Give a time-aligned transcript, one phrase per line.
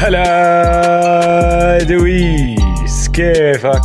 [0.00, 3.80] هلا ادويس كيفك؟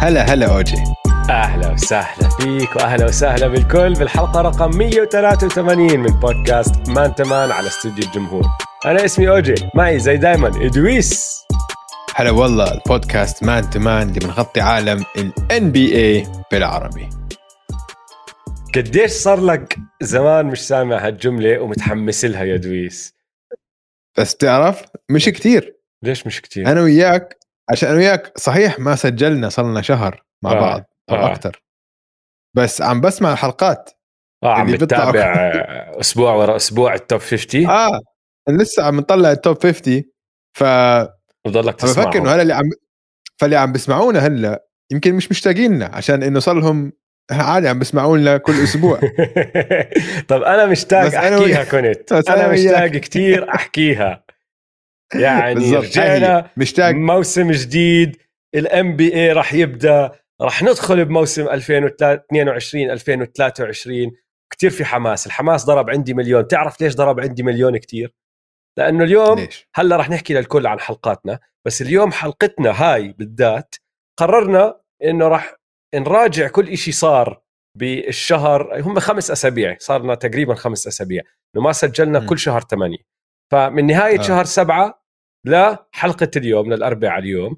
[0.00, 0.76] هلا هلا أوجي.
[1.30, 7.66] أهلا وسهلا فيك وأهلا وسهلا بالكل بالحلقة رقم 183 من بودكاست Man to Man على
[7.66, 8.44] استوديو الجمهور.
[8.86, 11.42] أنا اسمي أوجي معي زي دايما ادويس
[12.14, 15.04] هلا والله البودكاست Man to Man اللي بنغطي عالم
[15.50, 17.08] ال NBA بالعربي.
[18.74, 23.15] قديش صار لك زمان مش سامع هالجملة ومتحمس لها يا دويس؟
[24.18, 25.76] بس تعرف مش كتير.
[26.02, 27.38] ليش مش كتير؟ أنا وياك
[27.70, 30.60] عشان أنا وياك صحيح ما سجلنا صار لنا شهر مع آه.
[30.60, 31.32] بعض أو آه.
[31.32, 31.62] أكثر
[32.56, 33.90] بس عم بسمع الحلقات
[34.44, 38.00] آه عم بتتابع آه، أسبوع ورا أسبوع التوب 50 آه
[38.48, 40.02] لسه عم نطلع التوب 50
[40.58, 40.64] ف
[41.46, 42.70] وضلك عم بفكر إنه تسمع هلا اللي عم
[43.40, 46.92] فاللي عم بسمعونا هلأ يمكن مش مشتاقين لنا عشان إنه صار لهم
[47.30, 49.00] عادي عم بسمعوا لنا كل أسبوع.
[50.28, 52.12] طب أنا مشتاق أحكيها كنت.
[52.12, 52.86] أنا مشتاق.
[52.86, 54.24] كثير أحكيها.
[55.14, 56.50] يعني رجعنا.
[56.56, 56.90] مشتاق.
[56.94, 58.16] موسم جديد.
[58.54, 60.12] الام بي اي راح يبدأ.
[60.42, 64.12] راح ندخل بموسم 2022 2023
[64.50, 65.26] كثير في حماس.
[65.26, 66.48] الحماس ضرب عندي مليون.
[66.48, 68.14] تعرف ليش ضرب عندي مليون كثير
[68.78, 71.38] لأنه اليوم ليش؟ هلأ رح نحكي للكل عن حلقاتنا.
[71.66, 73.74] بس اليوم حلقتنا هاي بالذات
[74.18, 75.56] قررنا إنه رح
[75.94, 77.42] نراجع كل إشي صار
[77.78, 81.22] بالشهر هم خمس أسابيع صارنا تقريبا خمس أسابيع
[81.56, 82.26] إنه ما سجلنا م.
[82.26, 82.98] كل شهر ثمانية.
[83.52, 84.22] فمن نهاية آه.
[84.22, 85.02] شهر سبعة
[85.46, 87.56] لحلقة اليوم للأربعاء اليوم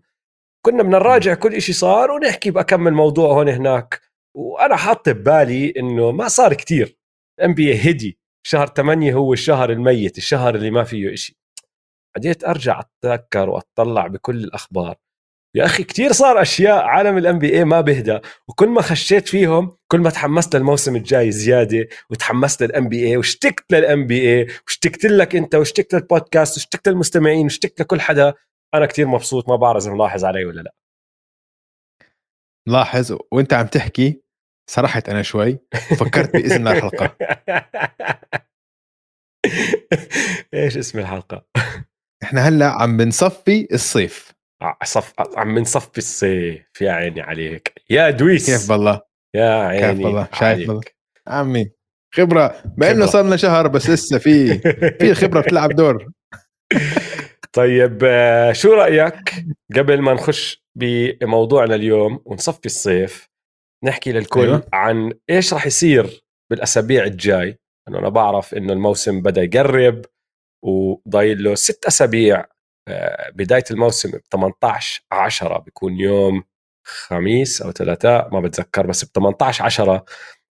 [0.66, 4.00] كنا بدنا نراجع كل إشي صار ونحكي بكمل موضوع هون هناك.
[4.36, 6.98] وأنا حاط ببالي إنه ما صار كتير.
[7.44, 8.18] إم بي هدي.
[8.46, 11.38] شهر 8 هو الشهر الميت الشهر اللي ما فيه إشي.
[12.16, 14.97] بديت أرجع أتذكر وأطلع بكل الأخبار.
[15.58, 20.00] يا أخي كتير صار أشياء عالم ال NBA ما بهدى وكل ما خشيت فيهم كل
[20.00, 25.94] ما تحمست للموسم الجاي زيادة وتحمست لل NBA واشتقت لل NBA واشتقت لك أنت واشتقت
[25.94, 28.34] للبودكاست واشتقت للمستمعين واشتقت لكل حدا
[28.74, 30.74] أنا كتير مبسوط ما بعرف إذا ملاحظ علي ولا لا.
[32.68, 34.22] لاحظ وأنت عم تحكي
[34.70, 35.58] سرحت أنا شوي
[35.98, 37.16] فكرت باسم الحلقة.
[40.54, 41.47] إيش اسم الحلقة؟
[42.22, 44.38] إحنا هلأ عم بنصفي الصيف.
[44.84, 47.82] صف عم نصفي الصيف يا عيني عليك.
[47.91, 48.46] يا دويس.
[48.50, 49.00] كيف بالله؟
[49.34, 50.69] يا عيني كيف والله شايف.
[50.69, 50.82] والله
[51.28, 51.70] عمي
[52.14, 52.62] خبرة.
[52.76, 53.06] ما انه.
[53.06, 54.58] صار لنا شهر بس لسه في
[54.98, 56.06] في الخبره بتلعب دور.
[57.52, 59.34] طيب آه، شو رأيك
[59.76, 63.28] قبل ما نخش بموضوعنا اليوم ونصفي الصيف
[63.84, 64.68] نحكي للكل أيوة.
[64.72, 67.58] عن إيش راح يصير بالأسابيع الجاي؟
[67.88, 70.04] انه أنا بعرف إنه الموسم بدأ يقرب
[70.64, 72.47] وضايل له ست أسابيع
[73.34, 76.44] بداية الموسم ب 18 10 بيكون يوم
[76.84, 80.04] خميس أو ثلاثاء ما بتذكر بس ب 18 10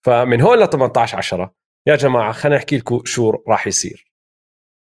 [0.04, 1.54] فمن هون ل 18 10
[1.86, 4.12] يا جماعة خلينا نحكي لكم شو راح يصير.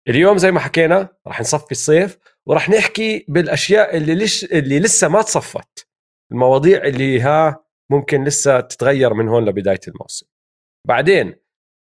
[0.09, 5.23] اليوم زي ما حكينا راح نصفي الصيف وراح نحكي بالأشياء اللي لش اللي لسه ما
[5.23, 5.89] تصفت.
[6.33, 10.27] المواضيع اللي ها ممكن لسه تتغير من هون لبداية الموسم.
[10.89, 11.35] بعدين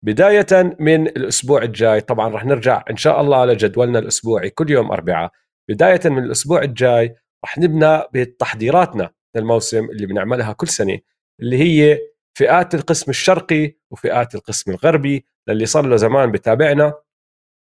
[0.04, 5.32] بداية من الأسبوع الجاي طبعا رح نرجع إن شاء الله لجدولنا الأسبوعي كل يوم أربعاء.
[5.70, 7.14] بداية من الأسبوع الجاي
[7.44, 10.98] رح نبنى بتحضيراتنا للموسم اللي بنعملها كل سنة
[11.40, 11.98] اللي هي
[12.38, 16.94] فئات القسم الشرقي وفئات القسم الغربي للي صار له زمان بتابعنا.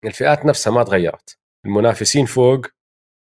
[0.06, 2.66] الفئات نفسها ما تغيرت المنافسين فوق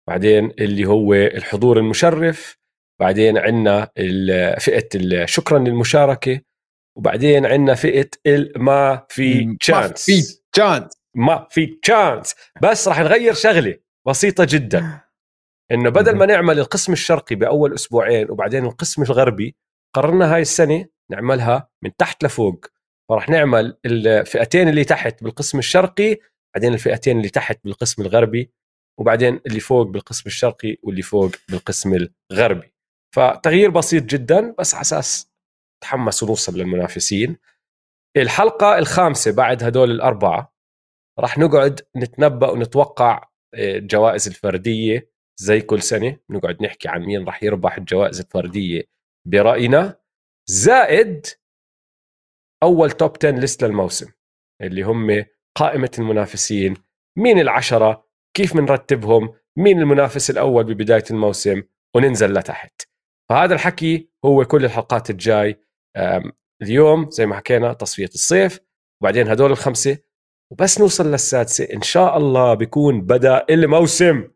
[0.08, 2.58] بعدين اللي هو الحضور المشرف
[3.00, 6.40] بعدين عندنا ال- شكرا للمشاركة
[6.96, 13.34] وبعدين عندنا فئة الما في ما chance في chance ما في chance بس راح نغير
[13.34, 13.78] شغلة.
[14.06, 15.00] بسيطة جدا.
[15.72, 19.56] إنه بدل ما نعمل القسم الشرقي بأول أسبوعين وبعدين القسم الغربي
[19.94, 22.66] قررنا هاي السنة نعملها من تحت لفوق.
[23.08, 26.16] فراح نعمل الفئتين اللي تحت بالقسم الشرقي
[26.54, 28.52] بعدين الفئتين اللي تحت بالقسم الغربي
[29.00, 32.72] وبعدين اللي فوق بالقسم الشرقي واللي فوق بالقسم الغربي.
[33.14, 35.30] فتغيير بسيط جدا بس على أساس
[35.82, 37.36] تحمس ونوصل للمنافسين.
[38.16, 40.54] الحلقة الخامسة بعد هدول الأربعة
[41.18, 45.10] راح نقعد نتنبأ ونتوقع آه، الجوائز الفردية
[45.40, 48.82] زي كل سنة نقعد نحكي عن مين راح يربح الجوائز الفردية.
[49.28, 50.00] برأينا
[50.46, 51.26] زائد
[52.62, 54.12] أول توب 10 ليست للموسم
[54.62, 55.24] اللي هم
[55.56, 56.74] قائمة المنافسين.
[57.18, 61.62] مين العشرة؟ كيف بنرتبهم مين المنافس الأول ببداية الموسم؟
[61.96, 62.82] وننزل لتحت.
[63.30, 65.64] فهذا الحكي هو كل الحلقات الجاي.
[66.62, 68.60] اليوم زي ما حكينا تصفية الصيف
[69.02, 69.98] وبعدين هدول الخمسة
[70.52, 71.64] وبس نوصل للسادسة.
[71.74, 74.30] إن شاء الله بيكون بدأ الموسم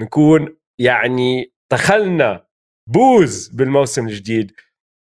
[0.00, 2.46] بنكون يعني دخلنا
[2.88, 4.52] بوز بالموسم الجديد.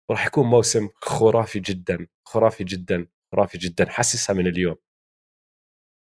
[0.10, 3.90] وراح يكون موسم خرافي جدا خرافي جدا خرافي جدا.
[3.90, 4.76] حسسها من اليوم.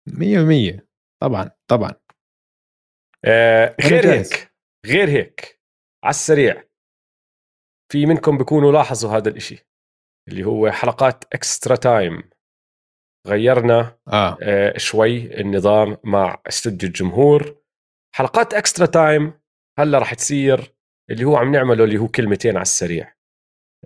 [0.10, 0.82] 100%
[1.22, 1.94] طبعا طبعا.
[3.26, 4.06] آه غير.
[4.10, 4.54] هيك
[4.86, 5.62] غير هيك
[6.04, 6.64] على السريع
[7.92, 9.68] في منكم بيكونوا لاحظوا هذا الإشي
[10.28, 12.30] اللي هو حلقات extra time
[13.30, 14.38] غيرنا آه.
[14.42, 17.56] آه، شوي النظام مع استوديو الجمهور.
[18.16, 19.34] حلقات extra time
[19.80, 20.74] هلا راح تصير
[21.10, 23.14] اللي هو عم نعمله اللي هو كلمتين على السريع.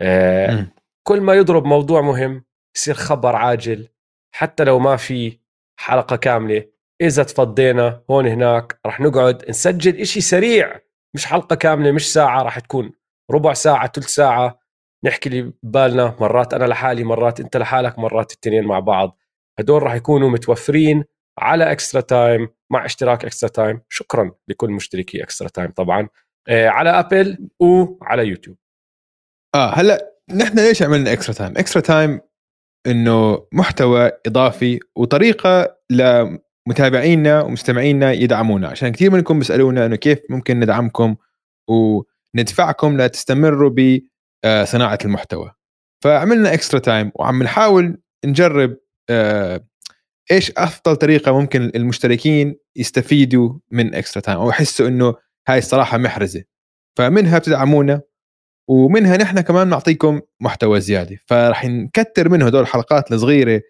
[0.02, 0.68] آه،.
[1.08, 2.44] كل ما يضرب موضوع مهم
[2.76, 3.88] يصير خبر عاجل
[4.36, 5.40] حتى لو ما في
[5.80, 6.66] حلقة كاملة.
[7.02, 10.80] إذا تفضينا هون هناك رح نقعد نسجل إشي سريع
[11.16, 12.92] مش حلقة كاملة مش ساعة رح تكون
[13.32, 14.60] ربع ساعة ثلث ساعة.
[15.06, 19.18] نحكي اللي ببالنا مرات أنا لحالي مرات أنت لحالك مرات التنين مع بعض.
[19.60, 21.04] هدول رح يكونوا متوفرين
[21.40, 26.08] على extra time مع اشتراك extra time شكرا لكل مشتركي extra time طبعا.
[26.48, 28.58] آه، على ابل وعلى يوتيوب
[29.56, 32.22] آه هلأ نحن ليش عملنا extra time؟ extra time
[32.88, 38.68] إنه محتوى إضافي وطريقة لمتابعينا ومستمعينا يدعمونا.
[38.68, 41.16] عشان كثير منكم بيسألونا إنه كيف ممكن ندعمكم
[41.70, 45.52] وندفعكم لتستمروا بصناعه المحتوى.
[46.04, 48.83] فعملنا اكسترا تايم وعم نحاول نجرب آه،
[50.32, 55.16] إيش أفضل طريقة ممكن المشتركين يستفيدوا من extra time أو يحسوا إنه
[55.48, 56.44] هاي الصراحة محرزة.
[56.98, 58.02] فمنها بتدعمونا
[58.70, 61.18] ومنها نحن كمان نعطيكم محتوى زيادة.
[61.26, 63.62] فراح نكتر منه هدول الحلقات الصغيرة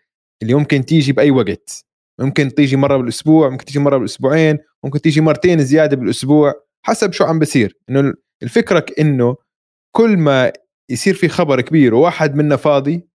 [0.41, 1.85] اللي ممكن تيجي بأي وقت.
[2.19, 6.53] ممكن تيجي مرة بالأسبوع ممكن تيجي مرة بالأسبوعين ممكن تيجي مرتين زيادة بالأسبوع
[6.85, 7.77] حسب شو عم بصير.
[7.89, 8.13] إنه
[8.43, 9.35] الفكرة إنه
[9.95, 10.53] كل ما
[10.89, 13.07] يصير في خبر كبير وواحد منا فاضي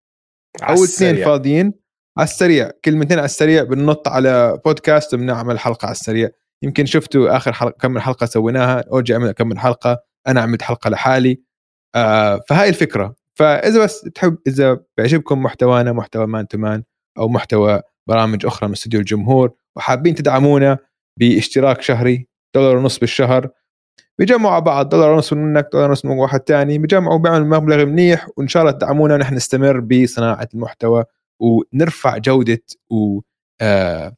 [0.63, 1.25] أو اثنين.
[1.25, 1.73] فاضيين
[2.19, 6.29] على السريع كلمتين على السريع بننط على بودكاست وبنعمل حلقة على السريع
[6.63, 10.63] يمكن شفتوا آخر حلقة كم من حلقة سويناها أوجي عمل كم من حلقة أنا عملت
[10.63, 11.43] حلقة لحالي.
[11.95, 13.15] آه فهاي الفكرة.
[13.35, 16.83] فإذا بس تحب إذا بيعجبكم محتوانا محتوى Man to Man
[17.19, 20.79] أو محتوى برامج أخرى من استوديو الجمهور وحابين تدعمونا
[21.21, 23.49] باشتراك شهري دولار ونص بالشهر
[24.19, 28.49] بيجمعوا بعض دولار ونص منك دولار ونص من واحد تاني بيجمعوا بيعمل مبلغ منيح وإن
[28.49, 31.05] شاء الله تدعمونا ونحن نستمر بصناعة المحتوى.
[31.41, 33.21] ونرفع جودة و
[33.61, 34.17] آه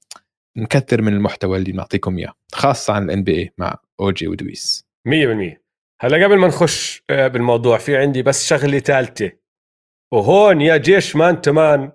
[0.56, 5.60] نكثر من المحتوى اللي نعطيكم إياه خاصة عن ال NBA مع اوجي ودويس 100%
[6.00, 9.32] هلا قبل ما نخش آه، بالموضوع في عندي بس شغلة ثالثة.
[10.12, 11.92] وهون يا جيش Man to Man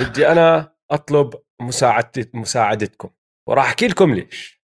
[0.00, 3.10] بدي أنا أطلب مساعدت مساعدتكم.
[3.48, 4.64] وراح أحكي لكم ليش.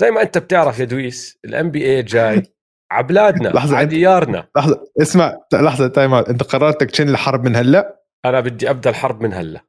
[0.00, 2.42] زي ما أنت بتعرف يا دويس ال NBA جاي
[2.92, 8.00] على بلادنا لحظة، على ديارنا لحظة اسمع لحظة time أنت قررت تكشن الحرب من هلأ؟
[8.24, 9.60] أنا بدي أبدأ الحرب من هلأ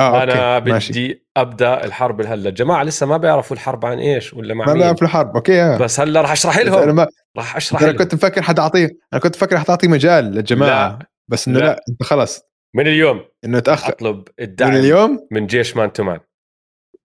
[0.00, 0.70] آه أنا أوكي.
[0.70, 0.92] ماشي.
[0.92, 4.82] بدي أبدأ الحرب هلا الجماعه لسه ما بيعرفوا الحرب عن إيش ولا مع ما مين
[4.82, 5.78] بيعرف الحرب أوكي آه.
[5.78, 9.36] بس هلأ راح أشرح أنا لهم ما راح أشرح أنا كنت مفكر حتعطيه أنا كنت
[9.36, 11.06] مفكر حتعطي مجال للجماعة لا.
[11.28, 11.64] بس إنه لا.
[11.64, 11.84] لا.
[11.88, 12.40] أنت خلص
[12.76, 16.20] من اليوم إنه تأخر أطلب من الدعم اليوم من جيش Man to Man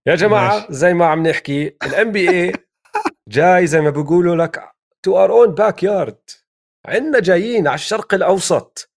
[0.07, 0.67] يا جماعة ماشي.
[0.69, 2.53] زي ما عم نحكي ال NBA
[3.29, 4.71] جاي زي ما بيقولوا لك
[5.05, 6.19] to our own backyard
[6.85, 8.92] عندنا جايين على الشرق الأوسط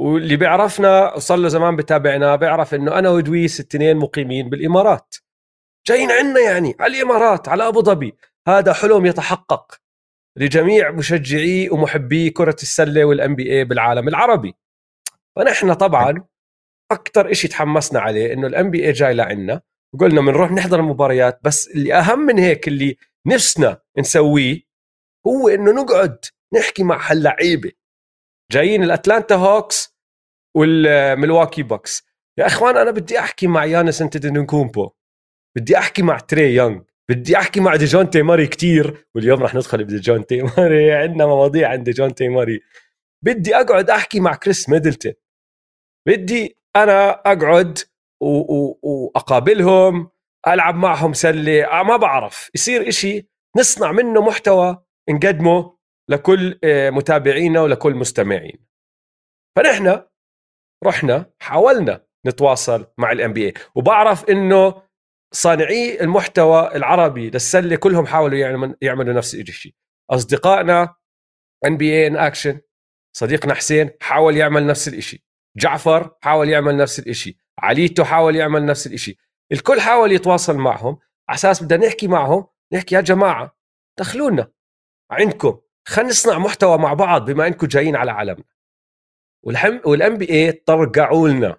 [0.00, 5.16] واللي بيعرفنا وصار له زمان بتابعنا بيعرف إنه أنا ودويس التنين مقيمين بالإمارات.
[5.86, 8.16] جايين عندنا يعني على الإمارات على أبو ظبي.
[8.48, 9.80] هذا حلم يتحقق
[10.36, 14.54] لجميع مشجعي ومحبي كرة السلة وال NBA بالعالم العربي.
[15.36, 16.24] فنحن طبعا
[16.90, 19.60] أكثر شيء تحمسنا عليه إنه ال NBA جاي لعنا.
[19.94, 24.60] وقلنا بنروح نحضر المباريات بس اللي أهم من هيك اللي نفسنا نسويه
[25.26, 27.72] هو إنه نقعد نحكي مع هاللعيبة.
[28.52, 29.89] جايين الأتلانتا هوكس
[30.56, 32.06] والملواكي باكس.
[32.38, 34.90] يا إخوان أنا بدي أحكي مع يانس انتيتوكومبو.
[35.56, 36.80] بدي أحكي مع تراي يونغ.
[37.10, 39.06] بدي أحكي مع ديجونتي ماري كتير.
[39.14, 42.60] واليوم رح ندخل بديجونتي ماري عندنا مواضيع عند ديجونتي ماري
[43.24, 45.12] بدي أقعد أحكي مع كريس ميدلتون.
[46.08, 47.78] بدي أنا أقعد
[48.22, 50.10] و- و- وأقابلهم
[50.48, 51.64] ألعب معهم سلة.
[51.64, 52.50] آه، ما بعرف.
[52.54, 53.28] يصير إشي
[53.58, 55.76] نصنع منه محتوى نقدمه
[56.10, 58.66] لكل آه، متابعينا ولكل مستمعين.
[59.56, 60.02] فنحن
[60.84, 64.82] رحنا حاولنا نتواصل مع ال NBA وبعرف إنه
[65.34, 69.74] صانعي المحتوى العربي للسلة كلهم حاولوا يعملوا يعملوا نفس الشيء
[70.10, 70.94] أصدقائنا
[71.66, 72.60] NBA Action
[73.16, 75.20] صديقنا حسين حاول يعمل نفس الشيء
[75.56, 79.16] جعفر حاول يعمل نفس الشيء عليتو حاول يعمل نفس الشيء
[79.52, 80.98] الكل حاول يتواصل معهم.
[81.28, 83.56] على أساس بدنا نحكي معهم نحكي يا جماعة
[83.98, 84.52] دخلونا
[85.10, 88.44] عندكم خلينا نصنع محتوى مع بعض بما إنكم جايين على عالمنا.
[89.46, 91.58] وال وال NBA طرقعوا لنا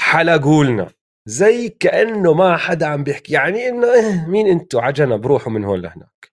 [0.00, 0.92] حلقوا لنا
[1.28, 5.80] زي كأنه ما حدا عم بيحكي يعني إنه إيه مين أنتوا؟ عجنا بروحوا من هون
[5.80, 6.32] لهناك.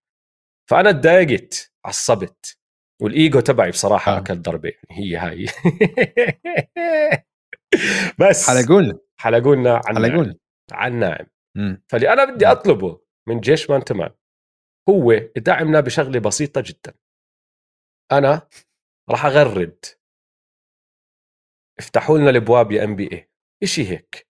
[0.69, 2.57] فأنا تضايقت عصبت
[3.01, 4.17] والإيجو تبعي بصراحة آه.
[4.17, 5.45] أكل ضربة هي هاي.
[8.19, 10.35] بس حلقونا حلقوا لنا عن حلقونا
[10.71, 11.25] عن ناعم.
[11.89, 12.47] فاللي أنا بدي.
[12.47, 14.09] أطلبه من جيش Man to Man
[14.89, 16.93] هو يدعمنا بشغلة بسيطة جدا.
[18.11, 18.47] أنا
[19.09, 19.85] راح أغرد
[21.79, 24.27] افتحوا لنا الأبواب يا NBA شيء هيك.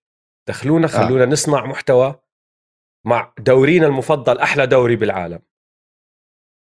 [0.48, 1.26] دخلونا خلونا آه.
[1.26, 2.20] نصنع محتوى
[3.06, 5.42] مع دورينا المفضل أحلى دوري بالعالم.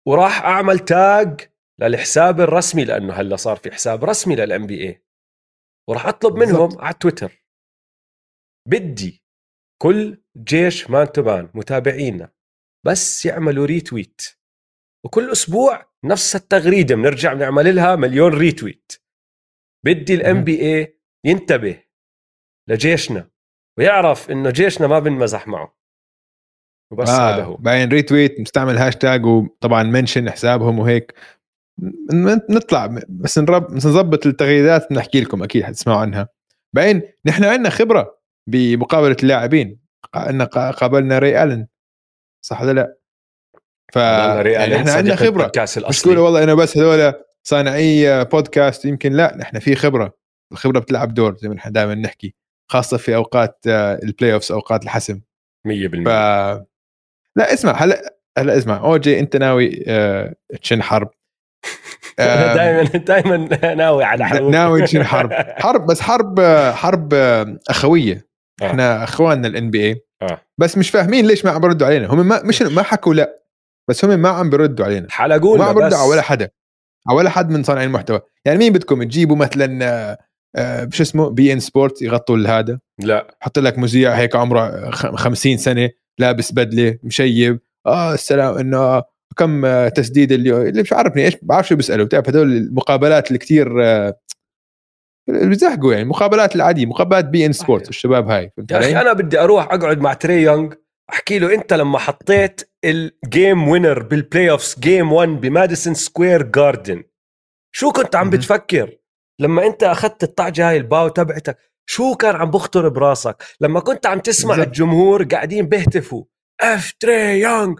[0.08, 5.04] وراح أعمل tag للحساب الرسمي لأنه هلأ صار في حساب رسمي لل NBA
[5.88, 7.44] وراح أطلب منهم على تويتر.
[8.68, 9.24] بدي
[9.82, 12.32] كل جيش Man to Man متابعينا
[12.86, 14.22] بس يعملوا retweet
[15.04, 18.92] وكل أسبوع نفس التغريدة بنرجع بنعمل لها مليون retweet
[19.84, 21.82] بدي ال NBA ينتبه
[22.68, 23.28] لجيشنا
[23.78, 25.78] ويعرف إنه جيشنا ما بنمزح معه.
[26.92, 27.56] وبس آه هذا هو.
[27.56, 31.14] باين retweet مستعمل هاشتاج وطبعا منشن حسابهم وهيك.
[32.50, 36.28] نطلع بس نرب بس نظبط التغريدات نحكي لكم أكيد حتسمعوا عنها.
[36.72, 39.80] بعدين نحن عندنا خبرة بمقابلة اللاعبين.
[40.14, 41.66] عندنا قابلنا ري ألن.
[42.44, 42.96] صح ولا لا؟
[43.92, 45.52] ف يعني إحنا عندنا خبرة.
[45.88, 50.14] مش والله أنا بس هذول صانعي بودكاست يمكن لا نحن في خبرة.
[50.52, 52.34] الخبرة بتلعب دور زي ما نحن دائما نحكي
[52.70, 55.20] خاصة في أوقات ال playoffs أوقات الحسم.
[55.68, 55.70] 100%
[56.04, 56.08] ف...
[57.36, 58.76] لا اسمع هلا هلا اسمع.
[58.76, 60.34] اوجي أنت ناوي أه...
[60.62, 61.10] تشن حرب؟
[62.18, 64.50] دائما دائما ناوي على حروب.
[64.50, 65.32] ناوي تشن حرب.
[65.32, 66.40] حرب بس حرب
[66.74, 67.14] حرب
[67.68, 68.28] أخوية.
[68.62, 68.66] آه.
[68.66, 70.02] إحنا أخواننا ال NBA
[70.58, 72.06] بس مش فاهمين ليش ما عم بردوا علينا.
[72.06, 73.42] هم ما مش ما حكوا لا
[73.88, 75.06] بس هم ما عم بردوا علينا.
[75.10, 76.50] حلقونا ما عم بردوا على ولا حدا.
[77.08, 78.20] على ولا حد من صانعين المحتوى.
[78.44, 80.18] يعني مين بدكم تجيبوا مثلا
[80.56, 83.36] آه شو اسمه؟ بي إن سبورت يغطوا هذا لا.
[83.40, 87.60] حط لك مذيع هيك عمره 50 سنة لابس بدلة مشيب.
[87.86, 89.02] آه السلام إنه
[89.36, 92.04] كم تسديد اللي اللي مش عارفني إيش بعرف شو بيسألوا.
[92.06, 94.14] بتعرف هدول المقابلات اللي كثير آه،
[95.28, 96.02] بيزهقوا يعني.
[96.02, 100.12] المقابلات العادية مقابلات بي إن سبورت الشباب هاي يا أخي أنا بدي أروح أقعد مع
[100.12, 100.72] تري يونغ.
[101.10, 107.04] أحكي له أنت لما حطيت ال game winner بال playoffs game 1 بماديسون سكوير جاردن
[107.74, 108.98] شو كنت عم بتفكر؟
[109.40, 111.58] لما أنت أخذت الطعجة هاي ال bow تبعتك
[111.90, 114.66] شو كان عم بخطر براسك؟ لما كنت عم تسمع بالزبط.
[114.66, 116.24] الجمهور قاعدين بيهتفوا
[116.60, 117.74] F Trae Young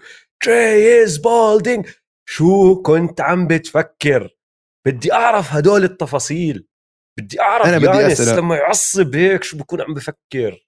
[0.45, 1.87] Trae is balding
[2.29, 4.37] شو كنت عم بتفكر؟
[4.87, 6.67] بدي أعرف هدول التفاصيل
[7.19, 8.39] بدي أعرف أنا بدي يانس أسأل.
[8.39, 10.67] لما يعصب هيك شو بكون عم بفكر؟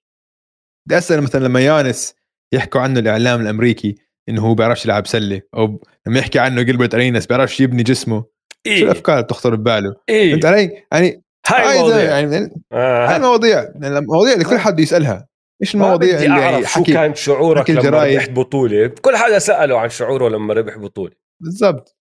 [0.87, 2.15] بدي اسال مثلا لما يانس
[2.53, 3.95] يحكوا عنه الإعلام الأمريكي
[4.29, 8.25] إنه هو بيعرفش يلعب سلة أو لما يحكي عنه جيلبرت أرينس بيعرفش يبني جسمه.
[8.65, 12.19] إيه؟ شو الأفكار اللي بتخطر بباله؟ إيه؟ فهمت علي؟ يعني هاي المواضيع.
[12.19, 13.07] يعني آه.
[13.07, 15.27] هاي المواضيع المواضيع اللي كل حد يسألها.
[15.61, 18.87] إيش المواضيع اللي أعرف شو كان شعورك لما ربحت بطولة.
[18.87, 21.13] كل حدا سأله عن شعوره لما ربح بطولة.
[21.43, 21.97] بالضبط.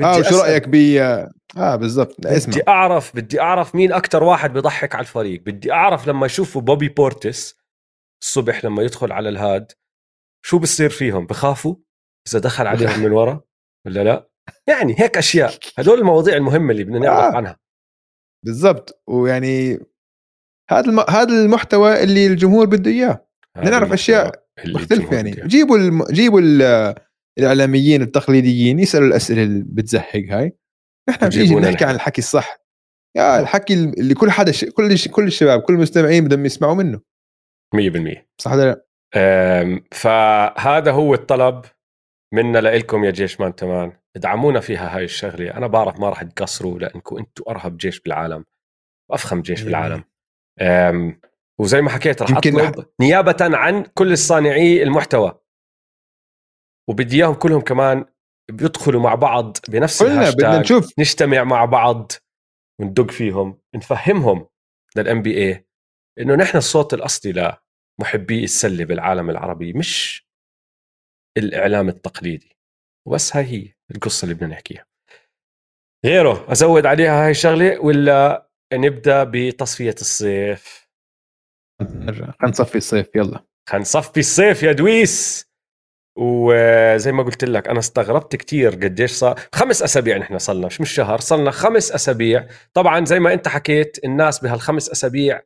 [0.00, 0.74] آه وشو رأيك ب
[1.56, 2.26] آه بالضبط.
[2.26, 5.42] اسمع بدي أعرف بدي أعرف مين أكثر واحد بضحك على الفريق.
[5.46, 7.60] بدي أعرف لما يشوفوا بوبي بورتس
[8.22, 9.72] الصبح لما يدخل على الهاد
[10.42, 11.76] شو بصير فيهم؟ بخافوا؟
[12.28, 13.40] إذا دخل عليهم من ورا؟
[13.86, 14.30] ولا لا؟
[14.66, 15.54] يعني هيك أشياء.
[15.78, 17.36] هدول المواضيع المهمة اللي بدنا نعرف آه.
[17.36, 17.56] عنها.
[18.44, 19.02] بالضبط.
[19.08, 19.78] ويعني
[20.70, 21.00] هذا الم...
[21.00, 23.26] هذا المحتوى اللي الجمهور بده إياه.
[23.56, 25.30] بدنا نعرف أشياء مختلفة يعني.
[25.30, 26.04] جيبوا الم...
[26.04, 26.62] جيبوا ال...
[27.38, 30.56] الإعلاميين التقليديين يسألوا الأسئلة اللي بتزهق هاي.
[31.08, 32.60] نحن بنيجي نحكي عن الحكي الصح.
[33.16, 33.40] يا آه.
[33.40, 34.64] الحكي اللي كل حدا ش...
[34.64, 35.08] كل ش...
[35.08, 37.00] كل الشباب كل المستمعين بدهم يسمعوا منه.
[37.76, 38.86] 100% صح ولا لا؟
[39.90, 41.64] فهذا هو الطلب
[42.34, 45.56] منا لكم يا جيش مان تمان ادعمونا فيها هاي الشغلة.
[45.56, 48.44] أنا بعرف ما راح تقصروا لأنكم أنتم أرهب جيش بالعالم
[49.10, 50.04] وأفخم جيش بالعالم.
[51.60, 55.40] وزي ما حكيت راح أطلب نيابة عن كل الصانعي المحتوى.
[56.88, 58.04] وبدي إياهم كلهم كمان
[58.50, 60.98] بيدخلوا مع بعض بنفس بدنا نشوف.
[60.98, 62.12] نجتمع مع بعض
[62.80, 64.48] وندق فيهم نفهمهم
[64.96, 65.66] للام بي اي
[66.20, 67.32] إنه نحن الصوت الأصلي
[68.00, 70.26] لمحبي السلة بالعالم العربي مش
[71.38, 72.56] الإعلام التقليدي.
[73.08, 74.86] وبس هاي هي القصة اللي بدنا نحكيها.
[76.06, 80.88] غيره أزود عليها هاي الشغلة ولا نبدأ بتصفية الصيف؟
[81.82, 83.44] نرجع خلينا نصفي الصيف يلا.
[83.68, 85.50] خلينا نصفي الصيف يا دويس.
[86.18, 89.40] وزي ما قلت لك أنا استغربت كتير قديش صار.
[89.54, 92.48] خمس أسابيع نحن صلنا مش مش شهر صلنا خمس أسابيع.
[92.74, 95.42] طبعا زي ما أنت حكيت الناس بهالخمس أسابيع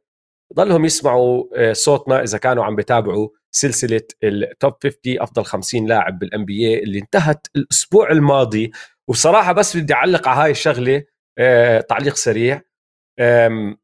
[0.54, 6.18] ضلهم يسمعوا آه، صوتنا إذا كانوا عم بتابعوا سلسلة ال top 50 أفضل 50 لاعب
[6.18, 8.72] بال NBA اللي انتهت الأسبوع الماضي.
[9.08, 11.04] وبصراحه بس بدي أعلق على هاي الشغلة
[11.38, 12.62] آه، تعليق سريع.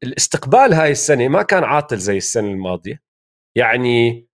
[0.03, 3.01] الاستقبال هاي السنة ما كان عاطل زي السنة الماضية.
[3.57, 4.27] يعني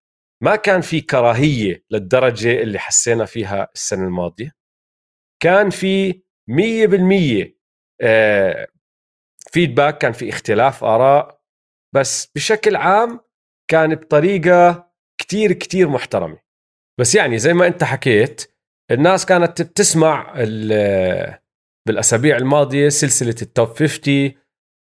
[0.44, 4.52] ما كان في كراهية للدرجة اللي حسينا فيها السنة الماضية.
[5.44, 7.58] كان في 100%
[9.52, 11.37] feedback آه، كان في اختلاف آراء.
[11.98, 13.20] بس بشكل عام
[13.72, 14.90] كان بطريقة
[15.22, 16.38] كتير كتير محترمة.
[17.00, 18.54] بس يعني زي ما انت حكيت
[18.92, 20.34] الناس كانت بتسمع
[21.88, 24.32] بالأسابيع الماضية سلسلة ال top 50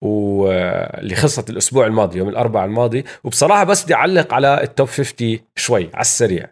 [0.04, 3.04] واللي خلصت الأسبوع الماضي يوم الأربعاء الماضي.
[3.24, 6.52] وبصراحة بس بدي أعلق على ال top 50 شوي على السريع.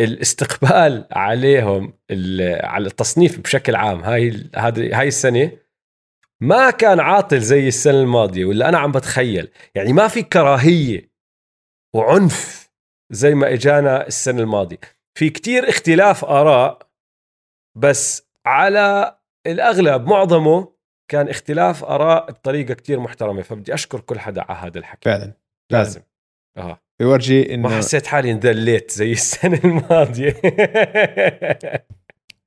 [0.00, 1.92] الاستقبال عليهم
[2.60, 5.52] على التصنيف بشكل عام هاي هذه هاي السنة
[6.42, 9.50] ما كان عاطل زي السنة الماضية ولا أنا عم بتخيل.
[9.74, 11.12] يعني ما في كراهية
[11.94, 12.70] وعنف
[13.10, 14.78] زي ما إجانا السنة الماضية.
[15.18, 16.78] في كتير اختلاف آراء
[17.78, 20.72] بس على الأغلب معظمه
[21.10, 23.42] كان اختلاف آراء بطريقة كتير محترمة.
[23.42, 25.10] فبدي أشكر كل حدا على هذا الحكي.
[25.10, 25.32] فعلا
[25.72, 26.00] لازم.
[26.56, 30.32] آه بيورجي إنه ما حسيت حالي انذليت زي السنة الماضية.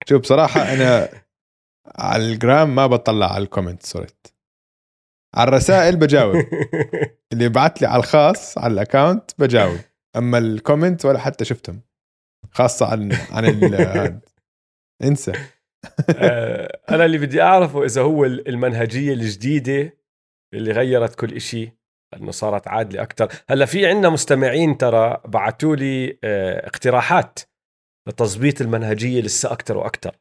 [0.10, 1.10] شوف بصراحة أنا
[1.96, 4.34] على الجرام ما بطلع على ال comment صرت
[5.36, 6.36] على الرسائل بجاوب.
[7.34, 9.80] اللي بعت لي على الخاص على ال account بجاوب.
[10.16, 11.82] أما ال comment ولا حتى شفتهم
[12.52, 14.20] خاصة عن عن
[15.04, 15.34] إنسى.
[16.16, 19.98] آه، أنا اللي بدي أعرفه إذا هو المنهجية الجديدة
[20.54, 21.72] اللي غيرت كل شيء
[22.14, 27.40] إنه صارت عادلة أكثر هلأ في عندنا مستمعين ترى بعثوا لي آه، اقتراحات
[28.08, 30.16] لتظبيط المنهجية لسه أكثر وأكثر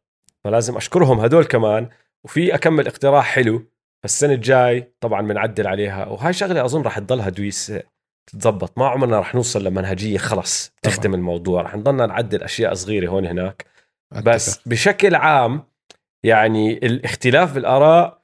[0.44, 1.88] فلازم أشكرهم هدول كمان
[2.24, 3.66] وفي أكمل اقتراح حلو
[4.04, 7.72] السنة الجاي طبعا بنعدل عليها وهاي شغلة أظن راح تضلها دويس
[8.26, 13.26] تتظبط ما عمرنا راح نوصل لمنهجية خلص تختم الموضوع راح نضلنا نعدل أشياء صغيرة هون
[13.26, 13.66] هناك.
[14.24, 15.62] بس بشكل عام
[16.24, 18.22] يعني الاختلاف بالاراء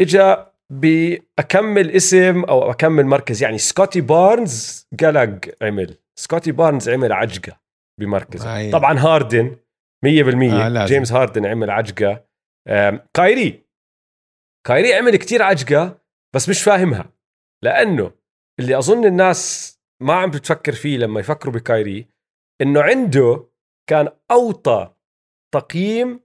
[0.00, 0.36] اجى
[0.70, 7.56] بأكم اسم أو أكم مركز يعني سكوتي بارنز قلق عمل سكوتي بارنز عمل عجقة
[8.00, 8.70] بمركزه.
[8.70, 9.56] طبعا هاردن
[10.04, 12.24] 100% آه جيمس هاردن عمل عجقة.
[13.14, 13.64] كايري.
[14.66, 16.00] كايري عمل كتير عجقة
[16.34, 17.12] بس مش فاهمها.
[17.64, 18.12] لأنه
[18.60, 22.06] اللي أظن الناس ما عم بتفكر فيه لما يفكروا بكايري
[22.62, 23.46] إنه عنده
[23.90, 24.94] كان أوطى
[25.54, 26.20] تقييم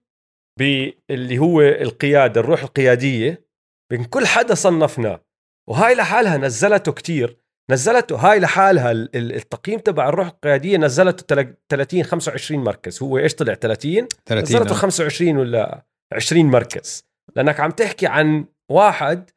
[0.60, 3.50] باللي هو القيادة الروح القيادية.
[3.92, 5.26] بين كل حدا صنفناه
[5.70, 7.38] وهاي لحالها نزلته كتير.
[7.72, 14.08] نزلته هاي لحالها التقييم تبع الروح القيادية نزلته 30 25 مركز هو إيش طلع 30
[14.26, 15.40] 30 نزلته 25 نعم.
[15.40, 17.06] ولا 20 مركز
[17.36, 19.30] لأنك عم تحكي عن واحد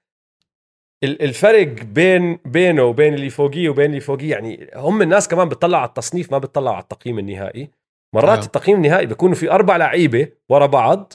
[1.05, 5.89] الفرق بين بينه وبين اللي فوقيه وبين اللي فوقيه يعني هم الناس كمان بتطلعوا على
[5.89, 7.71] التصنيف ما بتطلعوا على التقييم النهائي
[8.15, 8.45] مرات آه.
[8.45, 11.13] التقييم النهائي بيكونوا في أربع لعيبة ورا بعض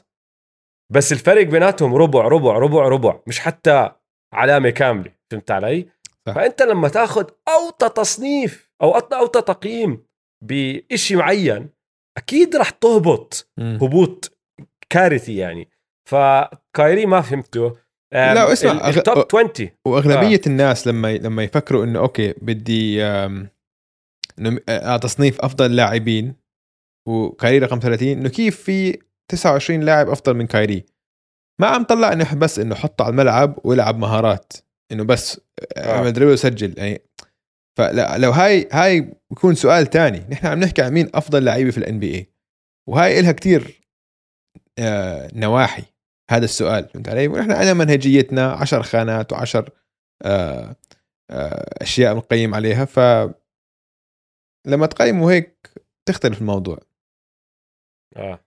[0.93, 3.91] بس الفرق بيناتهم ربع ربع ربع ربع مش حتى
[4.33, 5.87] علامة كاملة فهمت علي؟
[6.33, 10.05] فأنت لما تاخذ أوطى تصنيف أو أوطى تقييم
[10.43, 11.69] بشيء معين
[12.17, 13.51] أكيد رح تهبط.
[13.59, 14.37] هبوط
[14.89, 15.69] كارثي يعني.
[16.09, 17.77] فكايري ما فهمته.
[18.13, 20.47] لا اسمع ال top 20 وأغلبية آه.
[20.47, 23.05] الناس لما لما يفكروا إنه أوكي بدي
[24.39, 26.35] إنه تصنيف أفضل لاعبين
[27.07, 28.99] وكايري رقم 30 إنه كيف في
[29.31, 30.85] 29 لاعب أفضل من كايري؟
[31.61, 34.53] ما عم طلع إنه بس إنه حطه على الملعب ويلعب مهارات.
[34.91, 35.41] إنه بس
[35.77, 37.01] أعمل dribble وسجل يعني
[37.77, 40.19] فلا لو هاي هاي بيكون سؤال تاني.
[40.29, 42.27] نحن عم نحكي عن مين أفضل لعيبة في ال NBA
[42.89, 43.81] وهاي إلها كتير
[44.79, 45.83] آه نواحي
[46.31, 49.69] هذا السؤال فهمت علي؟ ونحن عندنا منهجيتنا 10 خانات و10
[50.25, 50.75] آه
[51.31, 52.85] آه أشياء بنقيم عليها.
[52.85, 52.99] ف
[54.67, 55.69] لما تقيموا هيك
[56.05, 56.79] تختلف الموضوع.
[58.17, 58.39] آه.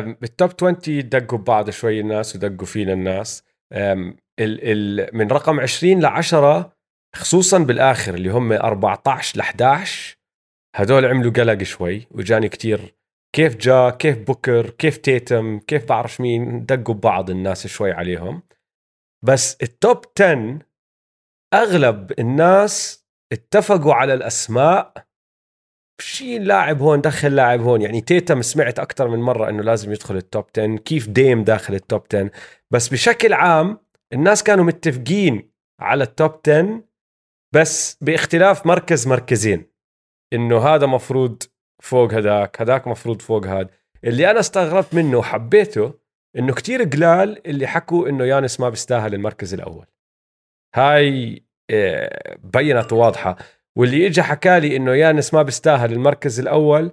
[0.00, 3.42] بالتوب 20 دقوا ببعض شوي الناس ودقوا فينا الناس.
[4.40, 6.72] ال ال من رقم 20 ل 10
[7.16, 10.16] خصوصا بالآخر اللي هم 14 ل 11
[10.76, 12.94] هدول عملوا قلق شوي وجاني كتير
[13.34, 18.42] كيف جا كيف بوكر كيف تيتم كيف بعرف مين دقوا ببعض الناس شوي عليهم.
[19.24, 20.58] بس ال top 10
[21.54, 25.06] أغلب الناس اتفقوا على الأسماء.
[26.00, 27.82] شيل لاعب هون دخل لاعب هون.
[27.82, 31.74] يعني ديم سمعت أكثر من مرة إنه لازم يدخل ال top 10 كيف ديم داخل
[31.74, 32.30] ال top 10
[32.70, 33.83] بس بشكل عام
[34.14, 36.84] الناس كانوا متفقين على ال top 10
[37.54, 39.66] بس باختلاف مركز مركزين
[40.32, 41.42] إنه هذا مفروض
[41.82, 43.68] فوق هداك هداك مفروض فوق هذا
[44.04, 45.94] اللي أنا استغربت منه وحبيته
[46.38, 49.86] إنه كتير قلال اللي حكوا إنه يانس ما بيستاهل المركز الأول.
[50.74, 53.36] هاي آه، بينت واضحة.
[53.76, 56.92] واللي اجى حكى لي إنه يانس ما بيستاهل المركز الأول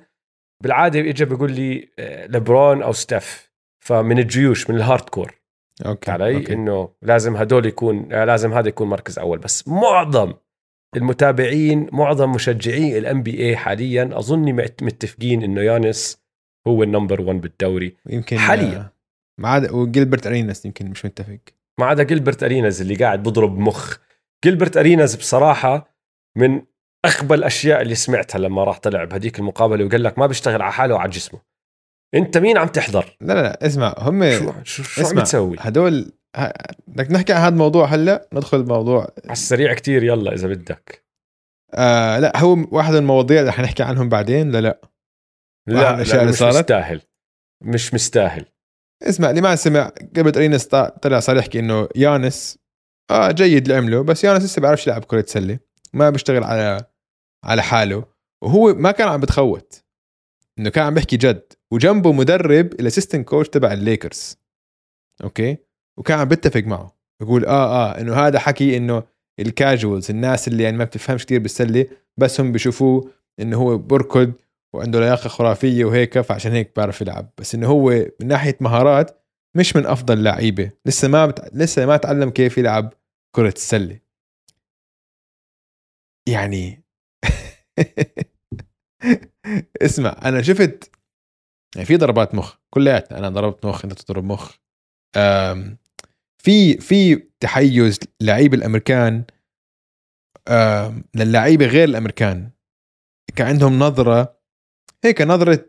[0.64, 5.41] بالعادة اجى بيقول لي آه، لبرون أو ستيف فمن الجيوش من ال hardcore
[5.86, 6.54] أوكي علي أوكي.
[6.54, 9.40] إنه لازم هدول يكون لازم هذا يكون مركز أول.
[9.40, 10.34] بس معظم
[10.96, 16.22] المتابعين معظم مشجعي ال NBA حاليا أظني متفقين إنه يانس
[16.68, 18.78] هو ال number 1 بالدوري يمكن حاليا.
[18.78, 18.94] آه،
[19.40, 21.40] ما عدا جيلبرت اريناس يمكن مش متفق.
[21.80, 23.98] ما عدا جيلبرت اريناز اللي قاعد بضرب مخ.
[24.44, 25.96] جيلبرت اريناز بصراحة
[26.38, 26.62] من
[27.06, 30.96] اغبى الأشياء اللي سمعتها لما راح طلع بهديك المقابلة وقال لك ما بيشتغل على حاله
[30.96, 31.40] وعلى جسمه.
[32.16, 35.56] انت مين عم تحضر؟ لا لا لا اسمع هم شو شو, شو عم اسمع تسوي؟
[35.60, 36.12] هدول
[36.88, 41.06] بدك نحكي عن هذا الموضوع هلا؟ ندخل بموضوع على السريع كتير يلا إذا بدك.
[41.74, 44.82] آه لا هو واحد من المواضيع اللي حنحكي عنهم بعدين لا لا.
[45.68, 47.02] لا لا مش صارت؟ مستاهل.
[47.64, 48.46] مش مستاهل.
[49.04, 52.58] اسمع اللي ما سمع قبل ارينس طا- طلع صار يحكي إنه يانس
[53.12, 55.60] آه جيد اللي عمله بس يانس لسه بيعرفش يلعب كرة سلة
[55.94, 56.86] ما بيشتغل على
[57.44, 58.06] على حاله.
[58.44, 59.84] وهو ما كان عم بتخوت
[60.60, 61.54] إنه كان عم بيحكي جد.
[61.72, 64.38] وجنبه مدرب ال assistant coach تبع الليكرز.
[65.24, 65.58] okay؟
[65.98, 66.96] وكان عم بيتفق معه.
[67.22, 69.04] يقول آه آه إنه هذا حكي إنه
[69.40, 71.86] الكاجوالز الناس اللي يعني ما بتفهمش كثير بالسلة
[72.18, 74.34] بس هم بيشوفوه إنه هو بركض
[74.76, 77.30] وعنده لياقة خرافية وهيك فعشان هيك بيعرف يلعب.
[77.38, 79.22] بس إنه هو من ناحية مهارات
[79.58, 81.50] مش من أفضل لعيبه لسه ما بت...
[81.54, 82.94] لسه ما تعلم كيف يلعب
[83.36, 84.00] كرة السلة.
[86.30, 86.84] يعني
[89.82, 90.92] اسمع أنا شفت
[91.76, 94.52] يعني في ضربات مخ كلياتنا أنا ضربت مخ أنت تضرب مخ.
[96.38, 99.24] في في تحيز لعيب الأمريكان
[101.16, 102.50] للعيبه غير الأمريكان.
[103.36, 104.42] كان عندهم نظرة
[105.04, 105.66] هيك نظرة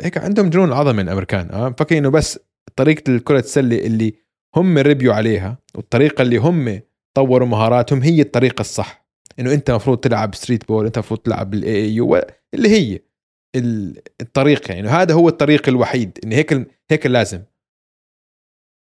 [0.00, 2.38] هيك عندهم جنون عظمة الأمريكان آه مفكرين إنه بس
[2.76, 4.14] طريقة الكرة السلة اللي
[4.56, 6.80] هم ربيوا عليها والطريقة اللي هم
[7.14, 9.06] طوروا مهاراتهم هي الطريقة الصح.
[9.38, 12.20] إنه أنت المفروض تلعب street ball أنت المفروض تلعب بال AAU
[12.54, 13.00] اللي هي.
[13.58, 14.88] ال- الطريقة يعني.
[14.88, 16.18] هذا هو الطريق الوحيد.
[16.24, 17.42] إن هيك هيك لازم.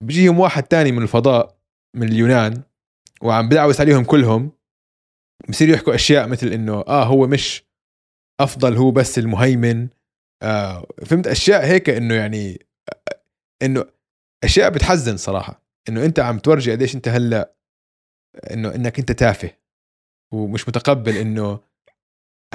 [0.05, 1.57] بيجيهم واحد تاني من الفضاء
[1.97, 2.63] من اليونان
[3.23, 4.53] وعم بدعوس عليهم كلهم
[5.49, 7.65] بصيروا يحكوا أشياء مثل إنه آه هو مش
[8.41, 9.89] أفضل هو بس المهيمن.
[10.43, 12.67] آه فهمت؟ أشياء هيك إنه يعني
[13.63, 13.85] إنه
[14.45, 15.63] أشياء بتحزن صراحة.
[15.89, 17.55] إنه أنت عم تورجي قديش أنت هلأ
[18.51, 19.51] إنه إنك أنت تافه
[20.35, 21.61] ومش متقبل إنه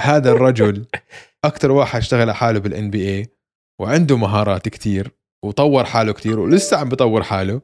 [0.00, 0.86] هذا الرجل
[1.46, 3.26] أكثر واحد اشتغل على حاله بالان بي اي
[3.80, 5.10] وعنده مهارات كتير
[5.44, 7.60] وطور حاله كتير ولسه عم بطور حاله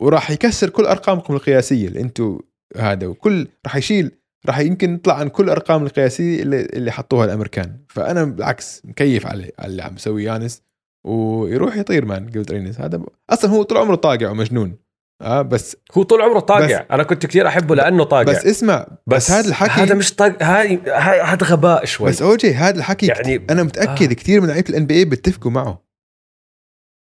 [0.00, 2.38] وراح يكسر كل أرقامكم القياسية اللي أنتم
[2.76, 4.10] هذا وكل راح يشيل
[4.46, 9.50] راح يمكن يطلع عن كل الأرقام القياسية اللي, اللي حطوها الأمريكان فأنا بالعكس مكيف على
[9.64, 10.62] اللي عم يسوي يانس
[11.06, 13.02] ويروح يطير مان رينيس هذا.
[13.30, 14.76] أصلا هو طول عمره طاقع ومجنون
[15.22, 16.84] آه بس هو طول عمره طاقع.
[16.90, 18.22] أنا كنت كثير أحبه لأنه طاقع.
[18.22, 22.08] بس اسمع بس, بس هذا الحكي هذا مش طاق هاي هاي- هذا غباء شوي.
[22.08, 24.14] بس أوجي هذا الحكي يعني- أنا متأكد آه.
[24.14, 25.82] كثير من لعيبة ال NBA بيتفقوا معه.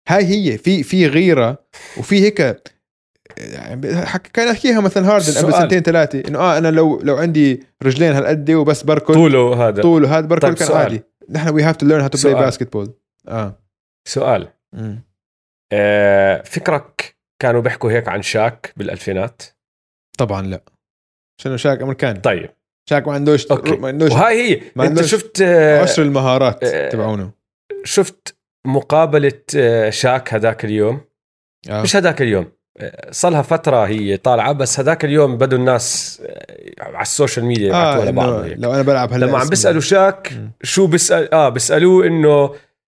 [0.09, 1.59] هاي هي في في غيرة
[1.99, 2.63] وفي هيك
[3.39, 3.81] يعني
[4.33, 5.53] كان يحكيها مثلا هاردن قبل.
[5.53, 9.15] سنتين ثلاثة إنه آه أنا لو لو عندي رجلين هالقد وبس بركض.
[9.15, 9.83] طوله هذا.
[9.83, 10.79] طول وهذا بركض طيب كان سؤال.
[10.83, 11.03] عادي.
[11.31, 12.35] نحن we have to learn how to play.
[12.35, 12.95] basketball
[13.29, 13.59] آه.
[14.09, 14.49] سؤال.
[15.73, 19.43] آه فكرك كانوا بيحكوا هيك عن شاك بالألفينات؟
[20.19, 20.61] طبعا لا.
[21.41, 22.51] عشان شاك أمريكاني؟ طيب.
[22.91, 23.77] شاك ما عندوش okay.
[23.77, 24.61] ما عندوش وهاي هي.
[24.77, 27.31] ما إنت عندوش شفت آه عشر المهارات آه، تبعونه.
[27.85, 31.01] شفت مقابلة آه شاك هذاك اليوم؟
[31.71, 31.83] آه.
[31.83, 32.53] مش هذاك اليوم.
[32.81, 36.23] آه، صار لها فترة هي طالعة بس هذاك اليوم بدوا الناس
[36.81, 38.45] على ال social media آه لبعض.
[38.47, 40.33] لو أنا بلعب هلا لما عم بيسألوا شاك.
[40.63, 42.55] شو بيسأل؟ آه بيسألوه إنه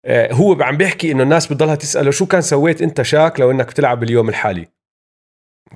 [0.08, 4.04] هو عم بيحكي إنه الناس بتضلها تسأله شو كان سويت أنت شاك لو إنك بتلعب
[4.04, 4.68] اليوم الحالي؟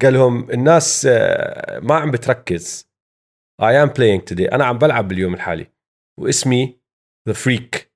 [0.02, 2.88] قال لهم الناس آه، ما عم بتركز.
[3.62, 4.54] I am playing today.
[4.54, 5.68] أنا عم بلعب باليوم الحالي.
[6.20, 6.80] واسمي
[7.28, 7.91] the freak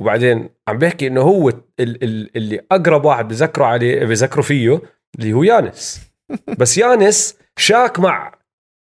[0.00, 4.80] وبعدين عم بيحكي إنه هو ال- ال- اللي أقرب واحد بذكروا عليه بذكروا فيه
[5.18, 6.00] اللي هو يانس.
[6.60, 8.38] بس يانس شاك مع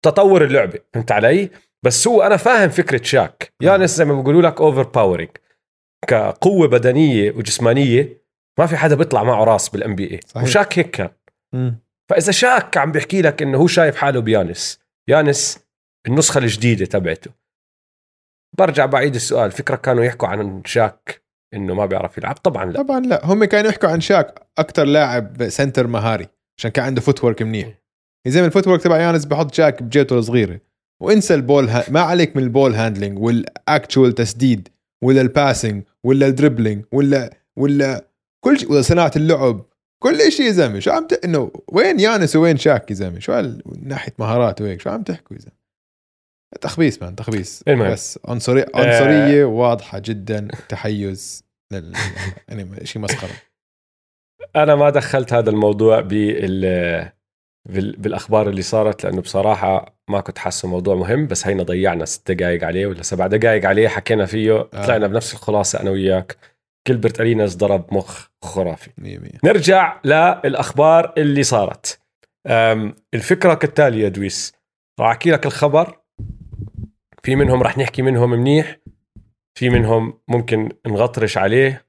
[0.05, 0.79] تطور اللعبة.
[0.95, 1.51] فهمت علي؟
[1.85, 3.53] بس هو أنا فاهم فكرة شاك.
[3.63, 5.31] يانس زي ما بيقولوا لك overpowering
[6.07, 8.23] كقوة بدنية وجسمانية
[8.59, 10.21] ما في حدا بيطلع معه راس بال NBA.
[10.43, 11.11] وشاك هيك كان.
[11.55, 11.79] مم.
[12.11, 15.59] فإذا شاك عم بيحكي لك إنه هو شايف حاله بيانس يانس
[16.07, 17.31] النسخة الجديدة تبعته.
[18.59, 21.23] برجع بعيد السؤال فكرك كانوا يحكوا عن شاك
[21.55, 22.83] إنه ما بيعرف يلعب؟ طبعا لا.
[22.83, 23.27] طبعا لا.
[23.27, 27.69] هم كانوا يحكوا عن شاك أكثر لاعب center مهاري عشان كان عنده footwork منيح.
[28.27, 30.61] زي ما ال footwork تبع يانس بحط شاك بجيته الصغيرة.
[31.03, 31.85] وانسى ال ball ha...
[31.91, 34.69] ما عليك من ال ball handling وال actual تسديد
[35.05, 38.09] ولا ال passing ولا ال dribbling ولا ولا
[38.45, 39.67] كل شيء ولا صناعة اللعب.
[40.03, 41.25] كل شيء يا زلمة شو عم ت...
[41.25, 43.63] إنه وين يانس وين شاك يا زلمة؟ شو هال...
[43.67, 45.57] من ناحية مهارات وهيك شو عم تحكوا يا زلمة؟
[46.61, 47.63] تخبيص man تخبيص.
[47.69, 47.93] المهم.
[47.93, 51.93] بس عنصرية عنصريه واضحة جدا تحيز لل...
[52.49, 53.31] يعني شيء مسخرة.
[54.57, 57.13] أنا ما دخلت هذا الموضوع بال-
[57.69, 62.65] بالأخبار اللي صارت لأنه بصراحة ما كنت حاسه موضوع مهم بس هينا ضيعنا ست دقائق
[62.65, 64.87] عليه ولا سبع دقائق عليه حكينا فيه آه.
[64.87, 66.37] طلعنا بنفس الخلاصة أنا وياك.
[66.87, 68.91] كلبرت اريناس ضرب مخ خرافي.
[68.99, 72.01] 100 100 نرجع للأخبار اللي صارت.
[73.15, 74.53] الفكرة كالتالي يا دويس.
[75.01, 75.99] راح أحكي لك الخبر.
[77.23, 78.79] في منهم رح نحكي منهم منيح.
[79.59, 81.87] في منهم ممكن نغطرش عليه.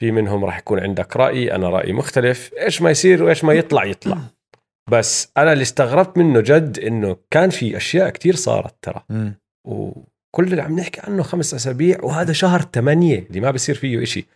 [0.00, 2.50] في منهم راح يكون عندك رأي أنا رايي مختلف.
[2.60, 4.18] إيش ما يصير وإيش ما يطلع يطلع.
[4.90, 9.04] بس أنا اللي استغربت منه جد إنه كان في أشياء كتير صارت ترى.
[9.10, 9.40] مم.
[9.66, 14.26] وكل اللي عم نحكي عنه خمس أسابيع وهذا شهر ثمانية اللي ما بصير فيه إشي.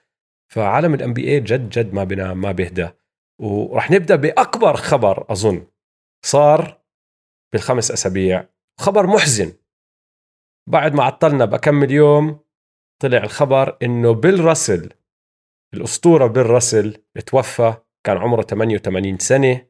[0.52, 2.88] فعالم الام بي اي جد جد ما بنام ما بيهدى.
[3.40, 5.66] وراح نبدأ بأكبر خبر أظن
[6.26, 6.80] صار
[7.52, 8.48] بالخمس أسابيع.
[8.80, 9.52] خبر محزن.
[10.68, 12.40] بعد ما عطلنا بكمل يوم
[13.02, 14.92] طلع الخبر إنه بيل راسل
[15.74, 17.74] الأسطورة بيل راسل توفى
[18.06, 19.66] كان عمره 88 سنة.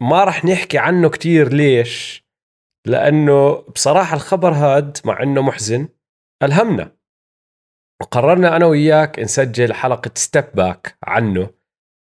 [0.00, 2.24] ما رح نحكي عنه كتير ليش
[2.86, 5.88] لأنه بصراحة الخبر هاد مع إنه محزن
[6.42, 6.96] ألهمنا.
[8.02, 11.50] وقررنا أنا وياك نسجل حلقة Step Back عنه.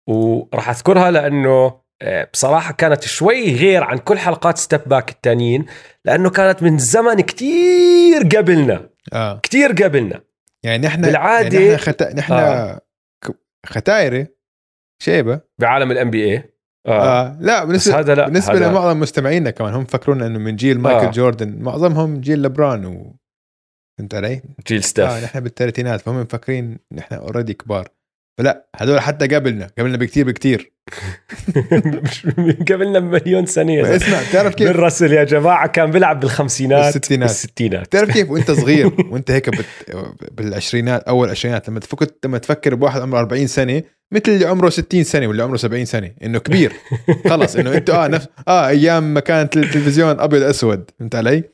[0.09, 5.67] وراح أذكرها لأنه آه، بصراحة كانت شوي غير عن كل حلقات Step Back التانيين
[6.05, 8.91] لأنه كانت من زمن كتير قبلنا.
[9.13, 9.39] آه.
[9.43, 10.23] كتير قبلنا.
[10.65, 12.03] يعني نحن بالعادة- يعني نحن, خت...
[12.03, 12.81] نحن آه.
[13.67, 14.29] ختايرة
[15.03, 15.41] شيبة.
[15.61, 16.56] بعالم ال NBA
[16.87, 17.27] آه.
[17.27, 17.37] آه.
[17.41, 21.05] لا بالنسبة هذا لا بالنسبة هذا لمعظم مستمعينا كمان هم فكرونا إنه من جيل مايكل
[21.05, 21.09] آه.
[21.09, 21.11] آه.
[21.13, 23.17] جوردن معظمهم جيل لبران و
[23.99, 27.89] فهمت علي؟ جيل ستيف آه نحن بالثلاثينات فهم مفكرين نحن already كبار
[28.39, 30.73] فلا هذول حتى قبلنا قبلنا بكتير
[32.03, 32.27] مش
[32.71, 33.97] قبلنا بمليون سنه.
[33.97, 37.29] اسمع بتعرف كيف بيل راسل يا جماعة كان بيلعب بالخمسينات بالستينات.
[37.29, 39.67] بالستينات بتعرف كيف وأنت صغير وأنت هيك بت...
[40.33, 45.05] بالعشرينات أول عشرينات لما تفكر لما تفكر بواحد عمره 40 سنة مثل اللي عمره 60
[45.05, 46.73] سنة واللي عمره 70 سنة إنه كبير
[47.31, 51.45] خلص إنه انت آه نفس آه أيام ما كانت التلفزيون أبيض اسود فهمت علي؟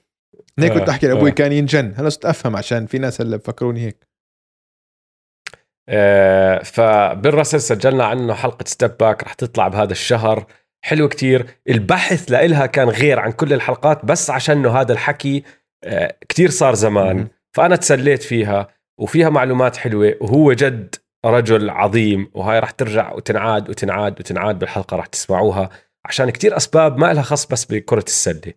[0.59, 1.35] هيك كنت آه، أحكي لأبوي آه.
[1.35, 4.07] كان ينجن هلا صرت أفهم عشان في ناس هلأ بفكروني هيك
[5.89, 10.47] آه، فبيل راسل سجلنا عنه حلقة Step Back رح تطلع بهذا الشهر
[10.85, 15.43] حلو كتير البحث لإلها كان غير عن كل الحلقات بس عشان إنه هذا الحكي
[15.85, 17.29] آه، كتير صار زمان.
[17.53, 24.21] فأنا تسليت فيها وفيها معلومات حلوة وهو جد رجل عظيم وهاي رح ترجع وتنعاد وتنعاد
[24.21, 25.71] وتنعاد بالحلقة رح تسمعوها
[26.05, 28.53] عشان كتير أسباب ما لها خص بس بكرة السله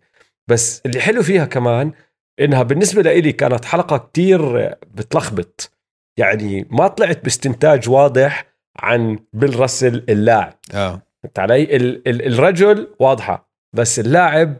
[0.48, 1.92] بس اللي حلو فيها كمان
[2.40, 5.72] إنها بالنسبة لإلي كانت حلقة كتير بتلخبط.
[6.18, 8.44] يعني ما طلعت باستنتاج واضح
[8.78, 10.54] عن بيل راسل اللاعب.
[10.74, 11.02] آه.
[11.22, 14.56] فهمت علي؟ ال- ال- الرجل واضحة بس اللاعب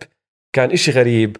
[0.52, 1.36] كان إشي غريب.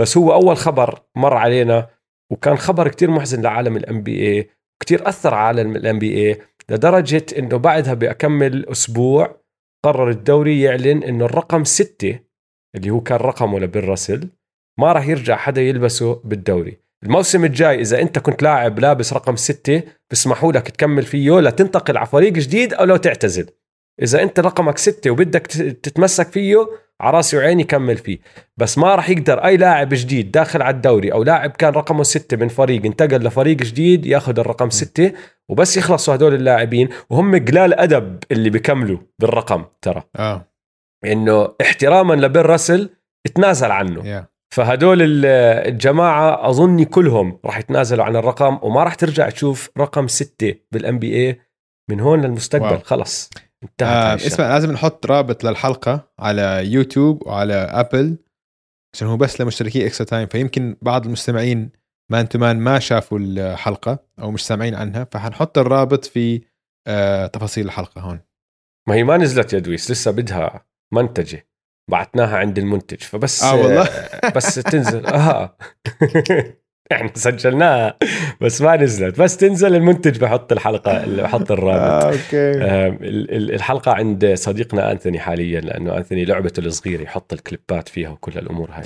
[0.00, 1.88] بس هو أول خبر مر علينا
[2.32, 7.94] وكان خبر كتير محزن لعالم ال NBA كتير أثر على ال NBA لدرجة إنه بعدها
[7.94, 9.40] بأكمل أسبوع
[9.84, 12.18] قرر الدوري يعلن إنه الرقم ستة
[12.76, 14.28] اللي هو كان رقمه لبيل راسل
[14.80, 16.78] ما راح يرجع حدا يلبسه بالدوري.
[17.04, 22.06] الموسم الجاي إذا أنت كنت لاعب لابس رقم ستة بسمحوا لك تكمل فيه لتنتقل على
[22.06, 23.50] فريق جديد أو لو تعتزل.
[24.02, 25.46] إذا أنت رقمك ستة وبدك
[25.82, 26.56] تتمسك فيه
[27.00, 28.18] على رأسي وعيني كمل فيه.
[28.56, 32.36] بس ما راح يقدر أي لاعب جديد داخل على الدوري أو لاعب كان رقمه ستة
[32.36, 35.12] من فريق انتقل لفريق جديد ياخذ الرقم ستة
[35.48, 36.88] وبس يخلصوا هدول اللاعبين.
[37.10, 40.02] وهم قلال أدب اللي بيكملوا بالرقم ترى.
[40.16, 40.46] آه.
[41.04, 42.90] إنه احتراما لبيل راسل
[43.34, 44.06] تنازل عنه.
[44.06, 45.26] يا فهدول ال-
[45.68, 51.14] الجماعة أظني كلهم راح يتنازلوا عن الرقم وما راح ترجع تشوف رقم ستة بالان بي
[51.14, 51.40] اي
[51.90, 52.64] من هون للمستقبل.
[52.64, 52.78] واو.
[52.78, 53.30] خلص.
[53.62, 54.26] انتهت آه.
[54.26, 58.16] اسمع لازم نحط رابط للحلقة على يوتيوب وعلى Apple
[58.94, 61.70] عشان هو بس لمشتركي Extra Time فيمكن بعض المستمعين
[62.10, 66.42] Man to Man ما شافوا الحلقة أو مش سامعين عنها فحنحط الرابط في
[66.86, 68.20] آه تفاصيل الحلقة هون.
[68.88, 71.46] ما هي ما نزلت يا دويس لسه بدها منتجة.
[71.90, 73.88] بعتناها عند المنتج فبس آه والله.
[74.36, 75.06] بس تنزل.
[75.06, 75.56] آه.
[76.92, 77.96] إحنا سجلناها
[78.40, 79.20] بس ما نزلت.
[79.20, 82.04] بس تنزل المنتج بحط الحلقة اللي بحط الرابط.
[82.04, 82.62] آه أوكي.
[82.64, 88.08] آم، ال- ال- الحلقة عند صديقنا أنثوني حاليا لأنه أنثوني لعبته الصغيرة يحط الكليبات فيها
[88.10, 88.84] وكل الأمور هاي.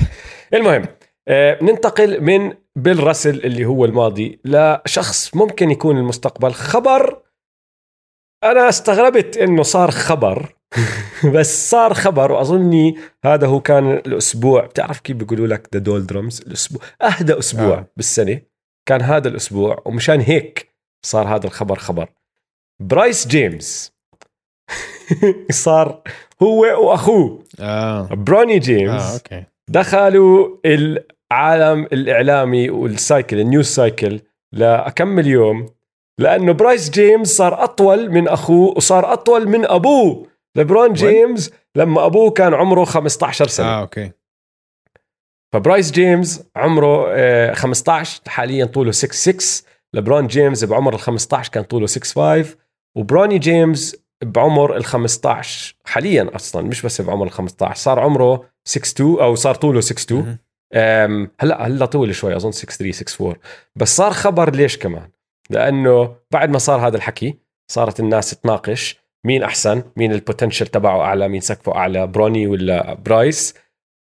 [0.55, 0.85] المهم
[1.29, 6.53] آه، ننتقل من بيل راسل اللي هو الماضي لشخص ممكن يكون المستقبل.
[6.53, 7.19] خبر
[8.45, 10.55] أنا استغربت إنه صار خبر
[11.35, 14.67] بس صار خبر وأظني هذا هو كان الأسبوع.
[14.67, 16.83] بتعرف كيف بيقولوا لك the doldrums الأسبوع.
[17.03, 17.87] أهدى أسبوع آه.
[17.97, 18.41] بالسنة.
[18.87, 20.75] كان هذا الأسبوع ومشان هيك
[21.07, 22.09] صار هذا الخبر خبر.
[22.81, 23.93] برايس جيمس
[25.65, 26.03] صار
[26.43, 27.45] هو وأخوه.
[27.61, 28.09] آه.
[28.15, 29.45] بروني آه جيمس أوكي.
[29.69, 34.21] دخلوا العالم الإعلامي وال cycle ال news cycle
[34.53, 35.67] لاكمل يوم
[36.19, 40.27] لأنه برايس جيمس صار أطول من أخوه وصار أطول من أبوه.
[40.57, 43.67] لبرون جيمس لما أبوه كان عمره 15 سنة.
[43.67, 44.11] آه أوكي.
[45.53, 51.65] فبرايس جيمس عمره آه، 15 حاليا طوله 6 6 لبرون جيمس بعمر ال 15 كان
[51.65, 52.05] طوله 6
[52.45, 52.57] 5
[52.97, 58.81] وبروني جيمس بعمر ال 15 حاليا أصلا مش بس بعمر ال 15 صار عمره 6
[58.93, 60.39] 2 أو صار طوله 6 2 مهم.
[60.75, 63.37] أم، هلا هلا طول شوي أظن 6 3 6 4
[63.77, 65.11] بس صار خبر ليش كمان؟
[65.51, 67.39] لأنه بعد ما صار هذا الحكي
[67.71, 72.95] صارت الناس تناقش مين أحسن مين ال potential تبعه أعلى مين سقفه أعلى بروني ولا
[72.95, 73.55] برايس؟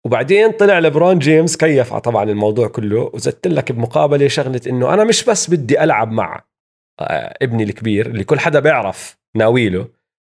[0.07, 5.05] وبعدين طلع لبرون جيمس كيف على طبعا الموضوع كله وزدت لك بمقابلة شغلة إنه أنا
[5.05, 6.45] مش بس بدي ألعب مع
[7.01, 9.89] آه، ابني الكبير اللي كل حدا بيعرف ناويله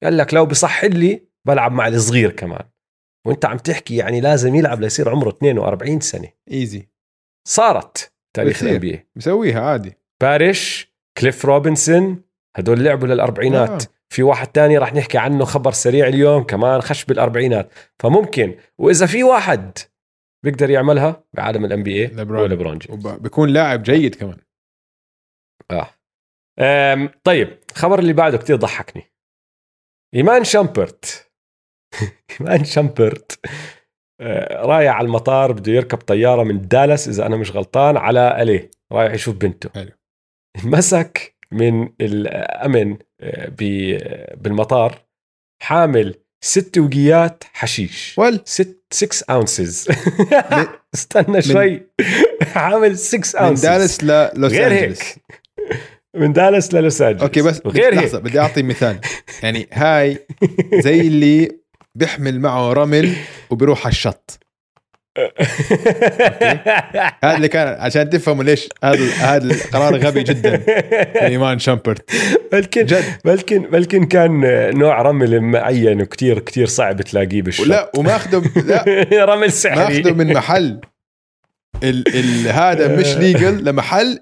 [0.02, 2.64] قال لك لو بصح لي بلعب مع الصغير كمان.
[3.26, 6.28] وأنت عم تحكي يعني لازم يلعب ليصير عمره 42 سنة.
[6.50, 6.88] easy
[7.48, 8.68] صارت تاريخ بتصير.
[8.68, 9.98] ال NBA مسويها عادي.
[10.22, 12.22] باريش كليف روبنسون
[12.56, 13.82] هدول لعبوا للأربعينات.
[13.82, 13.97] آه.
[14.12, 17.72] في واحد تاني راح نحكي عنه خبر سريع اليوم كمان خش بالأربعينات.
[17.98, 19.78] فممكن وإذا في واحد
[20.44, 22.78] بيقدر يعملها بعالم ال NBA ليبرون.
[22.78, 23.06] جيمس.
[23.06, 24.38] وبكون لاعب جيد كمان.
[25.70, 25.90] آه.
[26.58, 29.02] أم طيب الخبر اللي بعده كتير ضحكني.
[30.14, 31.30] إيمان شامبرت.
[32.40, 33.40] إيمان شامبرت
[34.20, 38.70] آه، رايح على المطار بده يركب طيارة من دالاس إذا أنا مش غلطان على LA
[38.92, 39.70] رايح يشوف بنته.
[39.74, 39.90] حلو.
[40.64, 42.98] مسك من الامن آه،
[44.36, 44.98] بالمطار
[45.62, 48.14] حامل ست وقيات حشيش.
[48.18, 49.88] ول ست 6 ounces
[50.94, 51.82] استنى شوي.
[52.42, 55.02] حامل 6 من ounces دالاس للوس غير أنجلس.
[55.02, 55.22] هيك
[56.16, 57.22] من دالاس للوس أنجلس.
[57.22, 58.04] أوكي بس غير هيك.
[58.04, 59.00] لحظه بدي أعطي مثال.
[59.42, 60.26] يعني هاي
[60.84, 61.58] زي اللي
[61.94, 63.14] بيحمل معه رمل
[63.50, 64.40] وبيروح على الشط.
[67.24, 70.62] هذا اللي كان عشان تفهموا ليش هذا هذا القرار غبي جدا
[71.26, 72.10] إيمان شامبرت.
[72.52, 73.04] بلكن جد.
[73.24, 74.40] بلكن بلكن كان
[74.78, 78.84] نوع رمل معين وكتير كتير صعب تلاقيه بالشط لا وماخذه لا.
[79.34, 79.78] رمل سحري.
[79.98, 80.80] ماخذه من محل.
[81.82, 84.18] ال ال هذا مش ليجل لمحل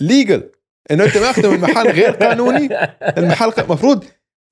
[0.00, 0.50] ليجل
[0.90, 2.68] إنه أنت ماخذه من محل غير قانوني.
[3.18, 4.04] المحل المفروض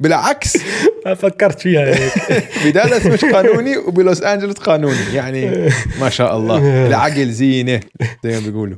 [0.02, 0.56] بالعكس.
[1.06, 2.12] ما فكرت فيها هيك.
[2.66, 5.68] بدالاس مش قانوني وبلوس أنجلوس قانوني يعني
[6.00, 6.86] ما شاء الله.
[6.86, 7.80] العقل زينة
[8.24, 8.76] زي ما بيقولوا.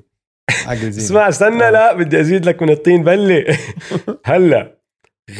[0.66, 1.06] عقل زينة.
[1.06, 3.58] اسمع استنى لا بدي أزيد لك من الطين بله
[4.24, 4.78] هلا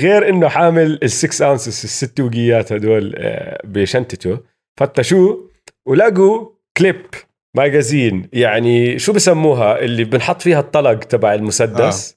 [0.01, 4.39] غير إنه حامل ال6 ounces الست وقيات هدول آه، بشنطته
[4.81, 5.51] فتشوه
[5.87, 7.07] ولقوا clip
[7.57, 12.17] magazine يعني شو بسموها؟ اللي بنحط فيها الطلق تبع المسدس.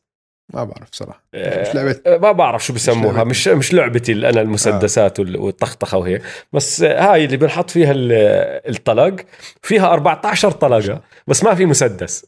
[0.54, 1.24] ما بعرف صراحة.
[1.34, 3.14] آه، مش لعبه آه، ما بعرف شو بسموها.
[3.14, 3.30] لعبتي.
[3.30, 6.22] مش مش لعبتي اللي أنا المسدسات وال- والطخطخة وهيك
[6.54, 9.16] بس آه، هاي اللي بنحط فيها ال- الطلق
[9.62, 12.26] فيها 14 طلقة بس ما في مسدس.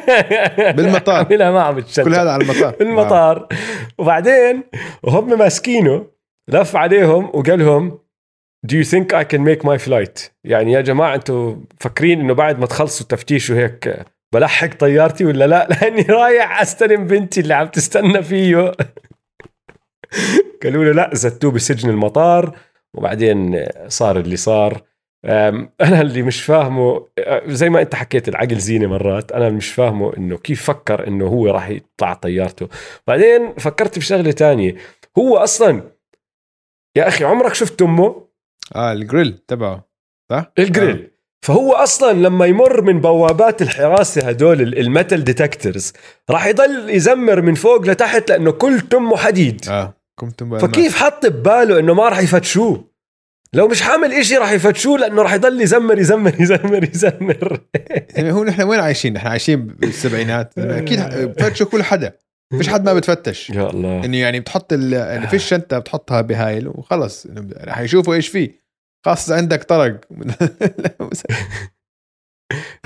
[0.76, 1.14] بالمطار.
[1.24, 2.74] عاملها معه بالشنطه كل هذا على المطار.
[2.80, 3.48] المطار.
[3.98, 4.62] وبعدين
[5.02, 6.06] وهم ماسكينه
[6.48, 7.98] لف عليهم وقال لهم
[8.66, 12.58] Do you think I can make my flight؟ يعني يا جماعة أنتم فاكرين إنه بعد
[12.58, 13.98] ما تخلصوا تفتيش وهيك
[14.34, 18.72] بلحق طيارتي ولا لا؟ لأني رايح أستلم بنتي اللي عم تستنى فيه.
[20.62, 22.58] قالوا له لا زتوه بسجن المطار
[22.94, 24.82] وبعدين صار اللي صار.
[25.24, 30.16] أنا اللي مش فاهمه أه، زي ما أنت حكيت العقل زينة مرات أنا مش فاهمه
[30.16, 32.68] إنه كيف فكر إنه هو راح يطلع طيارته.
[33.06, 34.74] بعدين فكرت بشغله تانية.
[35.18, 35.82] هو أصلا
[36.96, 38.28] يا أخي عمرك شفت تمه؟
[38.74, 39.88] آه الجريل تبعه
[40.30, 41.10] صح؟ الجريل.
[41.42, 45.92] فهو أصلا لما يمر من بوابات الحراسه هدول ال- ال metal detectors
[46.30, 49.64] راح يضل يزمر من فوق لتحت لأنه كل تمه حديد.
[49.68, 52.88] آه كنتم بقى فكيف حط بباله إنه ما راح يفتشوه؟
[53.52, 57.60] لو مش حامل إشي راح يفتشوه لأنه راح يضل يزمر يزمر يزمر يزمر.
[58.10, 60.52] يعني هو نحن وين عايشين؟ نحن عايشين بالسبعينات.
[60.58, 62.12] أكيد بفتشوا كل حدا.
[62.58, 63.50] فيش حد ما بتفتش.
[63.50, 64.04] يا الله.
[64.04, 64.92] إنه يعني بتحط ال...
[64.92, 67.26] يعني في الشنطه بتحطها بهايل وخلص.
[67.64, 68.67] رح يشوفوا إيش فيه.
[69.06, 70.00] خاصة عندك طرق.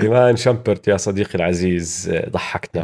[0.01, 2.81] إيمان شامبرت يا صديقي العزيز ضحكنا.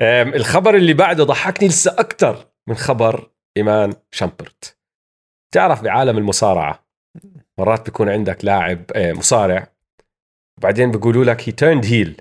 [0.00, 4.78] أم، الخبر اللي بعده ضحكني لسه أكثر من خبر إيمان شامبرت.
[5.54, 6.88] تعرف بعالم المصارعة
[7.58, 9.72] مرات بيكون عندك لاعب آه، مصارع
[10.58, 12.20] وبعدين بيقولوا لك هي turned heel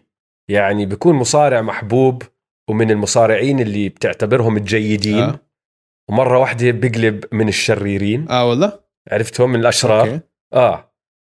[0.49, 2.23] يعني بيكون مصارع محبوب
[2.69, 5.23] ومن المصارعين اللي بتعتبرهم الجيدين.
[5.23, 5.39] آه.
[6.09, 8.29] ومرة واحدة بيقلب من الشريرين.
[8.29, 8.79] آه والله؟
[9.11, 10.07] عرفتهم من الأشرار.
[10.07, 10.19] okay.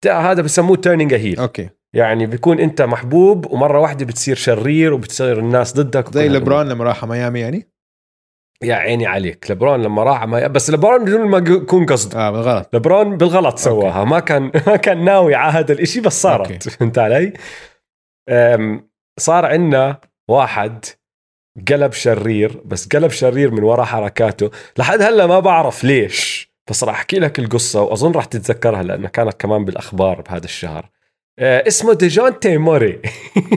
[0.04, 1.70] تع- هذا بسموه turning heel okay.
[1.96, 6.28] يعني بيكون أنت محبوب ومرة واحدة بتصير شرير وبتصير الناس ضدك زي.
[6.28, 7.68] لبران لما راح ميامي يعني؟
[8.62, 9.50] يا عيني عليك.
[9.50, 12.14] لبرون لما راح ما بس لبرون بدون ما يكون قصد.
[12.16, 12.76] آه بالغلط.
[12.76, 14.04] لبرون بالغلط سواها.
[14.04, 16.50] ما كان ما كان ناوي على هذا الإشي بس صارت.
[16.52, 16.70] okay.
[16.70, 17.32] فهمت علي؟
[19.20, 20.00] صار عندنا
[20.30, 20.84] واحد
[21.68, 24.50] قلب شرير بس قلب شرير من وراء حركاته.
[24.78, 26.53] لحد هلأ ما بعرف ليش.
[26.70, 30.90] بس راح أحكي لك القصة وأظن راح تتذكرها لأنها كانت كمان بالأخبار بهذا الشهر.
[31.38, 33.02] آه، اسمه ديجونتي موري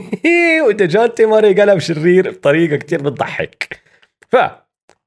[0.66, 3.80] وديجونتي موري قلب شرير بطريقة كتير بتضحك.
[4.28, 4.36] ف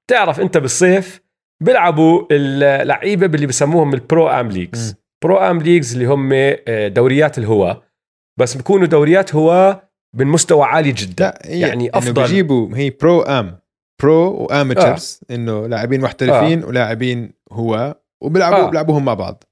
[0.08, 1.22] تعرف أنت بالصيف
[1.64, 4.96] بيلعبوا اللعيبة باللي بسموهم ال pro-am leagues.
[5.24, 7.84] pro-am leagues اللي هم آه، دوريات الهواة
[8.40, 9.82] بس بيكونوا دوريات هو
[10.16, 11.34] من مستوى عالي جدا.
[11.46, 12.22] هي يعني أفضل.
[12.22, 13.61] بيجيبوا هي pro-am pro
[14.02, 15.36] و amateurs آه.
[15.36, 18.70] إنه لاعبين محترفين ولاعبين هو وبيلعبوا آه.
[18.70, 19.44] بيلعبوهم مع بعض.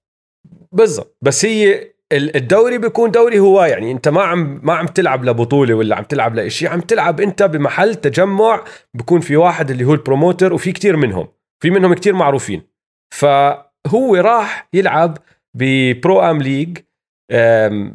[0.72, 1.18] بالضبط.
[1.22, 1.74] بس هي
[2.12, 6.04] ال- الدوري بيكون دوري هو يعني أنت ما عم ما عم تلعب لبطولة ولا عم
[6.04, 10.72] تلعب لإشي عم تلعب أنت بمحل تجمع بيكون في واحد اللي هو ال promoter وفي
[10.72, 11.28] كتير منهم.
[11.64, 12.62] في منهم كتير معروفين.
[13.14, 15.18] فهو راح يلعب
[15.58, 16.78] ب pro-am league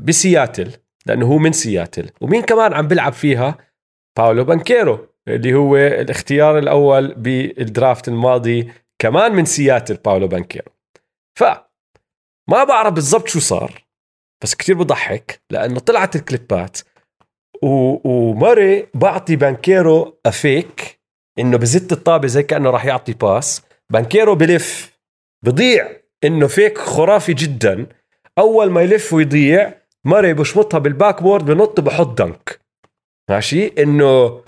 [0.05, 0.71] بسياتل
[1.07, 2.11] لأنه هو من سياتل.
[2.21, 3.59] ومين كمان عم بيلعب فيها؟
[4.19, 10.73] باولو بانكيرو اللي هو الاختيار الأول بال draft الماضي كمان من سياتل باولو بانكيرو.
[11.39, 11.45] ف
[12.51, 13.85] ما بعرف بالضبط شو صار
[14.43, 16.79] بس كتير بضحك لأنه طلعت الكليبات
[17.63, 17.99] و...
[18.11, 21.01] وموري بعطي بانكيرو a fake
[21.39, 23.63] إنه بزت الطابة زي كأنه راح يعطي pass.
[23.91, 24.99] بانكيرو بلف
[25.45, 25.91] بضيع
[26.25, 27.87] إنه fake خرافي جدا.
[28.39, 32.61] أول ما يلف ويضيع موري بشمطها بال backboard بنط بحط dunk
[33.31, 34.41] ماشي؟ إنه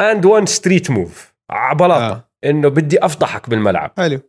[0.00, 2.30] and one street move عبلاطه آه.
[2.44, 3.92] إنه بدي أفضحك بالملعب.
[3.96, 4.20] حلو.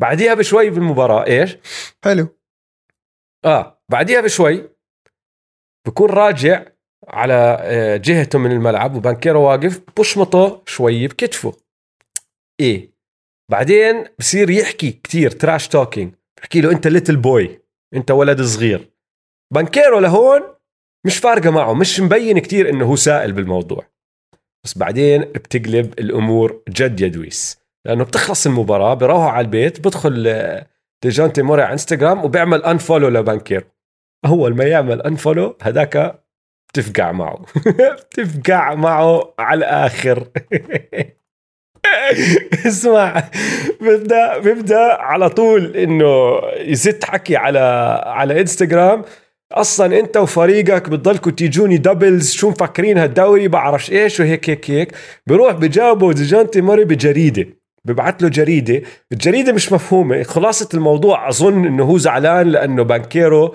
[0.00, 1.56] بعديها بشوي بالمباراة إيش؟
[2.04, 2.28] حلو.
[3.44, 4.68] آه بعديها بشوي
[5.86, 6.64] بكون راجع
[7.08, 11.52] على آه، جهته من الملعب وبانكيرو واقف بشمطه شوي بكتفه.
[12.60, 12.94] إيه.
[13.50, 17.60] بعدين بصير يحكي كتير trash talking بحكي له أنت little boy
[17.94, 18.90] أنت ولد صغير.
[19.54, 20.42] بانكيرو لهون
[21.06, 23.93] مش فارقة معه مش مبين كتير إنه هو سائل بالموضوع.
[24.64, 27.58] بس بعدين بتقلب الأمور جد يا دويس.
[27.84, 30.66] لأنه بتخلص المباراة بروحوا على البيت بدخل آه،
[31.02, 33.64] ديجونتي موري على إنستغرام وبيعمل unfollow لبانكيرو
[34.26, 36.20] اول ما يعمل unfollow هذاك
[36.68, 37.46] بتفقع معه.
[38.10, 40.28] بتفقع معه على الآخر.
[42.66, 43.24] اسمع
[43.80, 47.58] ببدا ببدا على طول إنه يزت حكي على
[48.06, 49.04] على إنستغرام.
[49.54, 54.92] أصلا أنت وفريقك بتضلكوا تيجوني doubles شو مفكرين هالدوري؟ بعرفش إيش وهيك هيك هيك.
[55.26, 57.46] بروح بجاوبه ديجانتي موري بجريدة.
[57.84, 58.82] ببعث له جريدة.
[59.12, 60.22] الجريدة مش مفهومة.
[60.22, 63.54] خلاصة الموضوع أظن إنه هو زعلان لأنه بانكيرو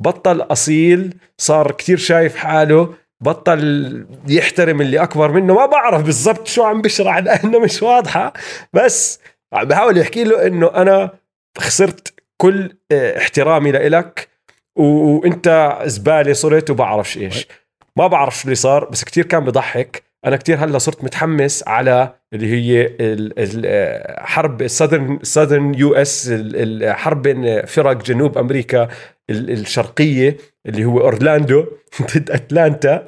[0.00, 5.54] بطل أصيل صار كتير شايف حاله بطل يحترم اللي أكبر منه.
[5.54, 8.32] ما بعرف بالضبط شو عم بشرح لأنه مش واضحة.
[8.72, 9.20] بس
[9.52, 11.10] عم بحاول يحكي له إنه أنا
[11.58, 14.29] خسرت كل آه، احترامي لإلك.
[14.76, 17.48] وانت زبالة صرت وبعرفش إيش.
[17.96, 20.02] ما بعرف شو اللي صار بس كتير كان بضحك.
[20.26, 25.94] أنا كتير هلأ صرت متحمس على اللي هي ال- ال- آه، حرب ال southern southern
[25.94, 28.88] US الحرب بين فرق جنوب أمريكا
[29.30, 31.64] ال- الشرقية اللي هو أورلاندو
[32.16, 33.04] ضد أتلانتا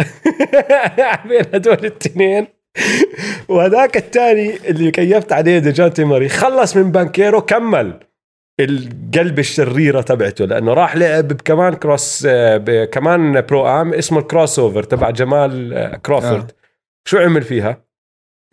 [1.28, 2.46] بين هدول الاثنين
[3.48, 8.00] وهذاك الثاني اللي كيفت عليه ديجانتي موري خلص من بانكيرو كمل.
[8.64, 12.26] القلب الشريرة تبعته لأنه راح لعب بكمان cross
[12.92, 16.54] كمان pro-am اسمه ال crossover تبع جمال آه، كروفورد آه.
[17.04, 17.84] شو عمل فيها؟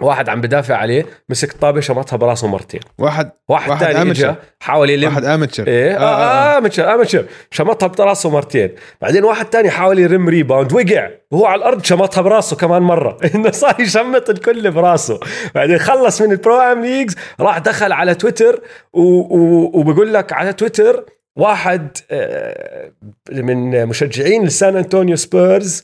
[0.01, 2.79] واحد عم بدافع عليه مسك طابه شمطها براسه مرتين.
[2.97, 4.35] واحد واحد, واحد ثاني اجى.
[4.59, 5.09] حاول يلم.
[5.09, 8.69] واحد amateur إيه آه آه amateur amateur شمطها براسه مرتين.
[9.01, 11.09] بعدين واحد تاني حاول يلم rebound وقع.
[11.31, 13.17] وهو على الأرض شمطها براسه كمان مرة.
[13.35, 15.19] إنه صار يشمط الكل براسه.
[15.55, 18.61] بعدين خلص من ال Pro-Am leagues راح دخل على تويتر
[18.93, 19.01] و...
[19.01, 19.71] و...
[19.73, 22.91] وبقول لك على تويتر واحد آه،
[23.31, 25.83] من مشجعين السان أنطونيو سبيرز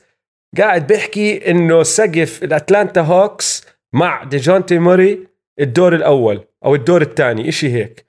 [0.57, 3.65] قاعد بيحكي إنه سقف الأتلانتا هوكس
[3.95, 5.27] مع ديجونتي موري
[5.59, 8.05] الدور الأول أو الدور الثاني إشي هيك.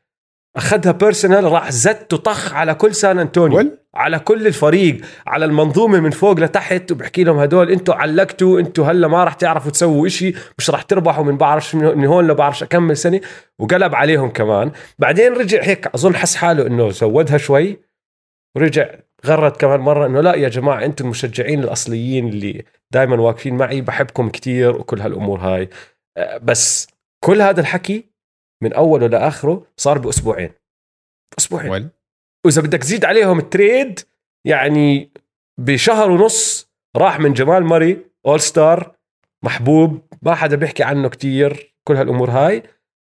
[0.57, 6.11] أخذها personal راح زت وطخ على كل سان أنطونيو على كل الفريق على المنظومة من
[6.11, 10.71] فوق لتحت وبحكي لهم هدول أنتوا علقتوا أنتوا هلأ ما راح تعرفوا تسووا إشي مش
[10.71, 13.21] راح تربحوا من بعرفش من من هون لبعرفش اكمل سنة.
[13.59, 14.73] وقلب عليهم كمان.
[14.99, 17.81] بعدين رجع هيك أظن حس حاله إنه زودها شوي
[18.57, 18.89] ورجع
[19.27, 24.29] غرد كمان مرة إنه لا يا جماعة أنتم المشجعين الأصليين اللي دائما واقفين معي بحبكم
[24.29, 25.69] كتير وكل هالأمور هاي.
[26.17, 26.89] أه، بس
[27.25, 28.05] كل هذا الحكي
[28.63, 30.51] من أوله لآخره صار بأسبوعين.
[31.39, 31.71] أسبوعين.
[31.71, 31.89] ول
[32.47, 34.01] وإذا بدك تزيد عليهم ال trade
[34.45, 35.11] يعني
[35.61, 38.97] بشهر ونص راح من جمال ماري All-Star
[39.45, 42.63] محبوب ما حدا بيحكي عنه كتير كل هالأمور هاي.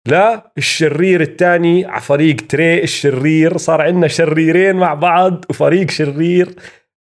[0.08, 6.56] لا الشرير الثاني على فريق تري الشرير صار عندنا شريرين مع بعض وفريق شرير.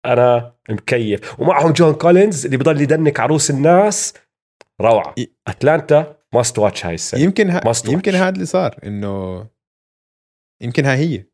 [0.05, 1.39] أنا مكيف.
[1.39, 4.13] ومعهم جون كولينز اللي بضل ي dunk ع روس الناس.
[4.81, 5.15] روعة.
[5.47, 7.21] أتلانتا must watch هاي السنة.
[7.21, 7.89] يمكن ها Must.
[7.89, 9.47] يمكن هذا اللي صار إنه
[10.61, 11.25] يمكن ها هي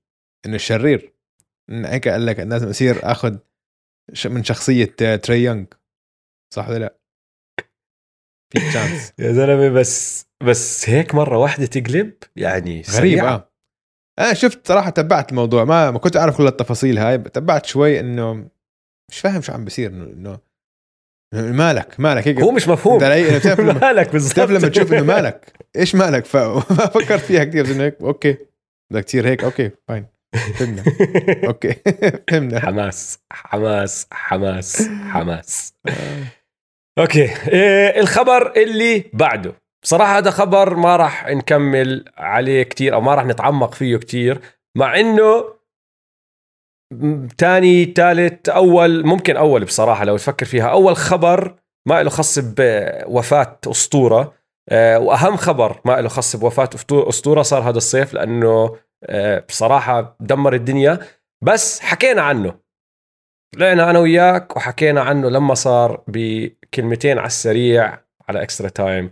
[0.45, 1.13] إنه الشرير
[1.69, 3.37] إن هيك قال لك لازم أصير آخذ
[4.25, 4.85] من شخصية
[5.15, 5.65] تري يونغ.
[6.53, 6.95] صح ولا لا؟
[8.49, 13.33] في chance يا زلمة بس بس هيك مرة واحدة تقلب يعني غريب سريعة.
[13.33, 13.51] آه.
[14.19, 18.33] أنا شفت صراحة تبعت الموضوع ما ما كنت أعرف كل التفاصيل هاي تبعت شوي إنه
[19.11, 20.39] مش فاهم شو عم بيصير إنه
[21.33, 22.39] مالك مالك هيك.
[22.39, 22.97] هو مش مفهوم.
[22.97, 25.53] بتعرف مالك بالضبط بتعرف لما تشوف إنه مالك.
[25.75, 28.37] إيش مالك؟ فكرت فيها كثير إنه هيك أوكي.
[28.91, 30.05] بدك تصير هيك okay fine
[30.55, 30.83] فهمنا.
[31.47, 31.75] okay.
[32.29, 32.59] فهمنا.
[32.59, 35.73] حماس حماس حماس حماس.
[36.99, 37.23] okay.
[37.47, 39.55] إيه الخبر اللي بعده.
[39.83, 44.41] بصراحة هذا خبر ما راح نكمل عليه كتير أو ما راح نتعمق فيه كتير
[44.77, 45.55] مع إنه
[47.37, 50.67] تاني تالت أول ممكن أول بصراحة لو تفكر فيها.
[50.67, 51.55] أول خبر
[51.87, 54.33] ما له خص بوفاة أسطورة.
[54.69, 60.53] آه، وأهم خبر ما له خص بوفاة أسطورة صار هذا الصيف لأنه آه، بصراحة دمر
[60.53, 60.99] الدنيا.
[61.43, 62.64] بس حكينا عنه.
[63.53, 69.11] طلعنا أنا وياك وحكينا عنه لما صار بكلمتين على السريع على Extra Time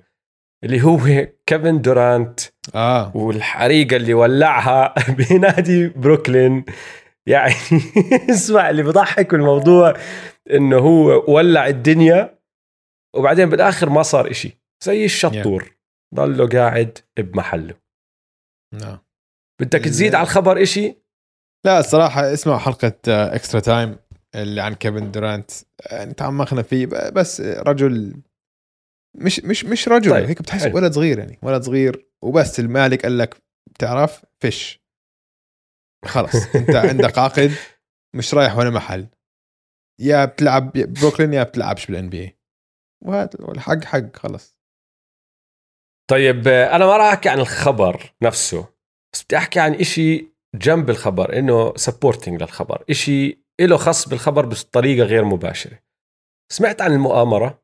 [0.63, 2.39] اللي هو كيفن دورانت
[2.75, 3.17] آه.
[3.17, 4.93] والحريقة اللي ولعها
[5.29, 6.65] بنادي بروكلين.
[7.27, 7.53] يعني
[8.29, 9.93] اسمع اللي بضحك الموضوع
[10.51, 12.39] إنه هو ولع الدنيا
[13.15, 14.57] وبعدين بالآخر ما صار إشي.
[14.83, 15.71] زي الشطور.
[16.15, 17.75] ضله قاعد بمحله.
[18.73, 18.97] نعم.
[19.61, 21.03] بدك ال- تزيد على الخبر إشي؟
[21.65, 23.95] لا الصراحة اسمعوا حلقة Extra Time
[24.35, 25.51] اللي عن كيفن دورانت
[25.91, 28.21] يعني تعمقنا فيه بس رجل
[29.15, 30.25] مش مش مش رجل طيب،.
[30.25, 30.75] هيك بتحس حلو.
[30.75, 34.83] ولد صغير يعني ولد صغير وبس المالك قال لك بتعرف فش
[36.05, 37.51] خلص انت عندك عقد
[38.15, 39.07] مش رايح ولا محل
[40.01, 42.37] يا بتلعب بروكلين يا بتلعبش بال NBA
[43.05, 44.57] وهذا الحق حق خلص
[46.09, 48.67] طيب آه، أنا ما راح أحكي عن الخبر نفسه
[49.13, 55.05] بس بدي أحكي عن إشي جنب الخبر إنه سبورتنج للخبر إشي له خص بالخبر بطريقة
[55.05, 55.79] غير مباشرة.
[56.51, 57.63] سمعت عن المؤامرة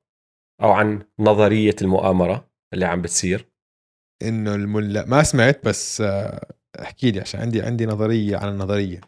[0.62, 3.48] أو عن نظرية المؤامرة اللي عم بتصير؟
[4.22, 9.02] إنه الملا ما سمعت بس آه، احكي لي عشان عندي عندي نظرية عن النظرية.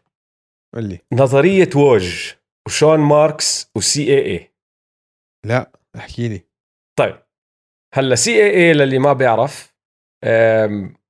[0.75, 0.99] قول لي.
[1.13, 2.33] نظرية ووج
[2.67, 4.51] وشون ماركس و CAA
[5.45, 6.45] لا احكي لي.
[6.99, 7.23] طيب
[7.93, 9.75] هلأ CAA للي ما بيعرف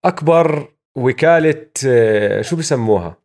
[0.05, 3.20] أكبر وكالة أه، شو بسموها؟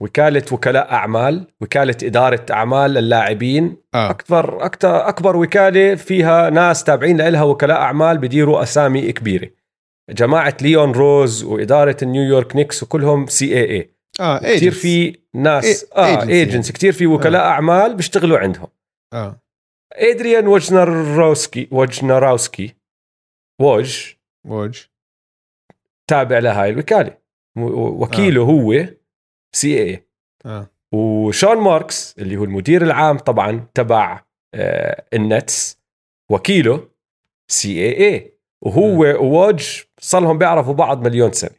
[0.00, 4.10] وكالة وكلاء أعمال وكالة إدارة أعمال للاعبين آه.
[4.10, 9.50] اكبر أكثر أكبر وكالة فيها ناس تابعين لها وكلاء أعمال بديروا أسامي كبيرة.
[10.10, 13.90] جماعة ليون روز وإدارة نيويورك نيكس وكلهم CAA
[14.20, 14.72] آه كثير.
[14.72, 18.68] في ناس آه agents كثير في وكلاء أعمال بيشتغلوا عندهم.
[19.12, 19.40] آه.
[19.92, 22.74] ادريان وجناروسكي وجناراوسكي
[23.60, 24.12] ووج
[24.46, 24.78] ووج
[26.06, 27.16] تابع لهاي الوكالة.
[27.56, 28.86] وكيله هو
[29.52, 30.06] CAA
[30.46, 30.70] آه.
[30.92, 34.22] وشون ماركس اللي هو المدير العام طبعا تبع
[34.54, 35.78] آه، النتس
[36.30, 36.88] وكيله
[37.48, 38.32] CAA
[38.62, 41.56] وهو ووج صار لهم بيعرفوا بعض مليون سنة.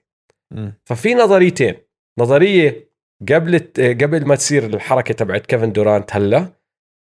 [0.52, 0.74] مم.
[0.86, 1.76] ففي نظريتين.
[2.20, 2.90] نظرية
[3.30, 6.48] قبل قبل ما تصير الحركة تبعت كيفن دورانت هلا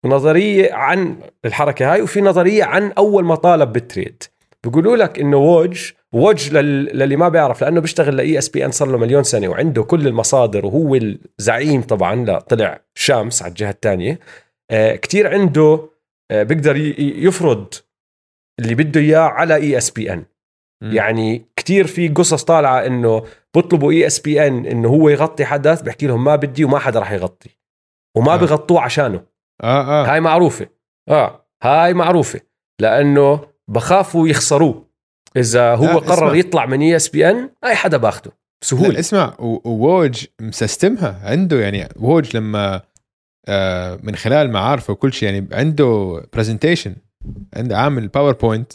[0.04, 4.22] ونظرية عن الحركة هاي وفي نظرية عن أول ما طالب بال trade.
[4.64, 8.98] بيقولوا لك إنه ووج ووج لل- للي ما بيعرف لأنه بيشتغل ل ESPN صار له
[8.98, 14.18] مليون سنة وعنده كل المصادر وهو الزعيم طبعا لا طلع شامس على الجهة الثانية
[14.70, 15.88] آه كتير عنده
[16.30, 17.74] آه بيقدر يفرض
[18.60, 20.24] اللي بده إياه على ESPN.
[20.82, 26.36] يعني كتير في قصص طالعة إنه بيطلبوا ESPN إنه هو يغطي حدث بحكي لهم ما
[26.36, 27.50] بدي وما حدا راح يغطي
[28.16, 28.34] وما آه.
[28.34, 28.38] آه.
[28.38, 29.24] بغطوه عشانه
[29.62, 30.68] آه آه هاي معروفة
[31.08, 32.40] آه هاي معروفة
[32.80, 34.87] لأنه بخافوا يخسروه
[35.36, 36.34] إذا هو قرر اسمع.
[36.34, 42.36] يطلع من ESPN أي حدا باخده بسهولة اسمع ووج م system ها عنده يعني ووج
[42.36, 42.82] لما
[43.48, 46.96] آه من خلال معارفه وكل شيء يعني عنده presentation
[47.56, 48.72] عنده عامل PowerPoint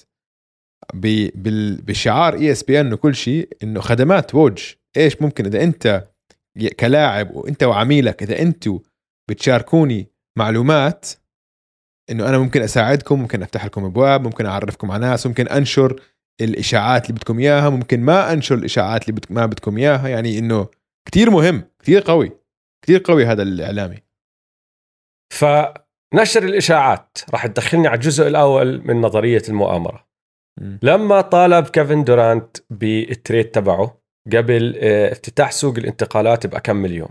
[0.94, 6.08] بشعار ESPN وكل شيء إنه خدمات ووج إيش ممكن إذا أنت
[6.80, 8.80] كلاعب وأنت وعميلك إذا أنتوا
[9.30, 11.06] بتشاركوني معلومات
[12.10, 16.02] إنه أنا ممكن أساعدكم ممكن أفتح لكم أبواب ممكن أعرفكم على ناس ممكن أنشر
[16.42, 20.68] الإشاعات اللي بدكم إياها ممكن ما أنشر الإشاعات اللي بدك ما بدكم إياها يعني إنه
[21.08, 22.32] كتير مهم كتير قوي
[22.86, 23.98] كتير قوي هذا الإعلامي.
[25.34, 30.08] فنشر الإشاعات راح تدخلني على الجزء الأول من نظرية المؤامرة.
[30.62, 30.80] مم.
[30.84, 34.02] لما طالب كيفن دورانت بال trade تبعه
[34.34, 37.10] قبل آه، افتتاح سوق الانتقالات بأكم من يوم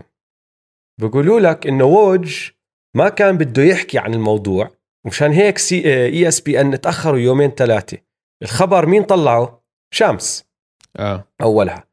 [1.01, 2.49] بيقولوا لك إنه ووج
[2.95, 4.71] ما كان بده يحكي عن الموضوع
[5.05, 7.97] مشان هيك سي إي إس بي إن تأخروا يومين ثلاثة.
[8.41, 9.63] الخبر مين طلعه؟
[9.93, 10.45] شامس.
[10.99, 11.27] آه.
[11.41, 11.83] أولها.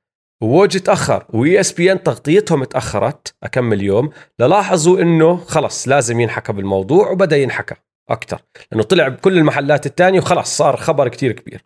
[0.43, 1.27] ووج تأخر.
[1.29, 3.35] و ESPN تغطيتهم تأخرت.
[3.43, 4.11] أكمل يوم.
[4.39, 7.75] للاحظوا إنه خلص لازم ينحكى بالموضوع وبدأ ينحكى
[8.11, 11.65] أكثر لأنه طلع بكل المحلات الثانية وخلص صار خبر كتير كبير.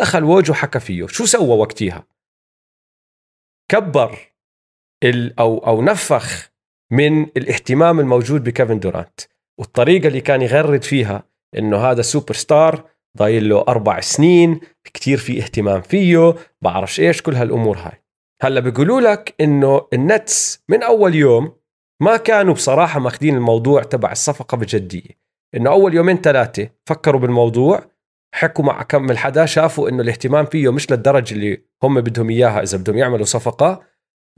[0.00, 1.06] دخل ووج وحكى فيه.
[1.06, 2.06] شو سوى وقتها؟
[3.70, 4.18] كبر
[5.04, 6.52] ال أو أو نفخ
[6.92, 9.20] من الاهتمام الموجود بكيفن دورانت.
[9.58, 11.22] والطريقة اللي كان يغرد فيها
[11.58, 17.34] إنه هذا سوبر ستار ضايل له أربع سنين كتير في اهتمام فيه بعرفش إيش كل
[17.34, 18.02] هالأمور هاي.
[18.42, 21.52] هلأ بيقولوا لك إنه النتس من أول يوم
[22.02, 25.22] ما كانوا بصراحة ماخذين الموضوع تبع الصفقة بجدية.
[25.56, 27.84] إنه أول يومين ثلاثة فكروا بالموضوع
[28.34, 32.62] حكوا مع كم من حدا شافوا إنه الاهتمام فيه مش للدرجة اللي هم بدهم إياها
[32.62, 33.82] إذا بدهم يعملوا صفقة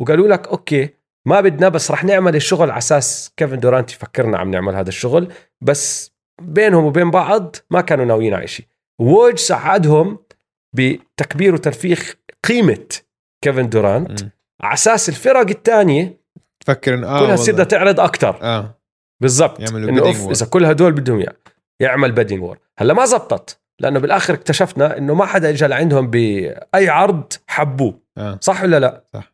[0.01, 0.89] وقالوا لك okay
[1.27, 5.33] ما بدنا بس رح نعمل الشغل على أساس كيفن دورانت يفكرنا عم نعمل هذا الشغل
[5.61, 8.67] بس بينهم وبين بعض ما كانوا ناويين على شيء.
[8.99, 10.19] ووج ساعدهم
[10.77, 12.15] بتكبير وتنفيخ
[12.45, 12.87] قيمة
[13.45, 14.21] كيفن دورانت
[14.61, 16.19] على أساس الفرق الثانية
[16.61, 18.79] تفكر إنه آه كلها تصير تعرض أكثر آه.
[19.21, 19.61] بالضبط.
[19.61, 21.37] إنه أوف إذا كل هدول بدهم اياه
[21.81, 26.89] يعمل bidding war هلا ما زبطت لأنه بالآخر اكتشفنا إنه ما حدا اجى لعندهم بأي
[26.89, 28.01] عرض حبوه.
[28.19, 28.39] آه.
[28.41, 29.33] صح ولا لا؟ صح.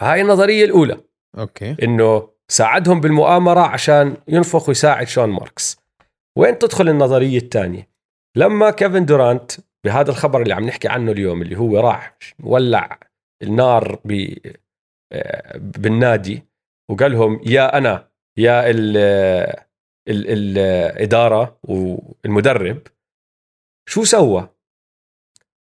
[0.00, 0.96] هاي النظرية الأولى.
[1.38, 1.76] okay.
[1.82, 5.78] إنه ساعدهم بالمؤامرة عشان ينفخ ويساعد شون ماركس.
[6.38, 7.88] وين تدخل النظرية الثانية
[8.36, 9.52] لما كيفن دورانت
[9.84, 12.98] بهذا الخبر اللي عم نحكي عنه اليوم اللي هو راح ولع
[13.42, 14.34] النار ب
[15.54, 16.42] بالنادي
[16.90, 18.08] وقال لهم يا أنا
[18.38, 18.96] يا ال
[20.08, 22.82] ال الإدارة والمدرب
[23.88, 24.48] شو سوى؟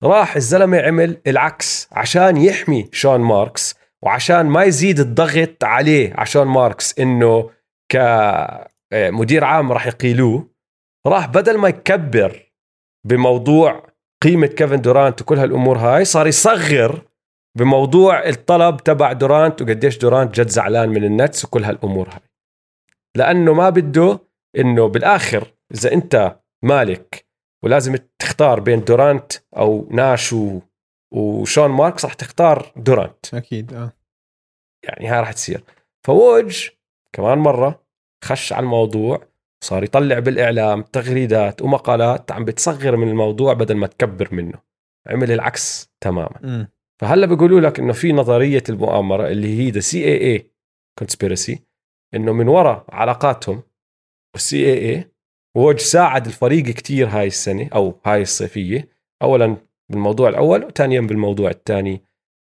[0.04, 6.98] راح الزلمة عمل العكس عشان يحمي شون ماركس وعشان ما يزيد الضغط عليه عشان ماركس
[6.98, 7.50] إنه
[7.92, 10.57] كمدير عام راح يقيلوه
[11.08, 12.52] راح بدل ما يكبر
[13.06, 13.86] بموضوع
[14.22, 17.02] قيمة كيفن دورانت وكل هالأمور هاي صار يصغر
[17.58, 22.20] بموضوع الطلب تبع دورانت وقديش دورانت جد زعلان من النتس وكل هالأمور هاي.
[23.16, 24.18] لأنه ما بده
[24.58, 27.26] إنه بالآخر إذا أنت مالك
[27.64, 30.60] ولازم تختار بين دورانت أو ناش و...
[31.14, 33.34] وشون ماركس راح تختار دورانت.
[33.34, 33.92] أكيد آه.
[34.84, 35.64] يعني هاي راح تصير.
[36.06, 36.68] فووج
[37.12, 37.82] كمان مرة
[38.24, 39.27] خش على الموضوع
[39.64, 44.58] صار يطلع بالإعلام تغريدات ومقالات عم بتصغر من الموضوع بدل ما تكبر منه.
[45.06, 46.38] عمل العكس تماما.
[46.42, 46.66] م.
[47.00, 51.62] فهلأ بيقولوا لك إنه في نظرية المؤامرة اللي هي the CIA conspiracy
[52.14, 53.62] إنه من وراء علاقاتهم
[54.34, 55.10] وال CIA
[55.56, 58.88] ووج ساعد الفريق كتير هاي السنة أو هاي الصيفية.
[59.22, 59.56] اولا
[59.90, 62.02] بالموضوع الأول وثانيا بالموضوع الثاني.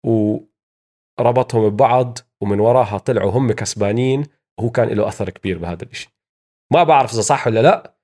[0.06, 4.24] وربطهم ببعض ومن وراها طلعوا هم كسبانين
[4.58, 6.10] وهو كان له أثر كبير بهذا الشيء
[6.72, 7.96] ما بعرف إذا صح ولا لا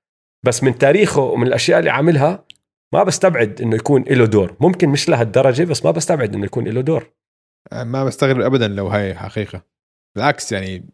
[0.46, 2.46] بس من تاريخه ومن الأشياء اللي عاملها
[2.94, 4.56] ما بستبعد إنه يكون له دور.
[4.60, 7.12] ممكن مش لهالدرجة بس ما بستبعد إنه يكون له دور.
[7.72, 9.62] آه، ما بستغرب ابدا لو هاي حقيقة.
[10.16, 10.88] بالعكس يعني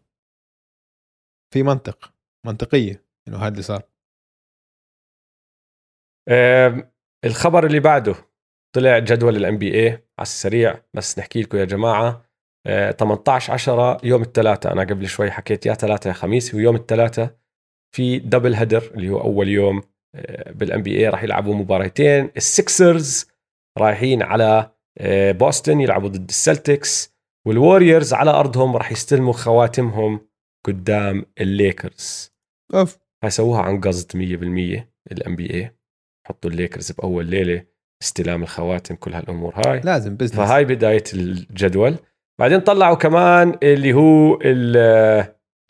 [1.53, 2.13] في منطق
[2.45, 3.83] منطقية إنه هذا اللي صار.
[7.25, 8.15] الخبر اللي بعده
[8.75, 12.25] طلع جدول ال NBA على السريع بس نحكي لكم يا جماعة.
[12.99, 17.42] 18 10 يوم الثلاثاء أنا قبل شوي حكيت يا ثلاثة يا خميس ويوم الثلاثاء
[17.95, 19.81] في double header اللي هو أول يوم
[20.49, 22.29] بال NBA راح يلعبوا مباراتين.
[22.37, 23.27] السكسرز
[23.77, 27.13] رايحين على آه، بوسطن يلعبوا ضد السلتكس.
[27.47, 30.27] والوريورز على أرضهم راح يستلموا خواتمهم
[30.65, 32.33] قدام الليكرز.
[32.73, 32.97] أوف.
[33.27, 35.75] سووها عن قصد 100% ال NBA
[36.27, 37.65] حطوا الليكرز بأول ليلة
[38.03, 39.79] استلام الخواتم كل هالأمور هاي.
[39.79, 41.95] لازم business فهاي بداية الجدول.
[42.39, 44.39] بعدين طلعوا كمان اللي هو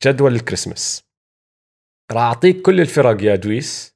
[0.06, 1.13] جدول الكريسماس
[2.14, 3.96] راح أعطيك كل الفرق يا دويس.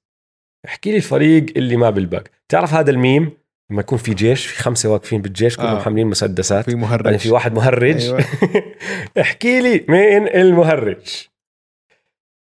[0.65, 3.31] احكي لي الفريق اللي ما بيلبق تعرف هذا الميم؟
[3.71, 5.79] لما يكون في جيش في خمسة واقفين بالجيش كلهم آه.
[5.79, 6.65] حاملين مسدسات.
[6.65, 7.05] في مهرج.
[7.05, 8.01] يعني في واحد مهرج.
[8.01, 8.25] أيوة.
[9.21, 11.27] احكي لي مين المهرج.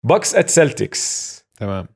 [0.05, 1.87] Bucks at Celtics تمام.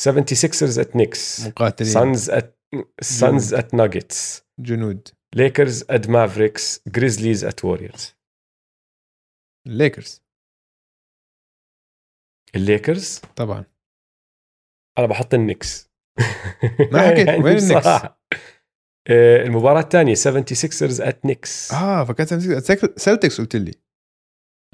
[0.00, 1.92] 76ers at Knicks مقاتلين.
[1.92, 2.58] Suns at
[3.00, 5.08] Suns at Nuggets جنود.
[5.34, 8.14] Lakers at Mavericks Grizzlies at Warriors
[9.66, 10.22] الليكرز
[12.56, 13.64] الليكرز؟ طبعا.
[14.98, 15.90] أنا بحط النكس.
[16.92, 17.86] ما حكيت يعني وين النكس؟
[19.08, 22.32] آه، المباراة الثانية 76ers at Knicks آه فكانت
[22.96, 23.72] سلتكس قلت لي.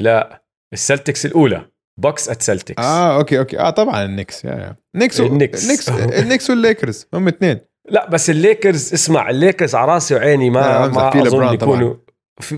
[0.00, 1.70] لا السلتكس الأولى.
[2.00, 3.58] Bucks at Celtics آه okay okay.
[3.58, 4.76] آه طبعا النكس يا يا.
[4.94, 5.64] نكس النكس.
[5.64, 5.88] النكس
[6.22, 7.06] النكس والليكرز.
[7.14, 7.60] هم اثنين.
[7.88, 11.96] لا بس الليكرز اسمع الليكرز على راسي وعيني ما ما أظن يكونوا
[12.42, 12.52] 100%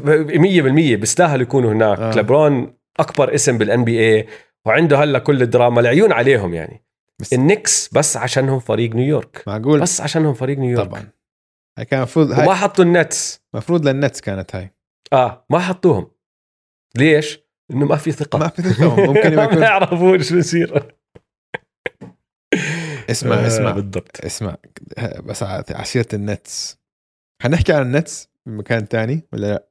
[1.00, 1.98] بيستاهلوا يكونوا هناك.
[1.98, 2.14] آه.
[2.14, 4.26] لبرون أكبر اسم بال NBA
[4.66, 6.84] وعنده هلا كل الدراما العيون عليهم يعني.
[7.20, 9.42] بس النكس بس عشانهم فريق نيويورك.
[9.46, 9.80] معقول.
[9.80, 10.88] بس عشانهم فريق نيويورك.
[10.88, 11.08] طبعا.
[11.78, 12.46] هاي كان المفروض هاي...
[12.46, 13.42] وما حطوا النتس.
[13.54, 14.74] المفروض للنتس كانت هاي.
[15.12, 16.10] آه ما حطوهم.
[16.96, 17.40] ليش؟
[17.70, 18.38] إنه ما في ثقة.
[18.38, 19.06] ما في ثقة.
[19.06, 20.94] ممكن يكون ما يعرفوا إيش بصير
[23.10, 23.70] اسمع آه، اسمع.
[23.70, 24.24] بالضبط.
[24.24, 24.56] اسمع.
[25.24, 26.78] بس عشيرة النتس.
[27.42, 29.68] حنحكي عن النتس بمكان تاني ولا لا؟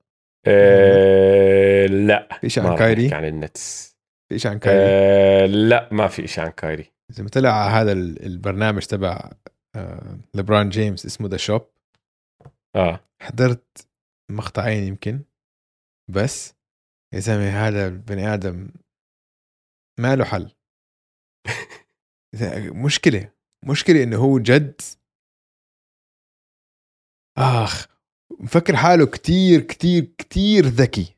[0.47, 2.27] آه لا.
[2.41, 3.98] في شيء ما عن كايري؟ عن النتس.
[4.29, 6.91] في شيء عن كايري؟ آه لا ما في شيء عن كايري.
[7.09, 9.31] زي ما طلع هذا ال- البرنامج تبع
[9.75, 11.69] آه، ليبرون جيمس اسمه The Shop
[12.75, 12.99] آه.
[13.21, 13.87] حضرت
[14.31, 15.23] مقطعين يمكن
[16.11, 16.53] بس
[17.13, 18.71] يا زلمه هذا البني آدم
[19.99, 20.51] ما له حل.
[22.85, 23.31] مشكلة
[23.65, 24.81] مشكلة إنه هو جد
[27.37, 27.87] آخ
[28.39, 31.15] مفكر حاله كتير كتير كتير ذكي.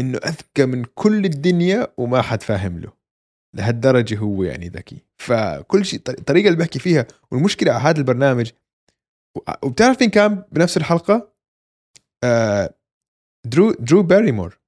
[0.00, 2.92] إنه أذكى من كل الدنيا وما حد فاهم له
[3.56, 8.50] لهالدرجة هو يعني ذكي فكل شيء طر- الطريقة اللي بحكي فيها والمشكلة على هذا البرنامج
[9.62, 11.32] وبتعرف مين كان بنفس الحلقة
[12.24, 12.74] آه
[13.46, 14.58] درو درو باريمور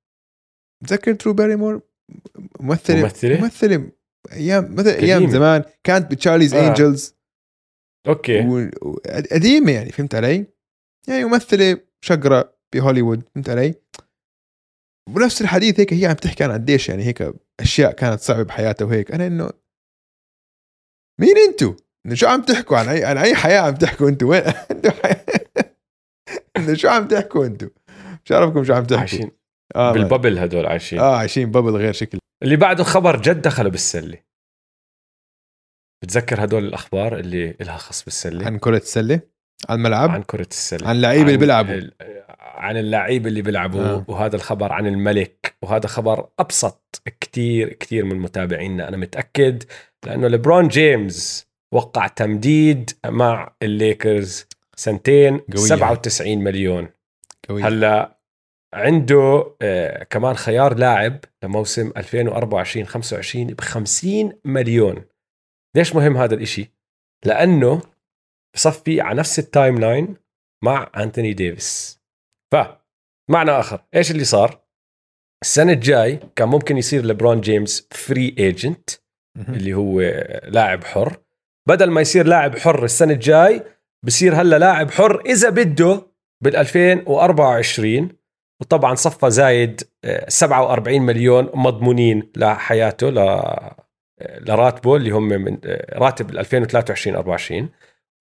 [0.82, 1.80] متذكر درو باريمور
[2.60, 3.90] ممثله ممثلة؟ ممثلة
[4.32, 5.30] أيام مثلا أيام.
[5.30, 6.68] زمان كانت ب Charlie's آه.
[6.68, 7.14] Angels
[8.08, 8.70] okay و-
[9.32, 10.46] قديمة يعني فهمت علي؟
[11.08, 13.74] يعني ممثلة شقرة بهوليوود فهمت علي؟
[15.14, 19.10] ونفس الحديث هيك هي عم تحكي عن قديش يعني هيك أشياء كانت صعبة بحياتها وهيك.
[19.12, 19.50] أنا إنه
[21.20, 21.74] مين انتو؟
[22.06, 24.90] إنه شو عم تحكوا؟ عن اي عن أي حياة عم تحكوا انتو وين؟ انتو.
[26.56, 27.68] إنه شو عم تحكوا انتو؟
[28.24, 28.98] مش عارفكم شو عم تحكوا.
[29.00, 29.30] عايشين
[29.76, 30.98] ما- بالببل هدول عايشين.
[30.98, 32.18] آه عايشين ببل غير شكل.
[32.42, 34.18] اللي بعده خبر جد دخلوا بالسلة.
[36.04, 39.20] بتذكر هدول الأخبار اللي لها خص بالسلة؟ عن كرة السلة؟
[39.68, 40.88] على الملعب عن كرة السلة.
[40.88, 41.80] عن اللعيبه اللي بيلعبوا.
[42.40, 43.80] عن اللعيبه اللي بيلعبوا.
[43.80, 44.04] آه.
[44.08, 45.54] وهذا الخبر عن الملك.
[45.62, 48.88] وهذا خبر أبسط كتير كتير من متابعينا.
[48.88, 49.62] أنا متأكد
[50.06, 54.46] لأنه ليبرون جيمس وقع تمديد مع الليكرز
[54.76, 55.66] سنتين قوية.
[55.66, 56.88] 97 مليون.
[57.48, 58.16] قوي هلا
[58.74, 65.04] عنده آه كمان خيار لاعب لموسم 2024 25 ب 50 مليون.
[65.76, 66.70] ليش مهم هذا الإشي؟
[67.24, 67.82] لأنه
[68.56, 70.16] بصفي على نفس ال timeline
[70.64, 72.00] مع أنتوني ديفيس.
[72.54, 72.56] ف
[73.30, 74.60] معنى آخر إيش اللي صار؟
[75.44, 78.90] السنة الجاي كان ممكن يصير لبرون جيمس free agent.
[79.48, 80.00] اللي هو
[80.44, 81.16] لاعب حر.
[81.68, 83.62] بدل ما يصير لاعب حر السنة الجاي
[84.04, 86.02] بصير هلا لاعب حر إذا بده
[86.44, 88.08] بال 2024
[88.60, 93.76] وطبعا صفى زايد آه، 47 مليون مضمونين لحياته ل آه،
[94.20, 97.68] لراتبه اللي هم من آه، راتب ال 2023 24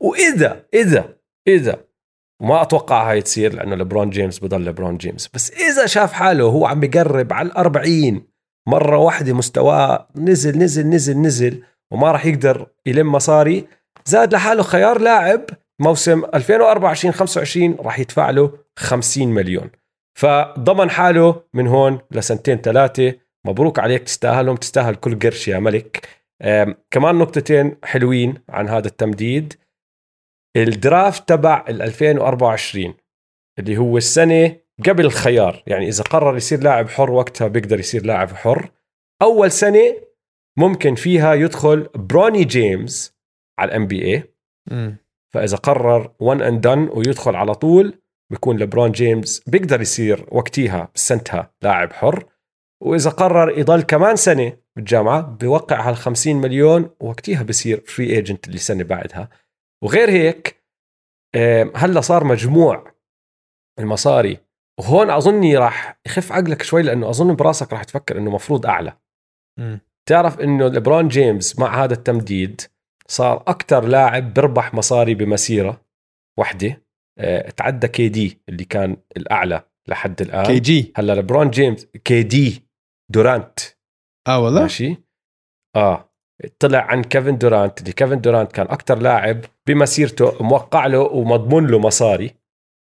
[0.01, 1.15] وإذا إذا
[1.47, 1.85] إذا.
[2.41, 5.29] وما أتوقع هاي تصير لأنه لبرون جيمس بضل لبرون جيمس.
[5.33, 8.27] بس إذا شاف حاله هو عم بقرب على ال 40
[8.67, 13.67] مرة واحدة مستواه نزل نزل نزل نزل وما راح يقدر يلم مصاري
[14.05, 15.45] زاد لحاله خيار لاعب
[15.81, 19.69] موسم 2024 25 راح يدفع له 50 مليون.
[20.19, 23.13] فضمن حاله من هون لسنتين ثلاثة.
[23.47, 26.07] مبروك عليك تستاهلهم تستاهل كل قرش يا ملك.
[26.91, 29.53] كمان نقطتين حلوين عن هذا التمديد.
[30.55, 32.93] ال draft تبع ال 2024
[33.59, 35.63] اللي هو السنة قبل الخيار.
[35.67, 38.69] يعني إذا قرر يصير لاعب حر وقتها بيقدر يصير لاعب حر.
[39.21, 39.95] أول سنة
[40.57, 43.15] ممكن فيها يدخل بروني جيمس
[43.59, 44.23] على ال NBA.
[45.33, 51.53] فإذا قرر one and done ويدخل على طول بيكون لبرون جيمس بيقدر يصير وقتها بسنتها
[51.61, 52.25] لاعب حر.
[52.81, 58.57] وإذا قرر يضل كمان سنة بالجامعة بوقع هال 50 مليون وقتها بصير free agent اللي
[58.57, 59.29] سنه بعدها.
[59.83, 60.63] وغير هيك
[61.75, 62.91] هلا صار مجموع
[63.79, 64.37] المصاري.
[64.79, 68.97] وهون أظني راح يخف عقلك شوي لأنه أظن براسك راح تفكر إنه مفروض أعلى.
[69.59, 69.79] مم.
[70.09, 72.61] تعرف إنه ليبرون جيمس مع هذا التمديد
[73.07, 75.81] صار أكثر لاعب بربح مصاري بمسيرة
[76.39, 76.83] واحدة
[77.19, 80.45] آه، تعدى KD اللي كان الأعلى لحد الآن.
[80.45, 80.93] KG.
[80.95, 82.67] هلا ليبرون جيمس KD
[83.11, 83.59] دورانت.
[84.27, 84.97] آه والله؟ ماشي؟
[85.75, 86.14] آه.
[86.59, 91.79] طلع عن كيفن دورانت اللي كيفن دورانت كان أكثر لاعب بمسيرته موقع له ومضمون له
[91.79, 92.35] مصاري.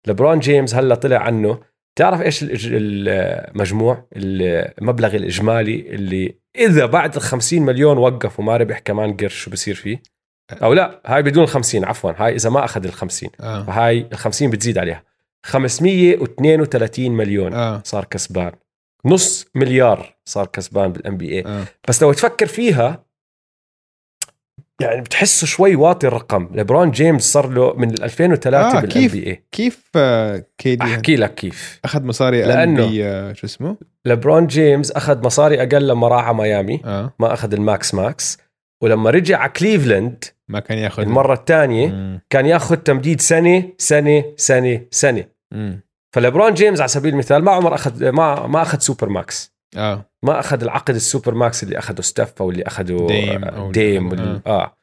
[0.07, 1.59] لبرون جيمس هلا طلع عنه.
[1.99, 9.16] تعرف إيش المجموع المبلغ الإجمالي اللي إذا بعد ال 50 مليون وقف وما ربح كمان
[9.16, 10.03] قرش شو بصير فيه؟
[10.62, 13.62] أو لا هاي بدون ال 50 عفوا هاي إذا ما أخذ ال 50 آه.
[13.62, 15.03] فهاي ال 50 بتزيد عليها.
[15.47, 17.82] 532 مليون آه.
[17.84, 18.53] صار كسبان.
[19.05, 21.64] نص مليار صار كسبان بال NBA آه.
[21.88, 23.05] بس لو تفكر فيها
[24.80, 26.48] يعني بتحسه شوي واطي الرقم.
[26.54, 30.84] ليبرون جيمس صار له من ال 2003 آه، بال N كيف؟ BA كيف آه، KD
[30.84, 31.80] أحكي لك كيف.
[31.84, 36.36] أخذ مصاري لأنه- لأنه آه، شو اسمه؟ ليبرون جيمس أخذ مصاري أقل لما راح على
[36.36, 36.80] ميامي.
[36.84, 37.14] آه.
[37.18, 38.38] ما أخذ ال max max.
[38.82, 42.20] ولما رجع على كليفلاند ما كان ياخذ المره الثانية.
[42.30, 45.24] كان ياخذ تمديد سنة سنة سنة سنة.
[45.52, 45.80] مم.
[46.14, 49.55] فليبرون جيمس على سبيل المثال ما عمر أخذ ما ما أخذ super max.
[49.76, 50.10] آه.
[50.24, 53.70] ما أخذ العقد ال super max اللي أخذه ستيف أو اللي أخذه ديم آه، أو
[53.72, 54.76] ديم اللي وال- أخذه- آه.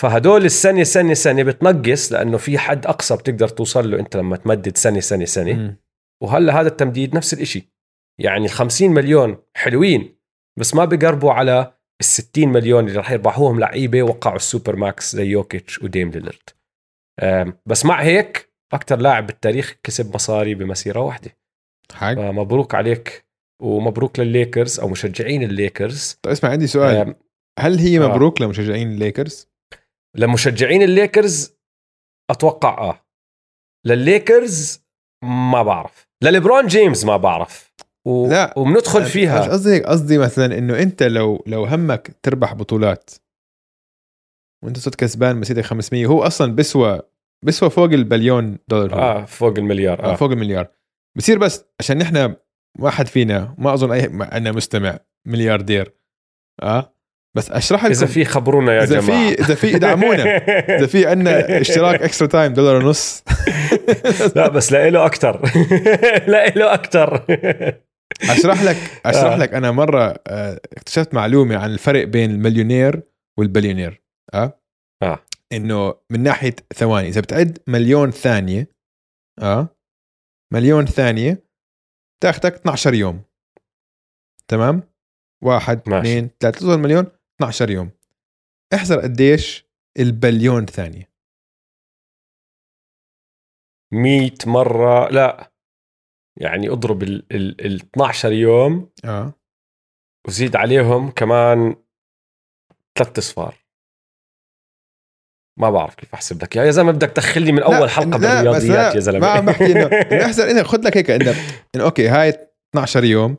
[0.00, 4.76] فهدول السنة سنة سنة بتنقص لأنه في حد أقصى بتقدر توصل له أنت لما تمدد
[4.76, 5.52] سنة سنة سنة.
[5.52, 5.76] مم.
[6.22, 7.72] وهلأ هذا التمديد نفس الإشي.
[8.20, 10.16] يعني ال 50 مليون حلوين
[10.58, 15.16] بس ما بقربوا على ال 60 مليون اللي راح يربحوهم لعيبة وقعوا ال super max
[15.16, 16.50] زي يوكيتش وديم ليلرد
[17.66, 21.36] بس مع هيك أكثر لاعب بالتاريخ كسب مصاري بمسيرة واحدة.
[21.94, 22.14] حق.
[22.14, 23.26] فمبروك عليك.
[23.62, 27.14] ومبروك للليكرز أو مشجعين الليكرز طيب اسمع عندي سؤال
[27.58, 28.08] هل هي آه.
[28.08, 29.48] مبروك لمشجعين الليكرز؟
[30.16, 31.56] لمشجعين الليكرز
[32.30, 33.06] أتوقع آه
[33.86, 34.82] للليكرز
[35.24, 37.72] ما بعرف لليبرون جيمس ما بعرف
[38.06, 38.28] و...
[38.28, 38.58] لا.
[38.58, 43.10] وبندخل مش فيها قصدي هيك قصدي مثلا إنه أنت لو لو همك تربح بطولات
[44.64, 47.00] وأنت صرت كسبان مسيرتك 500 هو أصلا بسوى
[47.44, 48.94] بسوى فوق البليون دولار.
[48.94, 50.12] آه فوق المليار آه.
[50.12, 50.68] آه فوق المليار
[51.16, 52.34] بصير بس عشان نحن
[52.78, 55.94] واحد فينا ما أظن أي عندنا مستمع ملياردير.
[56.62, 56.94] آه؟
[57.36, 57.92] بس أشرح لكم.
[57.92, 59.34] اذا في خبرونا يا إذا جماعة.
[59.34, 60.36] في إذا في إدعمونا.
[60.78, 63.24] إذا في عندنا اشتراك Extra Time دولار ونص.
[64.36, 65.50] لا بس لا أكثر
[66.56, 67.24] لا أكثر
[68.30, 69.36] أشرح لك أشرح آه.
[69.36, 69.54] لك.
[69.54, 73.02] أنا مرة آه، اكتشفت معلومة عن الفرق بين المليونير
[73.38, 74.02] والبليونير.
[74.34, 74.58] آه؟
[75.02, 75.18] آه.
[75.52, 78.68] إنه من ناحية ثواني إذا بتعد مليون ثانية
[79.42, 79.68] آه؟
[80.52, 81.44] مليون ثانية
[82.22, 83.22] تاخذك 12 يوم.
[84.48, 84.82] تمام؟
[85.44, 85.88] واحد.
[85.88, 87.06] اثنين ثلاثة توصل مليون
[87.36, 87.90] 12 يوم.
[88.74, 89.66] احذر قديش
[89.98, 91.12] البليون ثانية.
[93.92, 95.52] 100 مرة لا.
[96.36, 99.34] يعني اضرب ال ال ال 12 يوم آه.
[100.28, 101.76] وزيد عليهم كمان
[102.98, 103.61] ثلاث اصفار.
[105.58, 109.18] ما بعرف كيف أحسب لك يا زلمة بدك تدخلني من أول حلقة بالرياضيات يا زلمة.
[109.20, 109.86] ما عم بحكي انه
[110.26, 113.36] احذر إنه خذ لك هيك انه أوكي هاي 12 يوم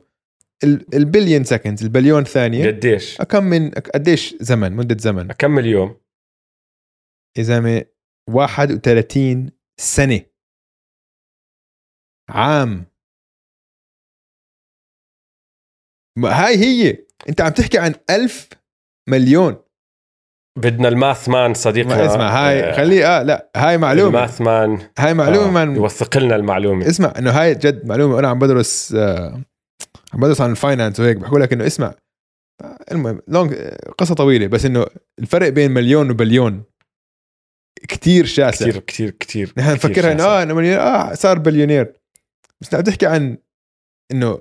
[0.64, 2.66] ال- ال billion second البليون ثانية.
[2.66, 5.30] قديش؟ كم من قديش زمن؟ مدة زمن.
[5.30, 6.00] اكمل يوم؟
[7.38, 7.84] يا زلمة
[8.30, 9.50] 31
[9.80, 10.20] سنة.
[12.30, 12.84] عام.
[16.18, 17.04] ما هاي هي.
[17.28, 18.48] أنت عم تحكي عن ألف
[19.08, 19.63] مليون.
[20.58, 21.96] بدنا ال math man صديقنا.
[21.96, 24.08] ما اسمع هاي آه، خليه آه لا هاي معلومة.
[24.18, 24.88] ال math man.
[24.98, 26.88] هاي معلومه آه، من يوثق لنا المعلومة.
[26.88, 29.42] اسمع إنه هاي جد معلومة أنا عم بدرس آه
[30.14, 31.16] عم بدرس عن ال finance وهيك.
[31.16, 31.94] بحكوا لك إنه اسمع
[32.62, 33.54] آه، المهم long
[33.98, 34.86] قصة طويلة بس إنه
[35.18, 36.62] الفرق بين مليون وبليون
[37.88, 38.66] كتير شاسع.
[38.66, 41.92] كثير كثير كثير نحن نفكرها إنه آه إنه مليونير آه صار بليونير.
[42.60, 43.38] بس عم تحكي عن
[44.12, 44.38] إنه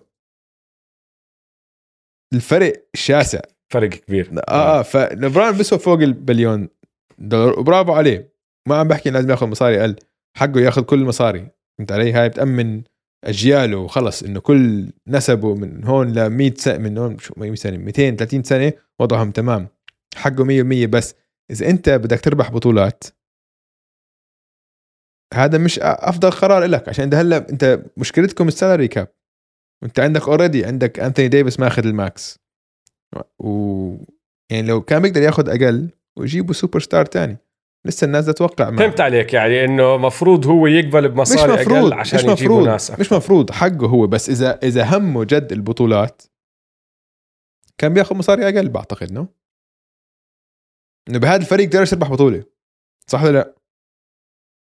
[2.34, 3.40] الفرق شاسع.
[3.74, 4.32] فرق كبير.
[4.50, 6.70] آه آه فلبرون بيسوى فوق البليون
[7.18, 8.34] دولار وبرافو عليه.
[8.68, 9.96] ما عم بحكي لازم ياخذ مصاري أقل.
[10.38, 11.48] حقه ياخذ كل المصاري
[11.78, 12.82] فهمت علي؟ هاي بتأمن
[13.26, 17.78] أجياله وخلص إنه كل نسبه من هون ل 100 سنة من هون شو 100 سنة
[17.78, 19.68] 230 سنة وضعهم تمام.
[20.16, 21.16] حقه 100% بس.
[21.52, 23.04] إذا أنت بدك تربح بطولات
[25.34, 29.08] هذا مش أفضل قرار لك عشان ده هلأ أنت مشكلتكم ال salary cap.
[29.84, 32.43] وانت عندك already عندك انثوني ديفيس ماخذ ال max.
[33.40, 33.96] و
[34.52, 37.38] يعني لو كان بيقدر ياخذ أقل ويجيبوا سوبر ستار تاني
[37.86, 38.80] لسه الناس تتوقع معه.
[38.80, 42.68] فهمت عليك يعني إنه مفروض هو يقبل مش بمصاري مفروض أقل عشان مش يجيبوا مفروض
[42.68, 43.02] ناس أكثر.
[43.02, 46.22] مش مفروض حقه هو بس إذا إذا همه جد البطولات
[47.78, 49.28] كان بياخذ مصاري أقل بعتقد انه
[51.10, 52.44] إنه بهذا الفريق تقدر تربح بطولة
[53.08, 53.56] صح ولا لا؟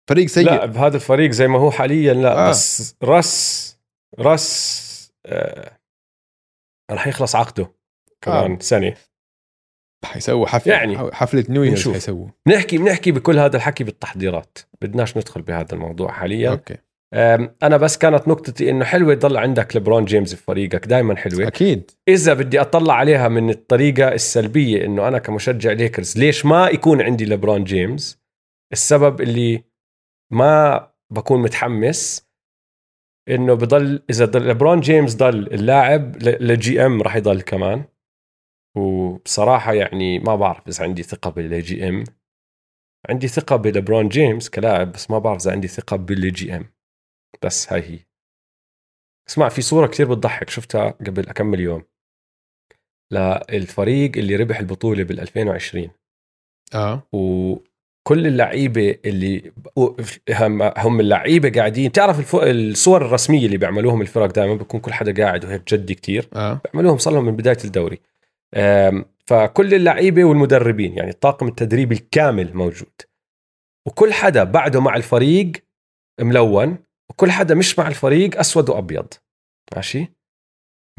[0.10, 2.48] فريق سيء لا بهذا الفريق زي ما هو حاليا لا آه.
[2.48, 2.50] آه.
[2.50, 3.78] بس رس
[4.20, 5.80] رس آه
[6.91, 7.83] رح يخلص عقده
[8.24, 8.57] كمان آه.
[8.59, 8.93] سنة.
[10.05, 11.89] حيسووا حفله يعني حفلة New Year's.
[11.89, 12.28] حيسووا.
[12.45, 14.57] بنحكي بنحكي بكل هذا الحكي بالتحضيرات.
[14.82, 16.49] بدناش ندخل بهذا الموضوع حاليا.
[16.49, 16.78] okay.
[17.63, 20.88] أنا بس كانت نقطتي إنه حلوة يضل عندك ليبرون جيمس في فريقك.
[20.88, 21.47] دائما حلوة.
[21.47, 21.91] أكيد.
[22.07, 27.26] إذا بدي أطلع عليها من الطريقة السلبية إنه أنا كمشجع ليكرز ليش ما يكون عندي
[27.26, 28.24] ليبرون جيمس
[28.74, 29.63] السبب اللي
[30.32, 32.28] ما بكون متحمس
[33.30, 37.84] إنه بضل إذا ضل ليبرون جيمس ضل اللاعب ل GM راح يضل كمان.
[38.78, 42.04] وبصراحة يعني ما بعرف إذا عندي ثقة بال GM.
[43.09, 46.66] عندي ثقة بليبرون جيمس كلاعب بس ما بعرف إذا عندي ثقة بال GM.
[47.43, 47.99] بس هاي هي.
[49.30, 51.84] اسمع في صورة كتير بتضحك شفتها قبل اكمل يوم
[53.11, 55.89] للفريق اللي ربح البطولة بال 2020
[56.76, 57.07] آه.
[57.13, 59.51] وكل اللعيبة اللي
[60.30, 61.91] هم هم اللعيبة قاعدين.
[61.91, 66.61] تعرف الصور الرسمية اللي بيعملوهم الفرق دائما بيكون كل حدا قاعد وهيك جدي كتير؟ آه.
[66.65, 67.99] بيعملوهم صار لهم من بداية الدوري.
[69.28, 73.01] فكل اللعيبة والمدربين يعني الطاقم التدريبي الكامل موجود.
[73.88, 75.51] وكل حدا بعده مع الفريق
[76.22, 76.78] ملون
[77.10, 79.14] وكل حدا مش مع الفريق أسود وأبيض.
[79.76, 80.14] ماشي؟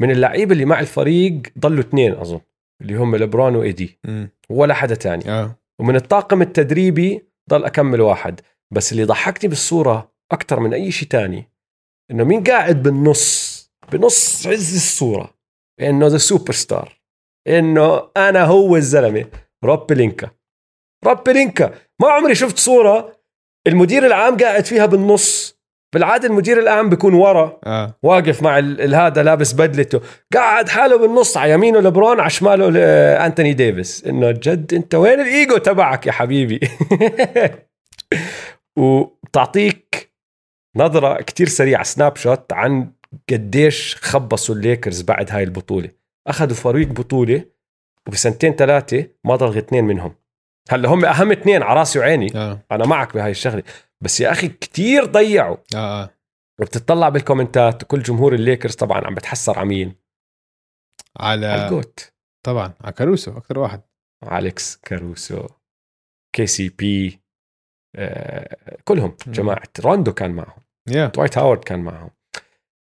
[0.01, 2.41] من اللعيبة اللي مع الفريق ضلوا اثنين أظن
[2.81, 3.99] اللي هم لبرون وايدي.
[4.49, 5.29] ولا حدا تاني.
[5.29, 5.59] آه.
[5.79, 8.41] ومن الطاقم التدريبي ضل أكمل واحد.
[8.71, 11.51] بس اللي ضحكني بالصورة أكثر من أي شيء تاني
[12.11, 13.55] إنه مين قاعد بالنص
[13.91, 15.33] بنص عز الصورة
[15.81, 17.01] إنه the superstar
[17.47, 19.25] إنه أنا هو الزلمة.
[19.63, 20.29] روب بلينكا
[21.05, 23.15] روب بلينكا ما عمري شفت صورة
[23.67, 25.55] المدير العام قاعد فيها بالنص.
[25.93, 27.59] بالعادة المدير العام بيكون ورا.
[27.65, 27.93] آه.
[28.03, 30.01] واقف مع هذا لابس بدلته.
[30.33, 32.77] قاعد حاله بالنص على يمينه لبرون على شماله ل-
[33.21, 34.03] أنتوني ديفيس.
[34.05, 36.59] إنه جد أنت وين الإيجو تبعك يا حبيبي؟
[38.77, 40.11] وتعطيك
[40.77, 42.91] نظرة كتير سريعة snapshot عن
[43.29, 45.89] قديش خبصوا الليكرز بعد هاي البطولة.
[46.27, 47.45] أخذوا فريق بطولة
[48.07, 50.15] وبسنتين ثلاثة ما ضل غير اثنين منهم.
[50.69, 52.65] هلأ هم أهم اثنين على راسي وعيني آه.
[52.71, 53.63] أنا معك بهاي الشغلة.
[54.01, 55.57] بس يا أخي كتير ضيعوا.
[55.75, 56.09] آه, آه.
[56.61, 59.95] وبتطلع بال commentات كل جمهور الليكرز طبعا عم بتحسر على مين؟
[61.19, 62.13] على على ال GOAT.
[62.45, 63.81] طبعا على كاروسو أكثر واحد.
[64.31, 65.47] أليكس كاروسو
[66.35, 67.19] KCP
[67.95, 69.33] آه، كلهم مم.
[69.33, 69.69] جماعة.
[69.79, 70.61] روندو كان معهم.
[70.87, 72.09] يا دوايت هاورد كان معهم.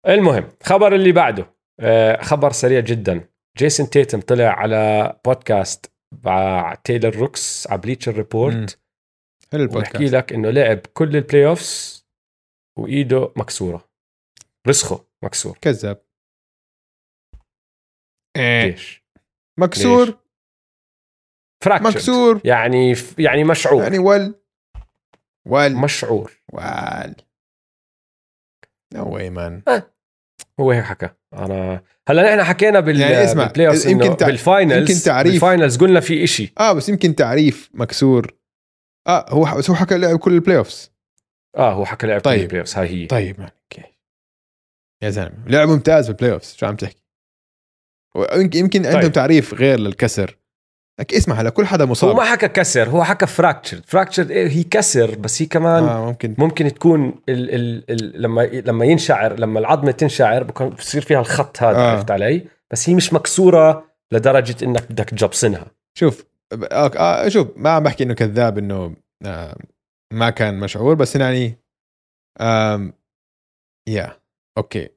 [0.09, 1.55] المهم خبر اللي بعده.
[1.81, 3.29] آه، خبر سريع جدا.
[3.59, 5.93] جيسون تيتم طلع على بودكاست
[6.25, 8.13] مع تايلر روكس على Bleacher.
[8.17, 8.81] Report.
[9.53, 10.15] حلو البودكاست.
[10.15, 12.05] لك إنه لعب كل ال playoffs
[12.79, 13.89] وإيده مكسورة.
[14.69, 15.59] رسغه مكسور.
[15.61, 16.05] كذاب.
[18.37, 18.71] إيه.
[18.71, 19.05] ليش؟
[19.61, 20.19] مكسور.
[21.65, 22.41] fracture مكسور.
[22.45, 23.83] يعني يعني مشعور.
[23.83, 24.35] يعني ول.
[25.47, 25.75] ول.
[25.77, 26.33] مشعور.
[26.53, 27.15] ول.
[28.95, 29.63] no way man
[30.61, 31.11] هو هيك حكى.
[31.39, 33.53] أنا هلا نحن حكينا بال يعني اسمع،
[33.87, 35.33] يمكن تع- بال finals يمكن تعريف.
[35.33, 36.53] بال finals قلنا في إشي.
[36.61, 38.35] آه بس يمكن تعريف مكسور.
[39.07, 40.91] آه هو بس هو حكى لعب كل ال playoffs
[41.57, 42.35] آه هو حكى لعب طيب.
[42.35, 42.43] طيب.
[42.43, 43.07] ال playoffs هاي هي.
[43.07, 43.89] طيب man okay.
[45.03, 47.03] يا زلمة لعب ممتاز بال playoffs شو عم تحكي؟
[48.15, 49.13] ويمكن- يمكن عندهم طيب.
[49.13, 50.37] تعريف غير للكسر.
[51.01, 54.63] لك اسمع هلا كل حدا هو مصاب ما حكى كسر هو حكى fracture fracture هي
[54.63, 56.07] كسر بس هي كمان آه.
[56.07, 60.43] ممكن ممكن تكون ال ال ال لما لما ينشعر لما العظمة تنشعر
[60.79, 61.81] بصير فيها الخط هذا آه.
[61.81, 61.91] آه.
[61.91, 65.67] عرفت علي بس هي مش مكسورة لدرجة إنك بدك تجبصنها
[65.99, 69.57] شوف آه آه شوف ما عم بحكي إنه كذاب إنه آه
[70.13, 71.59] ما كان مشعور بس يعني
[72.41, 72.93] آم
[73.89, 74.21] يا
[74.59, 74.89] okay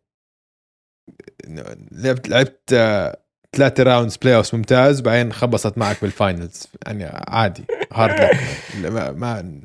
[1.92, 8.20] لعبت لعبت آه ثلاثة rounds playoff ممتاز بعدين خبصت معك بال finals يعني عادي hard
[8.20, 9.62] luck ما, ما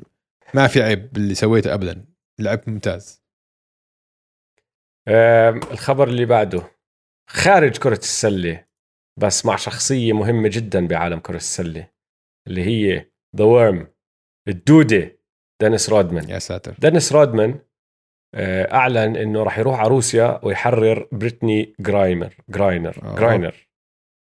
[0.53, 2.05] ما في عيب باللي سويته ابدا.
[2.39, 3.23] لعبت ممتاز.
[5.71, 6.61] الخبر اللي بعده.
[7.29, 8.65] خارج كرة السلة
[9.19, 11.89] بس مع شخصية مهمة جدا بعالم كرة السلة
[12.47, 13.05] اللي هي
[13.35, 13.87] the Worm
[14.47, 15.19] الدودة
[15.61, 16.29] دينيس رودمان.
[16.29, 16.75] يا ساتر.
[16.79, 17.59] دينيس رودمان
[18.35, 23.15] آه، أعلن إنه راح يروح على روسيا ويحرر بريتني جرايمر جراينر آه.
[23.15, 23.67] جراينر.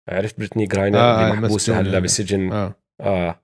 [0.09, 2.01] عرفت بريتني جراينر آه، اللي آه، محبوسه هلا يعني.
[2.01, 2.53] بسجن.
[2.53, 2.75] آه.
[3.01, 3.41] آه.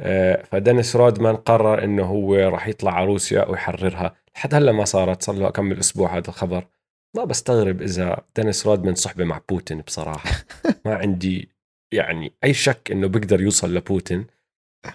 [0.00, 4.14] آه فدينيس رودمان قرر إنه هو راح يطلع على روسيا ويحررها.
[4.36, 6.66] لحد هلا ما صارت صار له كم أسبوع هذا الخبر.
[7.16, 10.30] ما بستغرب إذا دينيس رودمان صحبه مع بوتين بصراحة.
[10.84, 11.48] ما عندي
[11.92, 14.26] يعني أي شك إنه بيقدر يوصل لبوتين.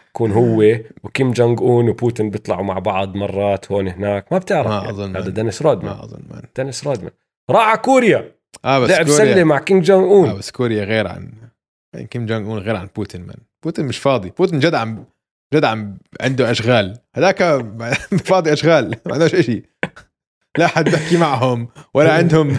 [0.09, 0.63] يكون هو
[1.03, 4.31] وكيم جونج أون وبوتين بيطلعوا مع بعض مرات هون هناك.
[4.31, 4.89] ما بتعرف ما يعني.
[4.89, 5.29] أظن هذا.
[5.29, 5.95] دينيس رودمان.
[5.95, 7.11] ما أظن دينيس رودمان.
[7.49, 8.34] راح على كوريا.
[8.65, 9.17] آه بس لعب كوريا.
[9.17, 11.31] سلة مع كيم جونج آه اون بس كوريا غير عن
[12.09, 14.29] كيم جونج اون غير عن بوتين man بوتين مش فاضي.
[14.29, 15.05] بوتين جد عم
[15.53, 16.97] جد عم عنده أشغال.
[17.15, 17.43] هذاك
[18.29, 18.95] فاضي أشغال.
[19.05, 19.63] ما عندوش شيء
[20.57, 22.47] لا حد بحكي معهم ولا عندهم.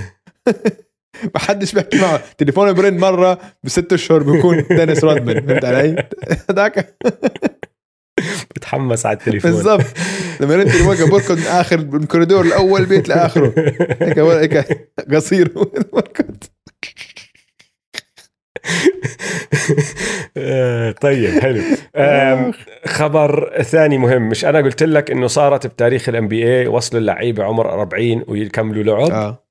[1.34, 2.22] ما حدش بحكي معه.
[2.38, 5.46] تليفونه برن مرة بست أشهر بيكون دينيس رودمان.
[5.46, 6.08] فهمت علي؟
[6.50, 6.96] هذاك.
[8.56, 9.50] بتحمس على التليفون.
[9.50, 9.84] بالضبط.
[10.40, 13.54] لما انت الوقت بركض من آخر من الكوريدور الأول بيت لآخره.
[14.00, 14.18] هيك
[14.56, 15.52] هيك قصير.
[20.36, 21.62] آه، طيب حلو.
[22.86, 24.28] خبر ثاني مهم.
[24.28, 29.10] مش أنا قلت لك إنه صارت بتاريخ ال NBA وصلوا اللعيبة عمر 40 ويكملوا لعب؟
[29.10, 29.42] آه.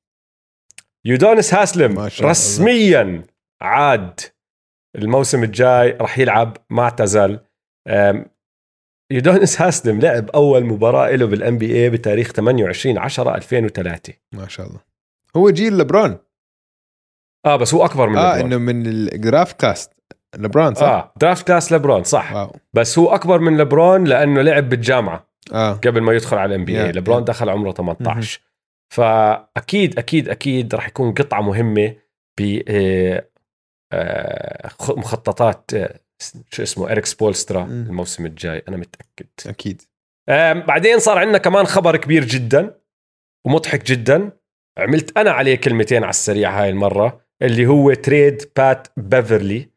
[1.06, 2.30] يودونس هاسلم شاء الله.
[2.30, 3.24] رسميا
[3.62, 4.20] عاد
[4.96, 7.40] الموسم الجاي راح يلعب ما اعتزل.
[9.12, 14.68] آم، يودونس هاسلم لعب أول مباراة له بال NBA بتاريخ 28 10 2003 ما شاء
[14.68, 14.80] الله.
[15.36, 16.18] هو جيل لبرون.
[17.46, 18.46] آه بس هو أكبر من آه لبرون.
[18.54, 19.92] إنه من ال draft class
[20.38, 22.34] لبرون صح؟ آه draft class لبرون صح.
[22.34, 22.56] wow.
[22.74, 25.74] بس هو أكبر من لبرون لأنه لعب بالجامعة آه.
[25.74, 27.26] قبل ما يدخل على ال NBA لبرون yeah.
[27.26, 28.42] دخل عمره 18
[28.94, 31.96] فأكيد أكيد أكيد راح يكون قطعة مهمة
[32.40, 33.28] ب آه،
[33.92, 36.00] آه، مخططات آه،
[36.52, 37.64] شو اسمه إريك سبولسترا.
[37.64, 38.64] الموسم الجاي.
[38.68, 39.28] أنا متأكد.
[39.48, 39.82] أكيد.
[40.68, 42.78] بعدين صار عندنا كمان خبر كبير جدا
[43.46, 44.32] ومضحك جدا.
[44.78, 49.70] عملت أنا عليه كلمتين على السريع هاي المرة اللي هو تريد بات بيفرلي.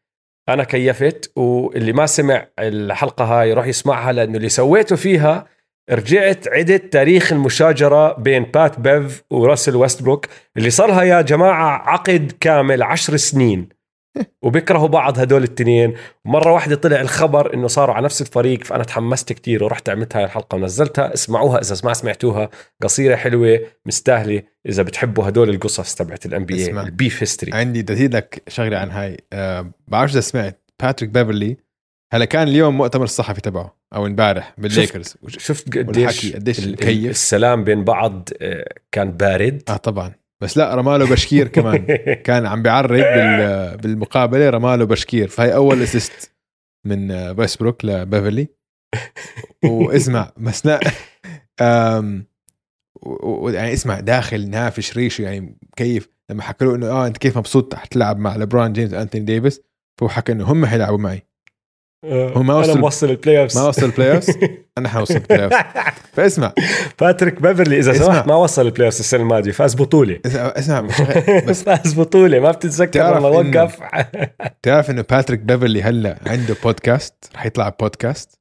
[0.49, 5.47] أنا كيفت واللي ما سمع الحلقة هاي يروح يسمعها لأنه اللي سويته فيها
[5.91, 10.27] رجعت عدت تاريخ المشاجرة بين بات بيف وراسل ويستبروك
[10.57, 13.69] اللي صار لها يا جماعة عقد كامل عشر سنين.
[14.43, 15.95] وبيكرهوا بعض هدول التنين.
[16.25, 20.25] مرة واحدة طلع الخبر إنه صاروا على نفس الفريق فأنا تحمست كتير ورحت عملت هاي
[20.25, 21.15] الحلقة ونزلتها.
[21.15, 22.51] اسمعوها إذا ما سمعتوها.
[22.83, 26.83] قصيرة حلوة مستاهلة إذا بتحبوا هدول القصص تبعت ال NBA اسمع.
[26.83, 29.17] ال beef history عندي بدي لك شغلة عن هاي.
[29.33, 30.65] أه بعرفش إذا سمعت.
[30.83, 31.57] باتريك بيفرلي
[32.13, 35.17] هلا كان اليوم مؤتمر الصحفي تبعه أو امبارح بالليكرز.
[35.29, 36.67] شفت قديش قديش.
[36.89, 39.63] السلام بين بعض آه، كان بارد.
[39.69, 40.15] آه طبعا.
[40.43, 41.87] بس لا رماله بشكير كمان.
[42.25, 45.29] كان عم بيعرق بال بالمقابلة رماله بشكير.
[45.29, 46.33] فهي أول assist
[46.87, 48.49] من آه، ويستبروك لبيفرلي.
[49.65, 50.33] واسمع
[53.03, 57.39] و- يعني اسمع داخل نافش ريشه يعني كيف لما حكوا له إنه آه أنت كيف
[57.39, 59.61] مبسوط حتلعب مع لبرون جيمس وانتوني ديفيس؟
[60.01, 61.23] فهو حكى إنه هم حيلعبوا معي.
[62.05, 64.39] هو ما أنا وصل- موصل ال playoffs ما وصل ال playoffs
[64.79, 65.57] أنا حوصل ال playoffs
[66.13, 66.53] فاسمع.
[67.01, 67.93] باتريك بيفرلي إذا.
[67.93, 70.21] سمحت ما وصل ال playoffs السنة الماضية فاز بطولة.
[70.27, 70.81] اسمع
[71.49, 73.79] بس فاز بطولة ما بتتذكر لما وقف.
[74.63, 78.39] تعرف إنه باتريك بيفرلي هلأ عنده بودكاست رح يطلع بودكاست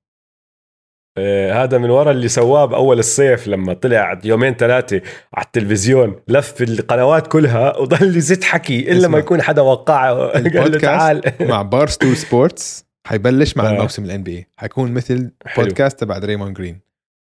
[1.19, 5.01] آه، هذا من ورا اللي سواه بأول الصيف لما طلع يومين ثلاثة
[5.33, 9.07] على التلفزيون لف القنوات كلها وضل يزت حكي إلا.
[9.07, 10.13] ما يكون حدا وقعه.
[10.27, 11.21] قال له تعال.
[11.41, 13.71] مع بارستول سبورتس حيبلش مع آه.
[13.71, 15.65] الموسم ال NBA حيكون مثل حلو.
[15.65, 16.79] بودكاست تبع دريمون جرين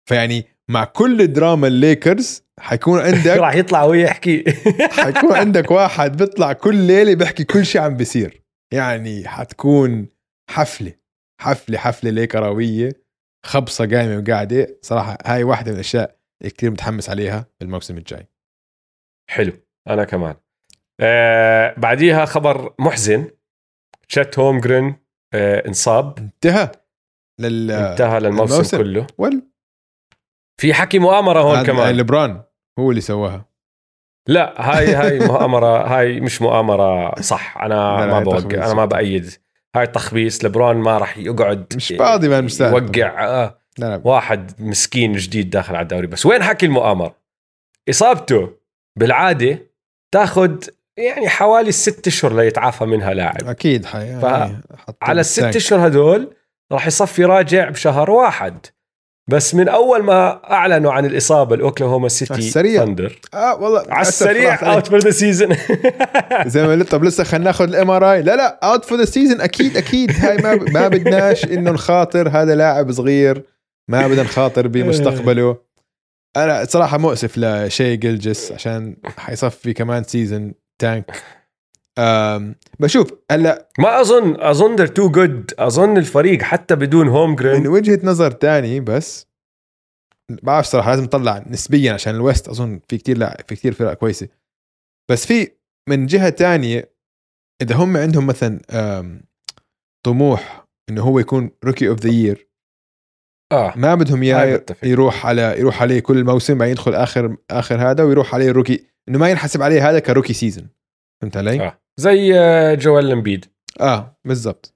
[0.09, 4.43] فيعني مع كل دراما الليكرز حيكون عندك راح يطلع ويحكي
[5.03, 8.41] حيكون عندك واحد بيطلع كل ليلة بيحكي كل شيء عم بيصير.
[8.74, 10.07] يعني حتكون
[10.49, 10.93] حفلة
[11.41, 12.91] حفلة حفلة ليكراويه
[13.45, 14.80] خبصة قايمة وقاعدة.
[14.82, 18.28] صراحة هاي واحدة من الأشياء اللي كثير متحمس عليها بالموسم الجاي.
[19.30, 19.51] حلو.
[19.88, 20.36] أنا كمان.
[20.99, 23.28] آه بعديها خبر محزن.
[24.09, 24.95] تشات هومجرين
[25.34, 26.17] انصاب.
[26.17, 26.71] انتهى
[27.39, 28.78] لل انتهى للموسم الموسم.
[28.78, 29.07] كله.
[29.17, 29.41] وال
[30.61, 31.97] في حكي مؤامرة هون كمان.
[31.97, 32.41] لبران
[32.80, 33.45] هو اللي سواها.
[34.28, 37.57] لا هاي هاي مؤامرة هاي مش مؤامرة صح.
[37.57, 38.65] أنا ما بوقع.
[38.65, 39.34] أنا ما بأيد.
[39.75, 44.01] هاي تخبيص لبرون ما راح يقعد مش فاضي man مش يوقع آه لا لا.
[44.03, 46.07] واحد مسكين جديد داخل على الدوري.
[46.07, 47.15] بس وين حكي المؤامرة؟
[47.89, 48.49] إصابته
[48.99, 49.59] بالعادة
[50.13, 50.57] تاخذ
[50.97, 53.47] يعني حوالي ست أشهر ليتعافى منها لاعب.
[53.47, 54.07] أكيد حي...
[54.07, 54.61] يعني
[55.01, 55.43] على الست.
[55.43, 56.33] أشهر هدول
[56.71, 58.65] راح يصفي راجع بشهر واحد.
[59.29, 62.85] بس من أول ما أعلنوا عن الإصابة الأوكلاهوما سيتي السريع.
[62.85, 63.19] ثندر.
[63.33, 64.73] آه والله على السريع.
[64.73, 65.55] out for the season
[66.45, 69.41] زي ما قلت طب لسه خلينا ناخذ ال MRI لا لا out for the season
[69.41, 70.11] أكيد أكيد.
[70.11, 73.43] هاي ما ما بدناش إنه نخاطر هذا لاعب صغير.
[73.89, 75.57] ما بدنا نخاطر بمستقبله.
[76.37, 81.23] أنا صراحة مؤسف لشاي جلجس عشان حيصفي كمان season tank
[81.99, 87.99] أم بشوف هلا ما أظن أظن they're too good أظن الفريق حتى بدون هولمجرين وجهة
[88.03, 89.28] نظر تاني بس
[90.43, 93.93] بعرف صراحة لازم نطلع نسبيا عشان ال West أظن في كتير لا في كتير فرق
[93.93, 94.28] كويسة.
[95.11, 95.51] بس في
[95.89, 96.93] من جهة تانية
[97.61, 98.59] إذا هم عندهم مثلا
[100.05, 102.47] طموح إنه هو يكون rookie of the year
[103.51, 104.66] آه ما بدهم اياه.
[104.83, 109.20] يروح على يروح عليه كل موسم بعدين يدخل آخر آخر هذا ويروح عليه rookie إنه
[109.20, 110.70] ما ينحسب عليه هذا ك rookie season
[111.21, 111.79] فهمت علي؟ آه.
[111.97, 113.46] زي آه، جويل إمبيد.
[113.82, 114.74] آه بالضبط.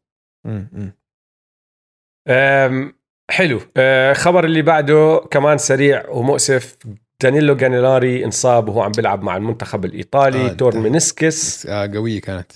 [3.31, 3.61] حلو.
[3.77, 6.77] أه، خبر اللي بعده كمان سريع ومؤسف.
[7.21, 11.65] دانيلو جانيلاري انصاب وهو عم بيلعب مع المنتخب الإيطالي آه، آه torn meniscus.
[11.65, 12.51] آه قوية كانت.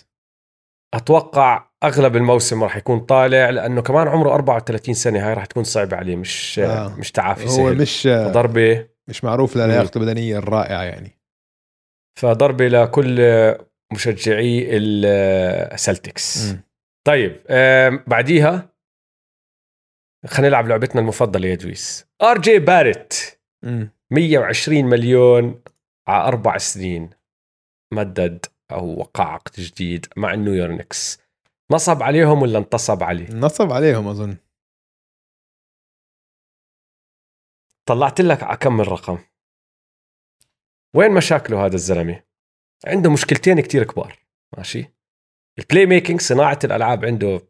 [0.94, 5.98] أتوقع أغلب الموسم راح يكون طالع لأنه كمان عمره 34 سنة هاي راح تكون صعبة
[5.98, 6.86] عليه مش آه.
[6.86, 6.96] آه.
[6.96, 7.78] مش تعافي هو سهل.
[7.78, 8.88] مش ضربة.
[9.08, 11.15] مش معروف للياقته البدنية الرائعة يعني.
[12.20, 13.20] فضربه لكل
[13.94, 16.62] مشجعي السلتكس م.
[17.08, 17.42] طيب
[18.08, 18.70] بعديها
[20.26, 22.06] خلينا نلعب لعبتنا المفضلة يا دويس.
[22.22, 23.88] آر جي باريت م.
[24.12, 25.64] 120 مليون
[26.08, 27.10] على أربع سنين.
[27.94, 31.22] مدد أو وقع عقد جديد مع النيويورك نيكس
[31.72, 34.38] نصب عليهم ولا انتصب عليه؟ نصب عليهم أظن.
[37.86, 39.18] طلعت لك على كم الرقم؟
[40.96, 42.24] وين مشاكله هذا الزلمة؟
[42.88, 44.20] عنده مشكلتين كتير كبار
[44.58, 44.86] ماشي؟
[45.60, 47.42] ال playmaking صناعة الألعاب عنده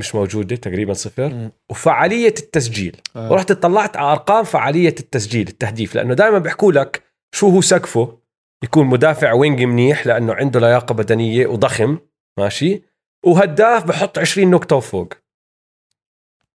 [0.00, 1.52] مش موجودة تقريبا صفر م.
[1.70, 3.32] وفعالية التسجيل آه.
[3.32, 7.02] ورحت اطلعت على أرقام فعالية التسجيل التهديف لأنه دائما بيحكوا لك
[7.34, 8.18] شو هو سقفه
[8.64, 11.98] يكون مدافع wing منيح لأنه عنده لياقة بدنية وضخم
[12.38, 12.82] ماشي
[13.24, 15.14] وهداف بحط 20 نقطة وفوق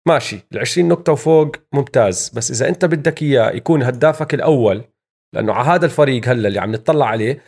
[0.06, 4.84] ماشي ال 20 نقطة وفوق ممتاز بس إذا أنت بدك إياه يكون هدافك الأول
[5.34, 7.42] لأنه على هذا الفريق هلا اللي عم نطلع عليه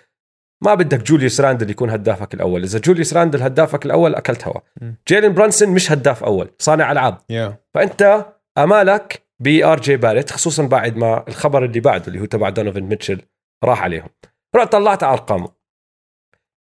[0.65, 2.63] ما بدك جوليوس راندل يكون هدافك الأول.
[2.63, 4.61] إذا جوليوس راندل هدافك الأول أكلت هوا.
[5.09, 7.19] جيلين برونسون مش هداف أول صانع ألعاب.
[7.31, 8.27] يا فأنت
[8.59, 13.21] آمالك بآر جي باريت خصوصا بعد ما الخبر اللي بعده اللي هو تبع دونوفن ميتشل
[13.65, 14.09] راح عليهم.
[14.57, 15.49] رحت طلعت على أرقامه.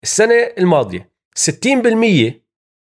[0.02, 2.43] السنة الماضية 60%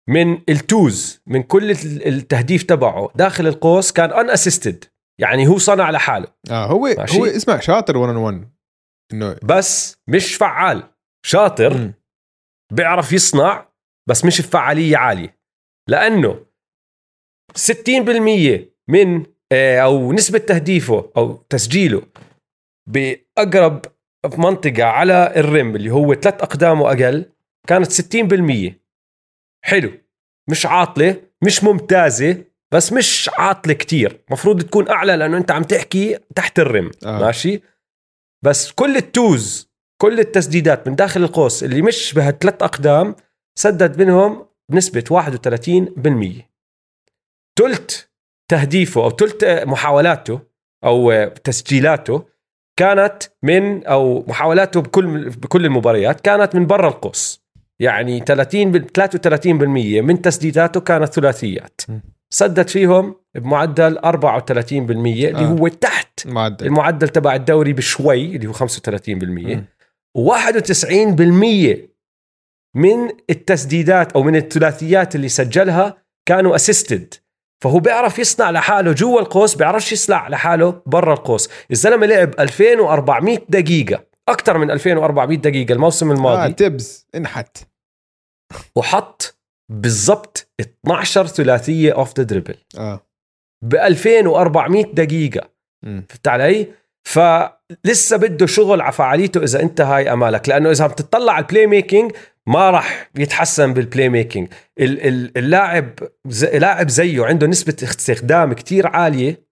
[0.08, 1.70] من ال twos من كل
[2.06, 4.84] التهديف تبعه داخل القوس كان unassisted
[5.20, 6.26] يعني هو صنع لحاله.
[6.50, 8.50] آه هو ماشي؟ هو اسمع شاطر 1 on 1
[9.12, 10.82] إنه بس مش فعال.
[11.26, 11.94] شاطر م.
[12.72, 13.68] بيعرف يصنع
[14.08, 15.38] بس مش بفعالية عالية.
[15.88, 16.46] لأنه
[17.56, 22.02] 60% من آه، أو نسبة تهديفه أو تسجيله
[22.90, 23.82] بأقرب
[24.38, 27.32] منطقة على الرم اللي هو ثلاث اقدام واقل
[27.68, 28.72] كانت 60%
[29.64, 29.92] حلو.
[30.50, 32.44] مش عاطلة مش ممتازة.
[32.74, 34.20] بس مش عاطلة كتير.
[34.30, 37.18] مفروض تكون أعلى لأنه أنت عم تحكي تحت الرم آه.
[37.20, 37.62] ماشي؟
[38.44, 39.68] بس كل التوز
[40.02, 43.14] كل التسديدات من داخل القوس اللي مش بهالثلاث أقدام
[43.58, 46.48] سدد منهم بنسبة 31%
[47.58, 48.10] تلت
[48.50, 50.40] تهديفه أو تلت محاولاته
[50.84, 52.24] أو تسجيلاته
[52.78, 57.42] كانت من أو محاولاته بكل بكل المباريات كانت من برا القوس.
[57.80, 61.80] يعني 30 33% من تسديداته كانت ثلاثيات.
[62.30, 64.02] سدد فيهم بمعدل 34%
[64.80, 65.46] اللي آه.
[65.46, 66.66] هو تحت معدل.
[66.66, 68.58] المعدل تبع الدوري بشوي اللي هو 35%
[70.18, 71.78] و91%
[72.76, 75.96] من التسديدات أو من الثلاثيات اللي سجلها
[76.28, 77.14] كانوا اسيستد
[77.62, 81.50] فهو بيعرف يصنع لحاله جوا القوس بيعرفش يصنع لحاله برا القوس.
[81.70, 86.42] الزلمة لعب 2400 دقيقة أكثر من 2400 دقيقة الموسم الماضي.
[86.42, 87.58] آه تبز انحت.
[88.76, 89.38] وحط
[89.70, 93.00] بالضبط 12 ثلاثية off the dribble آه.
[93.64, 95.50] ب 2400 دقيقة.
[95.84, 96.66] فهمت علي؟
[97.08, 100.48] فلسه بده شغل على فعاليته إذا أنت هاي أمالك.
[100.48, 102.12] لأنه إذا بتطلع على ال playmaking
[102.46, 104.48] ما راح يتحسن بال playmaking
[104.78, 105.98] اللاعب
[106.52, 109.48] لاعب زيه عنده نسبة استخدام كتير عالية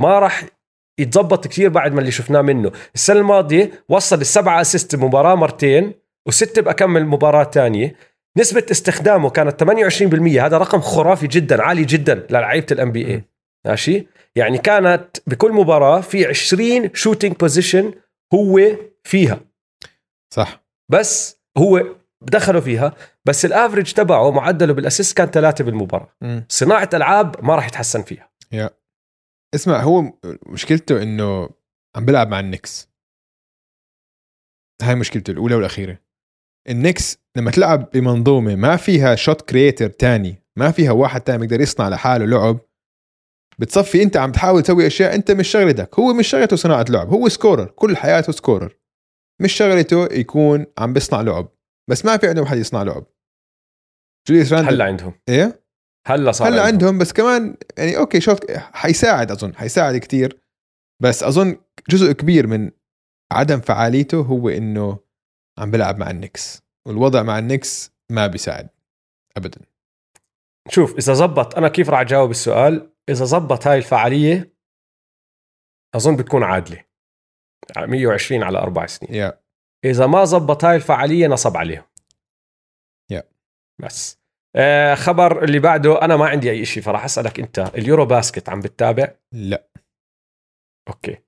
[0.00, 0.44] ما راح
[1.00, 2.72] يتظبط كثير بعد ما اللي شفناه منه.
[2.94, 5.94] السنة الماضية وصل السبعة assist مباراة مرتين
[6.28, 7.96] وست بأكمل مباراة تانية.
[8.38, 9.68] نسبة استخدامه كانت 28%
[10.38, 13.24] هذا رقم خرافي جدا عالي جدا للعيبة ال NBA
[13.66, 14.06] ماشي؟
[14.36, 17.94] يعني كانت بكل مباراة في 20 shooting position
[18.34, 18.60] هو
[19.04, 19.40] فيها.
[20.34, 20.64] صح.
[20.90, 26.12] بس هو دخلوا فيها بس ال average تبعه معدله بال assist كان ثلاثة بالمباراة.
[26.20, 26.40] م.
[26.48, 28.30] صناعة ألعاب ما راح يتحسن فيها.
[28.52, 28.70] يا.
[29.54, 30.12] اسمع هو
[30.46, 31.50] مشكلته إنه
[31.96, 32.88] عم بيلعب مع النكس.
[34.82, 35.98] هاي مشكلته الأولى والأخيرة.
[36.68, 41.88] النكس لما تلعب بمنظومة ما فيها shot creator تاني ما فيها واحد تاني بيقدر يصنع
[41.88, 42.58] لحاله لعب
[43.58, 45.98] بتصفي أنت عم تحاول تسوي أشياء أنت مش شغلتك.
[45.98, 48.76] هو مش شغلته صناعة لعب هو scorer كل حياته scorer
[49.42, 51.48] مش شغلته يكون عم بيصنع لعب.
[51.90, 53.06] بس ما في عندهم حد يصنع لعب.
[54.28, 55.14] جوليوس راندل هلا عندهم.
[55.28, 55.62] إيه؟
[56.06, 56.72] هلا صار هلا عندهم.
[56.72, 58.38] عندهم بس كمان يعني okay شوف
[58.72, 60.40] حيساعد أظن حيساعد كتير.
[61.02, 61.56] بس أظن
[61.90, 62.70] جزء كبير من
[63.32, 64.98] عدم فعاليته هو إنه
[65.58, 68.68] عم بلعب مع النكس والوضع مع النكس ما بيساعد
[69.36, 69.60] ابدا.
[70.68, 74.52] شوف إذا زبط أنا كيف راح أجاوب السؤال؟ إذا زبط هاي الفعالية
[75.94, 76.84] أظن بتكون عادلة.
[77.78, 79.30] 120 على أربع سنين.
[79.30, 79.34] Yeah.
[79.84, 81.84] إذا ما زبط هاي الفعالية نصب عليهم.
[83.12, 83.24] Yeah.
[83.78, 84.18] بس.
[84.56, 87.58] آه خبر اللي بعده أنا ما عندي أي شيء فراح أسألك أنت.
[87.58, 89.68] اليورو باسكت عم بتتابع؟ لا.
[90.88, 91.18] okay.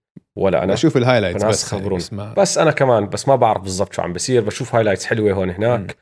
[0.40, 2.34] ولا أنا بشوف ال highlights بس خبرون بس, ما...
[2.34, 5.96] بس أنا كمان بس ما بعرف بالضبط شو عم بصير بشوف highlights حلوة هون هناك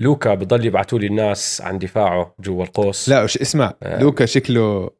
[0.00, 4.90] لوكا بضل يبعثوا لي الناس عن دفاعه جوا القوس لا وش اسمع لوكا شكله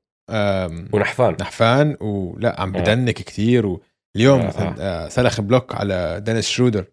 [0.92, 2.80] ونحفان نحفان ولا عم آه.
[2.80, 4.74] بدنك كثير واليوم آه.
[4.78, 5.08] آه.
[5.08, 6.84] سلخ block على دينيس شرودر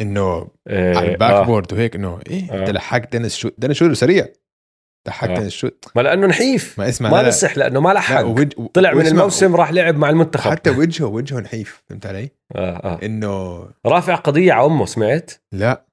[0.00, 1.44] إنه إيه على ال back آه.
[1.44, 2.60] board وهيك إنه إيه آه.
[2.60, 4.26] انت لحقت دينيس شو دينيس شرودر سريع
[5.08, 5.46] لحقت آه.
[5.46, 5.84] ال shot.
[5.94, 6.78] ما لأنه نحيف.
[6.78, 8.52] ما اسمع ما نصح لأنه ما لحق وج...
[8.74, 10.50] طلع من الموسم راح لعب مع المنتخب.
[10.50, 13.00] حتى وجهه وجهه نحيف فهمت علي؟ آه آه.
[13.02, 15.84] إنه رافع قضية على أمه سمعت؟ لا.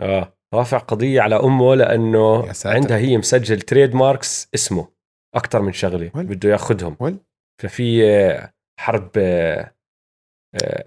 [0.00, 0.32] آه.
[0.54, 4.88] رافع قضية على أمه لأنه عندها هي مسجل trademarks اسمه
[5.34, 7.18] أكثر من شغلة بده ياخذهم.
[7.62, 8.50] ففي آه،
[8.80, 9.72] حرب آه،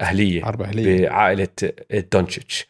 [0.00, 1.08] أهلية حرب أهلية.
[1.08, 1.48] بعائلة
[2.12, 2.68] دونتشيتش.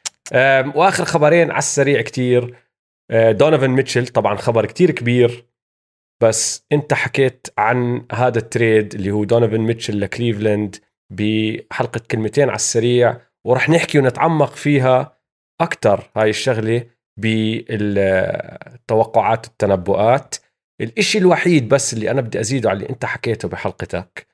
[0.74, 2.65] وآخر خبرين على السريع كتير.
[3.12, 5.46] دونيفن ميتشل طبعا خبر كتير كبير
[6.22, 10.76] بس أنت حكيت عن هذا ال trade اللي هو دونيفن ميتشل لكليفلاند
[11.12, 15.16] بحلقة كلمتين على السريع ورح نحكي ونتعمق فيها
[15.60, 16.86] أكثر هاي الشغلة
[17.20, 20.34] بالتوقعات والتنبؤات.
[20.80, 24.26] الإشي الوحيد بس اللي أنا بدي أزيده على اللي أنت حكيته بحلقتك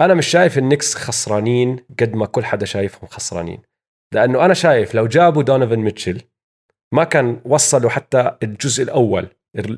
[0.00, 3.62] أنا مش شايف النكس خسرانين قد ما كل حدا شايفهم خسرانين
[4.14, 6.20] لأنه أنا شايف لو جابوا دونيفن ميتشل
[6.94, 9.28] ما كان وصلوا حتى الجزء الأول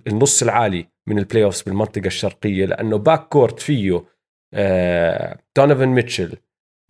[0.07, 4.05] النص العالي من ال playoffs بالمنطقة الشرقية لأنه backcourt فيه
[5.57, 6.37] دونيفن ميتشل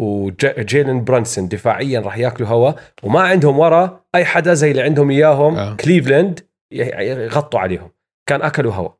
[0.01, 2.73] وجيلن برانسون دفاعيا راح ياكلوا هوا
[3.03, 5.77] وما عندهم ورا أي حدا زي اللي عندهم إياهم آه.
[5.77, 6.41] كليفلاند
[6.73, 7.91] يغطوا عليهم.
[8.29, 8.91] كان أكلوا هوا.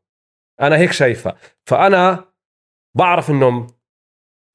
[0.61, 1.35] أنا هيك شايفه.
[1.67, 2.25] فأنا
[2.99, 3.67] بعرف إنهم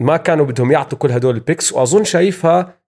[0.01, 2.79] ما كانوا بدهم يعطوا كل هدول ال picks وأظن شايفها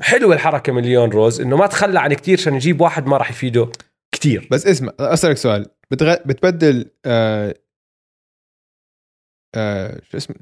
[0.00, 3.30] حلوة الحركة من ليون روز إنه ما تخلى عن كتير عشان يجيب واحد ما راح
[3.30, 3.72] يفيده.
[4.14, 4.48] كتير.
[4.50, 5.66] بس اسمع أسألك سؤال.
[5.90, 6.14] بتغ...
[6.26, 7.54] بتبدل آه...
[9.54, 10.00] آه...
[10.10, 10.36] شو اسمه؟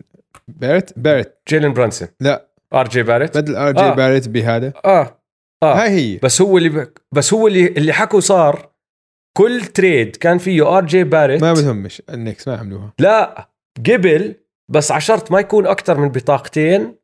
[0.48, 1.38] بارت؟ بارت.
[1.48, 2.08] جيلين برانسون.
[2.20, 2.48] لا.
[2.72, 3.38] آر جي بارت.
[3.38, 3.94] بدل آر جي آه.
[3.94, 4.72] بارت بهذا.
[4.84, 5.20] آه.
[5.62, 5.82] آه.
[5.82, 6.18] هاي هي.
[6.22, 6.92] بس هو اللي ب...
[7.12, 8.70] بس هو اللي اللي حكوا صار
[9.36, 11.42] كل تريد كان فيه آر جي بارت.
[11.42, 13.50] ما بهمش النكس ما عملوها لا.
[13.78, 14.34] قبل
[14.70, 16.96] بس عشرت ما يكون أكثر من بطاقتين.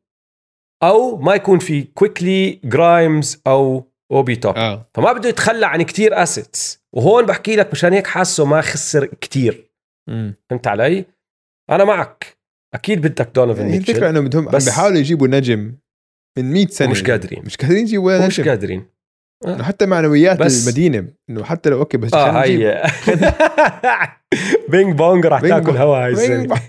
[0.83, 4.89] أو ما يكون في كويكلي جرايمز أو اوبي توب آه.
[4.93, 9.71] فما بده يتخلى عن كتير اسيتس وهون بحكي لك مشان هيك حاسه ما خسر كتير.
[10.49, 11.05] فهمت علي؟
[11.69, 12.37] أنا معك.
[12.73, 15.73] أكيد بدك دونوفن يعني الفكرة إنه بدهم بس بيحاولوا يجيبوا نجم
[16.37, 16.89] من 100 سنة.
[16.89, 17.43] مش قادرين.
[17.45, 18.85] مش قادرين يجيبوا نجم مش قادرين.
[19.45, 19.61] آه.
[19.61, 21.07] حتى معنويات بس المدينة.
[21.29, 22.83] إنه حتى لو okay بس آه هي
[24.69, 26.55] ping pong راح تاكل هوا هاي السنة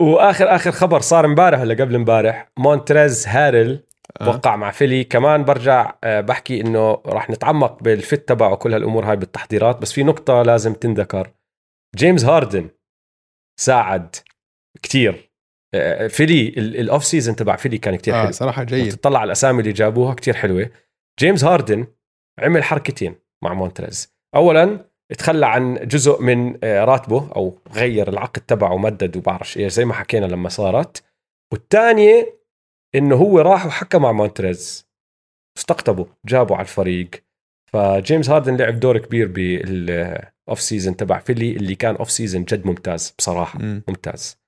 [0.00, 3.84] واخر آخر خبر صار امبارح ولا قبل امبارح؟ مونتريز هارل
[4.20, 4.28] آه.
[4.28, 5.04] وقع مع فيلي.
[5.04, 9.92] كمان برجع آه، بحكي إنه راح نتعمق بال fit تبعه وكل هالأمور هاي بالتحضيرات بس
[9.92, 11.30] في نقطة لازم تنذكر
[11.96, 12.68] جيمس هاردن
[13.60, 14.16] ساعد
[14.82, 15.30] كتير.
[15.74, 18.32] آه، فيلي ال off-season تبع فيلي كان كتير آه حلو.
[18.32, 18.92] صراحة جيد.
[18.92, 20.70] تطلع على الأسامي اللي جابوها كتير حلوة.
[21.20, 21.86] جيمس هاردن
[22.38, 23.14] عمل حركتين
[23.44, 24.14] مع مونتريز.
[24.34, 29.84] اولا تخلى عن جزء من آه، راتبه أو غير العقد تبعه ومدد وبعرفش إيش زي
[29.84, 31.02] ما حكينا لما صارت.
[31.52, 32.38] والثانية
[32.94, 34.88] إنه هو راح وحكى مع مونتريز.
[35.58, 37.10] استقطبه جابه على الفريق.
[37.72, 43.58] فجيمس هاردن لعب دور كبير بال off-season تبع فيلي اللي كان off-season جد ممتاز بصراحة.
[43.58, 43.82] م.
[43.88, 44.38] ممتاز.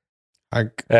[0.54, 0.92] حق.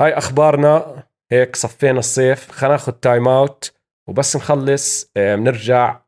[0.00, 1.04] هاي أخبارنا.
[1.32, 2.50] هيك صفينا الصيف.
[2.50, 3.72] خلينا ناخذ timeout
[4.08, 5.10] وبس نخلص.
[5.16, 6.00] بنرجع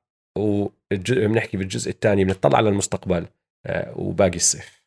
[0.93, 3.27] وبنحكي بالجزء الثاني بنطلع على المستقبل
[3.67, 4.83] آه، وباقي الصيف.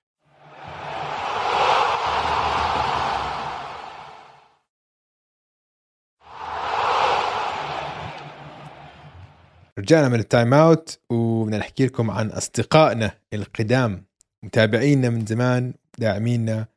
[9.80, 14.06] رجعنا من ال time out وبدنا نحكي لكم عن أصدقائنا القدام
[14.44, 16.68] متابعينا من زمان داعمينا.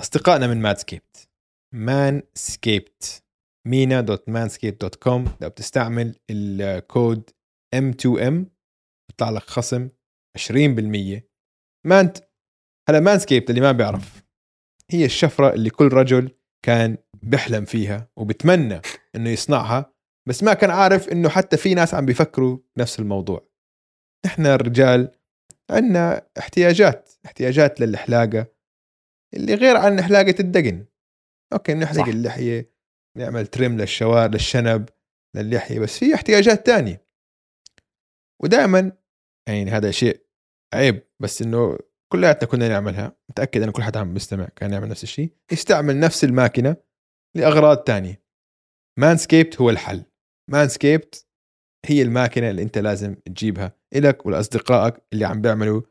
[0.00, 1.28] أصدقائنا من مانسكيبد
[1.74, 3.22] مانسكيبد
[3.66, 7.30] مينا dot مانسكيبد dot com لو بتستعمل ال code
[7.76, 8.34] M2M
[9.08, 9.88] بيطلع لك خصم
[10.38, 11.20] 20%
[11.86, 12.18] مانت
[12.88, 14.22] هلا مانسكيبد اللي ما بيعرف.
[14.90, 16.30] هي الشفرة اللي كل رجل
[16.64, 18.80] كان بيحلم فيها وبتمنى
[19.16, 19.92] إنه يصنعها
[20.28, 23.48] بس ما كان عارف إنه حتى في ناس عم بيفكروا نفس الموضوع.
[24.26, 25.12] إحنا الرجال
[25.70, 28.46] عندنا احتياجات احتياجات للحلاقة
[29.34, 30.86] اللي غير عن حلاقة الدقن.
[31.52, 32.70] أوكي نحلق اللحية
[33.18, 34.88] نعمل ترم للشوار للشنب
[35.36, 37.05] للحية بس في احتياجات تانية.
[38.42, 38.92] ودائما
[39.48, 40.26] يعني هذا شيء
[40.74, 41.78] عيب بس إنه
[42.12, 43.16] كلياتنا كنا نعملها.
[43.30, 45.32] متأكد إن كل حدا عم بيستمع كان يعمل نفس الشيء.
[45.52, 46.76] يستعمل نفس الماكينة
[47.36, 48.22] لأغراض تانية.
[48.98, 50.04] مانسكيبد هو الحل.
[50.50, 51.26] مانسكيبد
[51.86, 55.82] هي الماكينة اللي أنت لازم تجيبها إلك ولأصدقائك اللي عم بيعملوا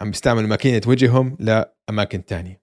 [0.00, 2.62] عم بيستعملوا ماكينة وجههم لأماكن تانية.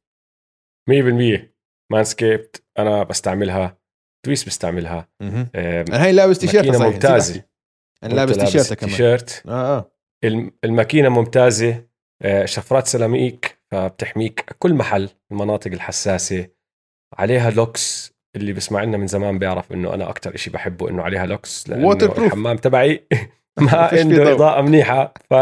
[0.89, 1.53] 100%
[1.91, 3.77] مانسكيبد أنا بستعملها
[4.25, 5.09] دويس بستعملها.
[5.21, 7.48] أنا هاي لابس تيشيرت ممتازة.
[8.03, 8.91] أنا لابس تيشيرت كمان.
[8.91, 9.43] تيشيرت.
[9.47, 9.91] آه آه.
[10.63, 11.83] الماكينة ممتازة
[12.21, 16.47] آه، شفرات سيراميك فبتحميك كل محل المناطق الحساسة.
[17.17, 21.25] عليها لوكس اللي بسمع لنا من زمان بيعرف إنه أنا أكثر شيء بحبه إنه عليها
[21.25, 23.07] لوكس لأنه الحمام تبعي
[23.61, 25.13] ما عنده إضاءة منيحة.
[25.29, 25.33] ف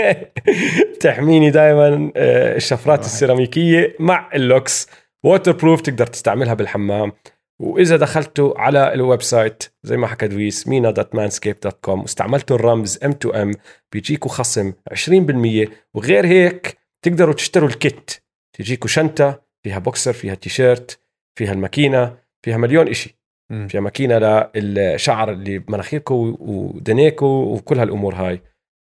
[1.00, 4.88] تحميني دائما آه، الشفرات السيراميكية مع اللوكس.
[5.24, 7.12] waterproof تقدر تستعملها بالحمام.
[7.60, 12.56] وإذا دخلتوا على ال website زي ما حكى دويس مينا dot مانسكيبد dot com واستعملتوا
[12.56, 13.52] الرمز M2M
[13.92, 18.10] بيجيكوا خصم 20% وغير هيك تقدروا تشتروا ال kit.
[18.52, 21.00] تجيكوا شنطة فيها بوكسر فيها تيشيرت
[21.38, 23.18] فيها الماكينة فيها مليون إشي.
[23.50, 23.68] م.
[23.68, 24.18] فيها ماكينة
[24.54, 28.40] للشعر اللي بمناخيركم ودنيكم وكل هالأمور هاي.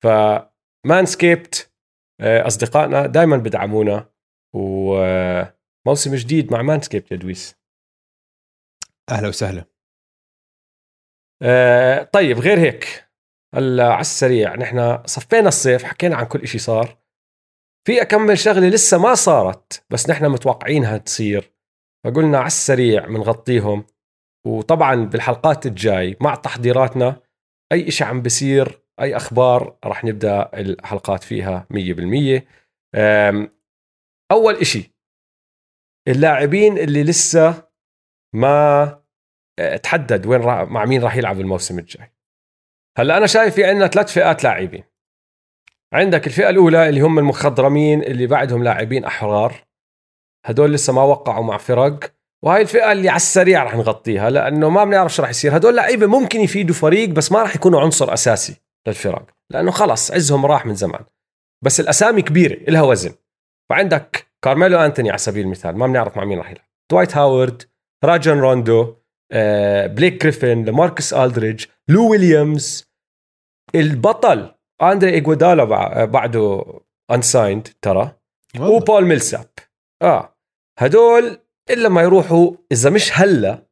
[0.05, 1.71] فمانسكيبد
[2.21, 4.09] آه، أصدقائنا دائما بدعمونا
[4.55, 7.57] وموسم جديد مع مانسكيبد يا دويس.
[9.11, 9.65] أهلا وسهلا.
[11.43, 13.09] آه طيب غير هيك
[13.55, 16.99] هلا على السريع نحن صفينا الصيف حكينا عن كل شيء صار.
[17.87, 21.53] في اكمل شغلة لسه ما صارت بس نحن متوقعينها تصير.
[22.05, 23.87] فقلنا على السريع بنغطيهم
[24.47, 27.23] وطبعا بالحلقات الجاي مع تحضيراتنا
[27.73, 32.47] أي شيء عم بيصير أي أخبار راح نبدأ الحلقات فيها 100%
[32.95, 33.49] أم،
[34.33, 34.93] أول إشي
[36.09, 37.66] اللاعبين اللي لسه
[38.37, 38.99] ما
[39.59, 42.13] آه، تحدد وين راح مع مين راح يلعب الموسم الجاي.
[42.99, 44.85] هلا أنا شايف في عندنا ثلاث فئات لاعبين.
[45.93, 49.65] عندك الفئة الأولى اللي هم المخضرمين اللي بعدهم لاعبين أحرار.
[50.47, 52.13] هدول لسه ما وقعوا مع فرق.
[52.45, 55.57] وهاي الفئة اللي على السريع رح نغطيها لأنه ما بنعرف شو رح يصير.
[55.57, 58.57] هدول لعيبه ممكن يفيدوا فريق بس ما رح يكونوا عنصر أساسي
[58.89, 59.27] للفرق.
[59.51, 61.05] لأنه خلص عزهم راح من زمان.
[61.65, 63.15] بس الأسامي كبيرة إلها وزن.
[63.71, 66.67] فعندك كارميلو أنتوني على سبيل المثال ما بنعرف مع مين راح يلعب.
[66.91, 67.63] دوايت هاورد
[68.07, 68.97] راجون روندو
[69.87, 72.87] بليك جريفن لاماركوس الدريدج لو ويليامز
[73.75, 76.65] البطل اندري ايجودالا بع- بعده
[77.11, 78.13] unsigned ترى.
[78.61, 79.47] وبول ميلساب.
[80.03, 80.37] آه.
[80.79, 81.39] هدول
[81.71, 83.67] إلا ما يروحوا إذا مش هلأ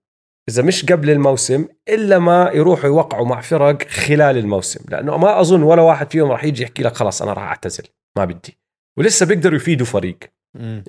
[0.48, 4.84] إذا مش قبل الموسم إلا ما يروحوا يوقعوا مع فرق خلال الموسم.
[4.88, 7.84] لأنه ما أظن ولا واحد فيهم راح يجي يحكي لك خلاص أنا راح أعتزل
[8.18, 8.58] ما بدي.
[8.98, 10.18] ولسه بيقدروا يفيدوا فريق.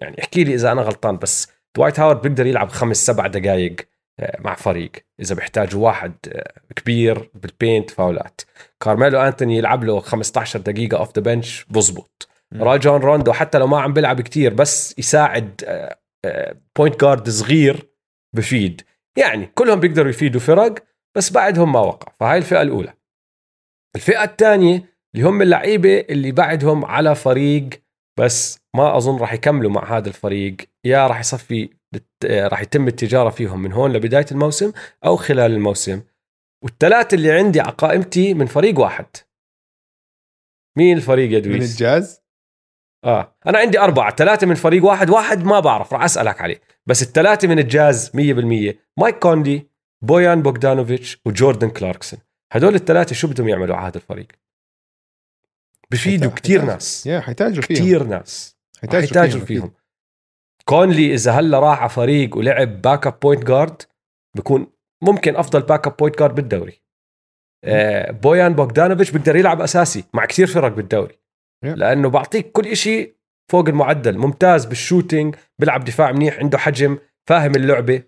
[0.02, 3.76] يعني احكي لي إذا أنا غلطان بس دوايت هاورد بيقدر يلعب خمس سبع دقائق
[4.20, 4.92] آه، مع فريق.
[5.20, 8.42] إذا بيحتاجوا واحد آه، كبير بال paint فاولات.
[8.82, 12.30] كارميلو أنتوني يلعب له 15 دقيقة off the bench بزبط.
[12.54, 15.62] راجون روندو حتى لو ما عم بيلعب كتير بس يساعد
[16.76, 17.90] point guard صغير
[18.36, 18.82] بفيد.
[19.18, 20.76] يعني كلهم بيقدروا يفيدوا فرق
[21.16, 22.14] بس بعدهم ما وقعوا.
[22.20, 22.94] فهاي الفئة الأولى.
[23.96, 27.70] الفئة الثانية اللي هم اللعيبة اللي بعدهم على فريق
[28.20, 31.70] بس ما أظن راح يكملوا مع هذا الفريق يا راح يصفي
[32.26, 34.72] راح يتم التجارة فيهم من هون لبداية الموسم
[35.06, 36.02] أو خلال الموسم.
[36.64, 39.06] والثلاثة اللي عندي على قائمتي من فريق واحد.
[40.78, 42.22] مين الفريق يا من دويس؟ الجاز؟
[43.06, 46.62] آه أنا عندي أربعة ثلاثة من فريق واحد واحد ما بعرف راح أسألك عليه.
[46.86, 49.70] بس الثلاثة من الجاز 100% مايك كونلي
[50.02, 52.20] بويان بوغدانوفيتش وجوردن كلاركسون.
[52.52, 54.28] هدول الثلاثة شو بدهم يعملوا على هذا الفريق؟
[55.92, 57.08] بفيدوا حيتاج- ناس.
[57.08, 57.78] يا حيتاجوا فيهم.
[57.78, 58.55] كتير ناس.
[58.94, 59.46] أكيد.
[59.46, 59.72] فيهم
[60.66, 63.82] كونلي إذا هلا راح على فريق ولعب backup point guard
[64.38, 64.68] بكون
[65.04, 66.82] ممكن أفضل backup point guard بالدوري
[67.64, 71.20] آه بويان بوغدانوفيتش بيقدر يلعب أساسي مع كثير فرق بالدوري
[71.66, 71.68] Yeah.
[71.68, 73.16] لأنه بعطيك كل شيء
[73.52, 76.98] فوق المعدل ممتاز بال shooting بيلعب دفاع منيح عنده حجم
[77.30, 78.04] فاهم اللعبة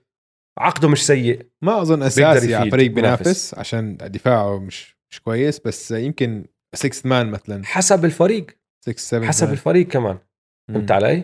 [0.59, 3.53] عقده مش سيء ما أظن أساسي على فريق بينافس.
[3.53, 6.45] عشان دفاعه مش مش كويس بس يمكن
[6.75, 8.45] 6 man مثلا حسب الفريق
[8.85, 10.17] 6 7 حسب الفريق كمان.
[10.67, 11.23] فهمت علي؟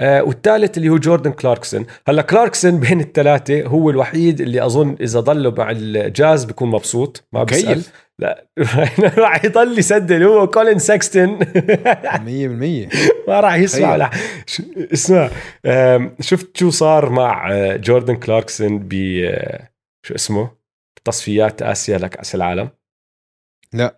[0.00, 1.86] آه والثالث اللي هو جوردن كلاركسون.
[2.08, 7.24] هلا كلاركسون بين الثلاثة هو الوحيد اللي أظن إذا ضلوا مع الجاز بيكون مبسوط.
[7.32, 7.82] ما بيسأل.
[8.18, 8.46] لا
[9.18, 12.96] راح يضل يسدد هو كولين سكستن 100%
[13.28, 14.10] ما راح يسمع
[14.46, 15.30] ش- اسمع
[16.20, 18.92] شفت شو صار مع آه، جوردن كلاركسون ب
[19.24, 19.68] آه،
[20.06, 20.50] شو اسمه؟
[21.04, 22.68] تصفيات آسيا لكاس العالم.
[23.72, 23.96] لا.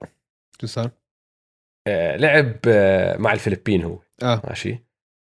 [0.61, 0.91] شو صار؟
[1.89, 2.55] آه، لعب
[3.21, 3.99] مع الفلبين هو.
[4.23, 4.43] آه.
[4.49, 4.79] ماشي.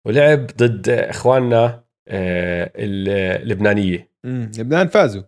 [0.07, 4.11] ولعب ضد إخواننا آه، اللبنانية.
[4.25, 4.51] مم.
[4.57, 5.23] لبنان فازوا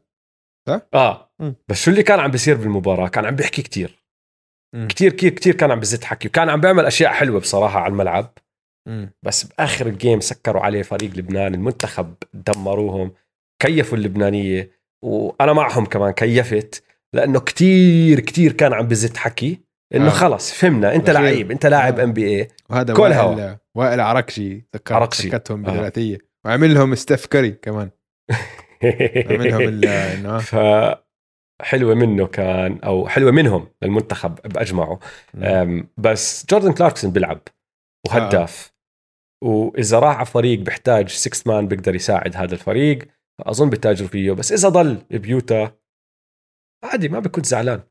[0.93, 1.31] آه.
[1.39, 1.55] مم.
[1.67, 4.03] بس شو اللي كان عم بيصير بالمباراة؟ كان عم بيحكي كتير.
[4.75, 4.87] مم.
[4.87, 8.37] كتير كتير كتير كان عم بزت حكي وكان عم بيعمل أشياء حلوة بصراحة على الملعب.
[8.87, 9.11] مم.
[9.23, 13.11] بس بآخر الجيم سكروا عليه فريق لبنان المنتخب دمروهم
[13.61, 14.71] كيفوا اللبنانية.
[15.03, 16.83] وأنا معهم كمان كيفت
[17.15, 19.59] لأنه كتير كتير كان عم بزت حكي.
[19.95, 20.07] إنه آه.
[20.07, 20.11] آه.
[20.11, 21.09] خلص فهمنا أنت.
[21.09, 22.03] لعيب أنت لاعب آه.
[22.03, 23.55] ام بي اي وهذا كل هوا.
[23.75, 25.23] وائل عرقشي ذكر عرقشي.
[25.29, 25.91] سكتهم آه.
[26.45, 27.89] وعمل لهم ستيف كاري كمان
[29.29, 29.85] عمل لهم ال-
[30.15, 30.39] إنه آه.
[30.39, 30.55] ف
[31.61, 34.99] حلوة منه كان أو حلوة منهم للمنتخب بأجمعه
[35.97, 37.41] بس جوردن كلاركسون بيلعب
[38.07, 38.71] وهداف
[39.43, 42.99] وإذا راح على فريق بيحتاج 6 مان بيقدر يساعد هذا الفريق
[43.41, 45.71] أظن بيتاجروا فيه بس إذا ضل بيوتا
[46.83, 47.81] عادي ما بكون زعلان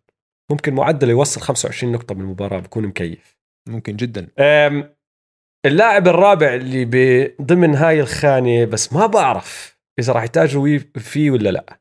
[0.51, 3.39] ممكن معدله يوصل 25 نقطة بالمباراة بكون مكيف.
[3.69, 4.29] ممكن جدا.
[5.67, 6.85] اللاعب الرابع اللي
[7.43, 11.81] ضمن هاي الخانة بس ما بعرف إذا راح يتاجروا وي- فيه ولا لا.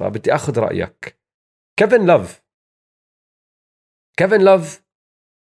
[0.00, 1.18] فبدي آخذ رأيك.
[1.78, 2.42] كيفن لوف.
[4.18, 4.82] كيفن لوف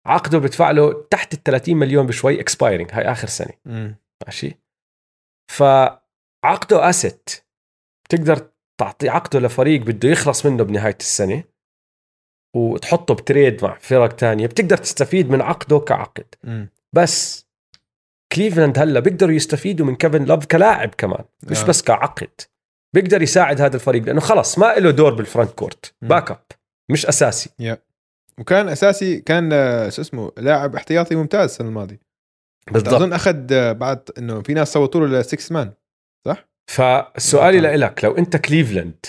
[0.06, 3.54] عقده بدفع له تحت ال 30 مليون بشوي expiring هاي آخر سنة.
[4.26, 4.58] ماشي؟
[5.50, 7.30] فعقده asset
[8.04, 8.50] بتقدر
[8.80, 11.44] تعطي عقده لفريق بده يخلص منه بنهاية السنة.
[12.54, 16.68] وتحطه ب trade مع فرق تانية بتقدر تستفيد من عقده كعقد مم.
[16.92, 17.46] بس
[18.32, 21.66] كليفلاند هلأ بيقدروا يستفيدوا من كيفن لوف كلاعب كمان مش آه.
[21.66, 22.30] بس كعقد
[22.94, 25.50] بيقدر يساعد هذا الفريق لأنه خلص ما له دور بال frontcourt.
[25.50, 26.44] backup
[26.90, 27.76] مش أساسي
[28.38, 32.00] وكان أساسي كان آه، شو اسمه لاعب احتياطي ممتاز السنة الماضية
[32.70, 35.72] بالضبط أظن أخذ آه، بعد إنه في ناس صوتوا له 6 man
[36.70, 37.80] فسؤالي بالضبط.
[37.80, 39.06] لك لو أنت كليفلاند.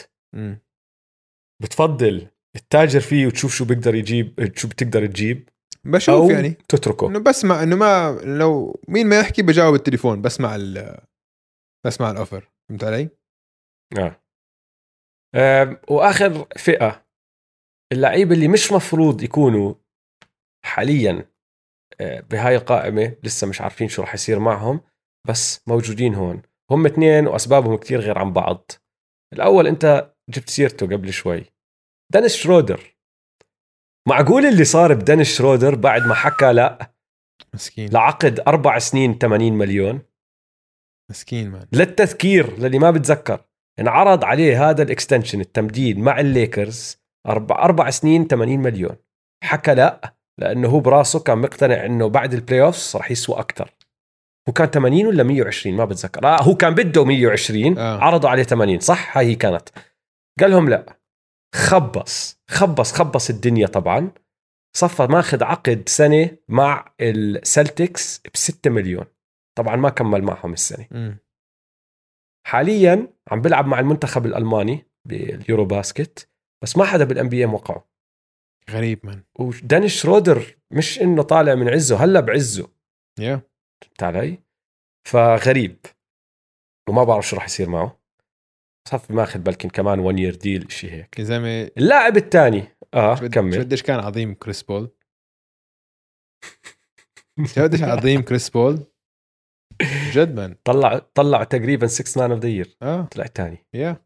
[1.61, 5.49] بتفضل تتاجر فيه وتشوف شو بيقدر يجيب شو بتقدر تجيب
[5.85, 10.55] بشوف أو يعني تتركه إنه بسمع إنه ما لو مين ما يحكي بجاوب التليفون بسمع
[10.55, 10.97] ال
[11.85, 13.09] بسمع ال offer فهمت علي؟
[13.97, 14.21] آه.
[15.35, 15.81] آه.
[15.89, 17.05] وآخر فئة
[17.93, 19.73] اللعيبه اللي مش مفروض يكونوا
[20.65, 21.29] حاليا
[22.01, 24.81] آه، بهاي القائمة لسه مش عارفين شو راح يصير معهم
[25.27, 26.41] بس موجودين هون
[26.71, 28.71] هم اثنين وأسبابهم كتير غير عن بعض
[29.33, 31.54] الأول أنت جبت سيرته قبل شوي
[32.15, 32.95] دانيس شرودر.
[34.07, 36.91] معقول اللي صار بدانيس شرودر بعد ما حكى لا
[37.53, 37.89] مسكين.
[37.89, 40.01] لعقد أربع سنين 80 مليون؟
[41.11, 43.45] مسكين man للتذكير للي ما بتذكر
[43.79, 46.97] انعرض عليه هذا ال extension التمديد مع الليكرز
[47.27, 48.95] أربع أربع سنين 80 مليون.
[49.43, 53.71] حكى لا لأنه هو براسه كان مقتنع إنه بعد ال playoffs راح يسوى أكثر
[54.49, 56.25] هو كان 80 ولا 120 ما بتذكر.
[56.25, 57.99] آه هو كان بده 120 آه.
[57.99, 59.69] عرضوا عليه 80 صح؟ هاي هي كانت.
[60.39, 61.04] قال لهم لا.
[61.55, 64.11] خبص خبص خبص الدنيا طبعا.
[64.77, 69.05] صفى ماخذ عقد سنة مع السلتكس ب 6 مليون.
[69.57, 70.87] طبعا ما كمل معهم السنة.
[70.91, 71.17] مم.
[72.47, 76.29] حاليا عم بيلعب مع المنتخب الألماني بال EuroBasket
[76.63, 77.89] بس ما حدا بال NBA وقعه.
[78.69, 82.71] غريب man ودينيس شرودر مش إنه طالع من عزه هلا بعزه.
[83.19, 83.41] يا
[83.83, 84.43] فهمت علي؟
[85.07, 85.85] فغريب.
[86.89, 87.99] وما بعرف شو راح يصير معه.
[88.87, 91.19] صفي ماخذ بلكن كمان 1 year deal شيء هيك.
[91.19, 92.63] يا زلمة اللاعب الثاني
[92.93, 93.59] آه كمل.
[93.59, 94.89] قديش كان عظيم كريس بول؟
[97.57, 98.83] قديش عظيم كريس بول؟
[100.11, 103.01] جد man طلع طلع تقريبا 6 man of the year آه.
[103.01, 104.05] طلع الثاني يا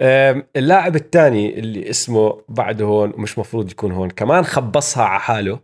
[0.00, 5.60] أم، اللاعب الثاني اللي اسمه بعده هون ومش مفروض يكون هون كمان خبصها على حاله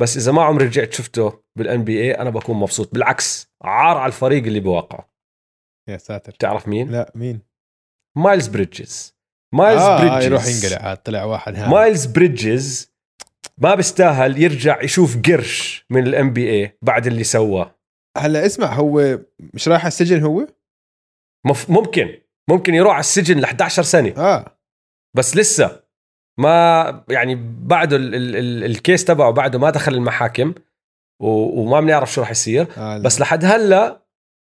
[0.00, 2.92] بس إذا ما عمري رجعت شفته بال NBA أنا بكون مبسوط.
[2.94, 5.11] بالعكس عار على الفريق اللي بوقعه.
[5.88, 6.32] يا ساتر.
[6.32, 7.40] بتعرف مين؟ لا مين؟
[8.16, 9.16] مايلز بريدجز.
[9.54, 10.24] مايلز آه, آه بريدجز.
[10.26, 12.92] يروح ينقلع عاد طلع واحد هامل مايلز بريدجز
[13.58, 17.78] ما بيستاهل يرجع يشوف قرش من ال NBA بعد اللي سواه.
[18.18, 19.18] هلا اسمع هو
[19.54, 20.46] مش رايح على السجن هو؟
[21.46, 21.70] مف...
[21.70, 22.18] ممكن.
[22.50, 24.14] ممكن يروح على السجن ل 11 سنة.
[24.16, 24.58] آه.
[25.16, 25.82] بس لسه
[26.38, 28.14] ما يعني بعده ال...
[28.14, 28.36] ال...
[28.36, 28.64] ال...
[28.64, 30.54] ال case تبعه بعده ما دخل المحاكم.
[31.22, 32.66] وما بنعرف شو راح يصير.
[32.76, 33.02] آه لا.
[33.02, 34.01] بس لحد هلا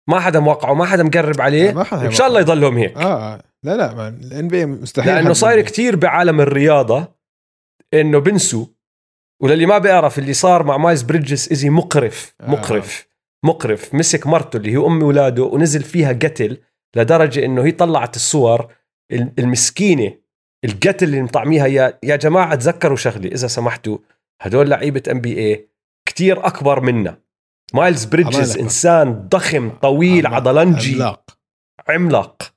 [0.07, 1.71] ما حدا موقعه ما حدا مقرب عليه.
[1.71, 2.97] ما حدا إن شاء الله يضلهم هيك.
[2.97, 3.41] آه آه.
[3.63, 5.61] لا لا ال NBA مستحيل لأنه صاير.
[5.61, 7.07] كتير بعالم الرياضة
[7.93, 8.65] إنه بنسوا.
[9.41, 12.49] وللي ما بيعرف اللي صار مع مايلز بريدجز إشي مقرف آه.
[12.49, 13.07] مقرف
[13.45, 13.93] مقرف.
[13.95, 16.57] مسك مرته اللي هي أم اولاده ونزل فيها قتل
[16.95, 18.67] لدرجة إنه هي طلعت الصور
[19.11, 20.13] ال- المسكينة
[20.65, 21.67] القتل اللي مطعميها.
[21.67, 23.97] يا يا جماعة تذكروا شغله إذا سمحتوا
[24.41, 25.69] هدول لعيبة NBA
[26.05, 27.17] كثير أكبر منا.
[27.73, 28.57] مايلز بريدجز.
[28.57, 30.93] إنسان ضخم طويل عضلنجي.
[30.93, 31.37] عملاق.
[31.89, 32.53] عملاق.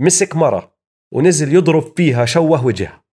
[0.00, 0.78] مسك مرة
[1.14, 3.04] ونزل يضرب فيها شوه وجهها.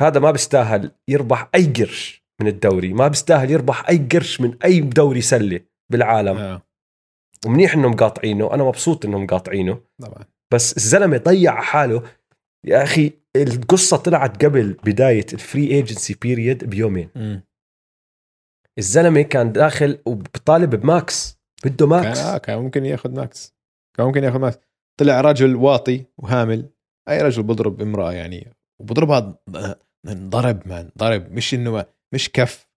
[0.00, 2.92] هذا ما بيستاهل يربح أي قرش من الدوري.
[2.92, 5.60] ما بيستاهل يربح أي قرش من أي دوري سلة
[5.92, 6.36] بالعالم.
[6.36, 6.62] آه.
[7.46, 10.24] ومنيح إنهم مقاطعينه أنا مبسوط إنهم مقاطعينه طبعا.
[10.52, 12.02] بس الزلمة ضيع حاله.
[12.66, 17.08] يا أخي القصة طلعت قبل بداية ال free agency period بيومين.
[17.16, 17.42] مم.
[18.78, 22.18] الزلمة كان داخل وبطالب ب max بده كان max.
[22.18, 23.54] آه كان ممكن ياخذ max.
[23.96, 24.58] كان ممكن ياخذ max.
[25.00, 26.70] طلع رجل واطي وهامل.
[27.08, 28.54] أي رجل بضرب امرأة يعني.
[28.80, 29.38] وبضربها
[30.08, 31.32] ضرب man ضرب.
[31.32, 32.68] مش إنه مش كف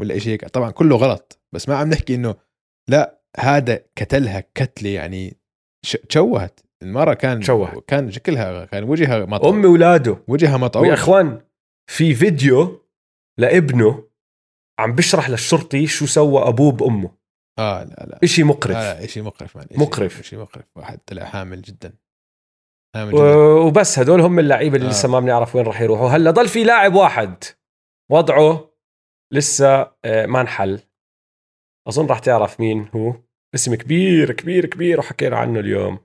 [0.00, 0.48] ولا شيء هيك.
[0.48, 1.40] طبعا كله غلط.
[1.54, 2.34] بس ما عم نحكي إنه
[2.90, 5.36] لا هذا قتلها قتلة يعني
[6.08, 6.60] تشوهت.
[6.82, 7.84] المرة كان تشوهت.
[7.86, 9.56] كان شكلها كان وجهها مطعوم.
[9.56, 10.86] ام اولاده وجهها مطعوم.
[10.86, 11.40] ويا اخوان
[11.90, 12.86] في فيديو
[13.38, 14.04] لابنه
[14.78, 17.16] عم بشرح للشرطي شو سوى أبوه بأمه.
[17.58, 18.20] آه لا لا.
[18.24, 18.76] إشي مقرف.
[18.76, 20.22] لا شيء مقرف مان إشي- مقرف.
[20.22, 20.64] شيء مقرف.
[20.76, 21.94] واحد طلع حامل جدا.
[22.96, 23.34] حامل جدا.
[23.36, 24.90] وبس هدول هم اللعيبة اللي آه.
[24.90, 26.08] لسه ما بنعرف وين راح يروحوا.
[26.08, 27.44] هلأ ضل في لاعب واحد.
[28.10, 28.70] وضعه
[29.32, 30.80] لسه آه، ما انحل.
[31.88, 33.14] أظن راح تعرف مين هو.
[33.54, 35.98] اسم كبير كبير كبير وحكينا عنه اليوم.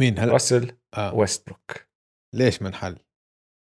[0.00, 1.14] مين هلا؟ راسل آه.
[1.14, 1.88] ويستبروك.
[2.34, 2.98] ليش منحل؟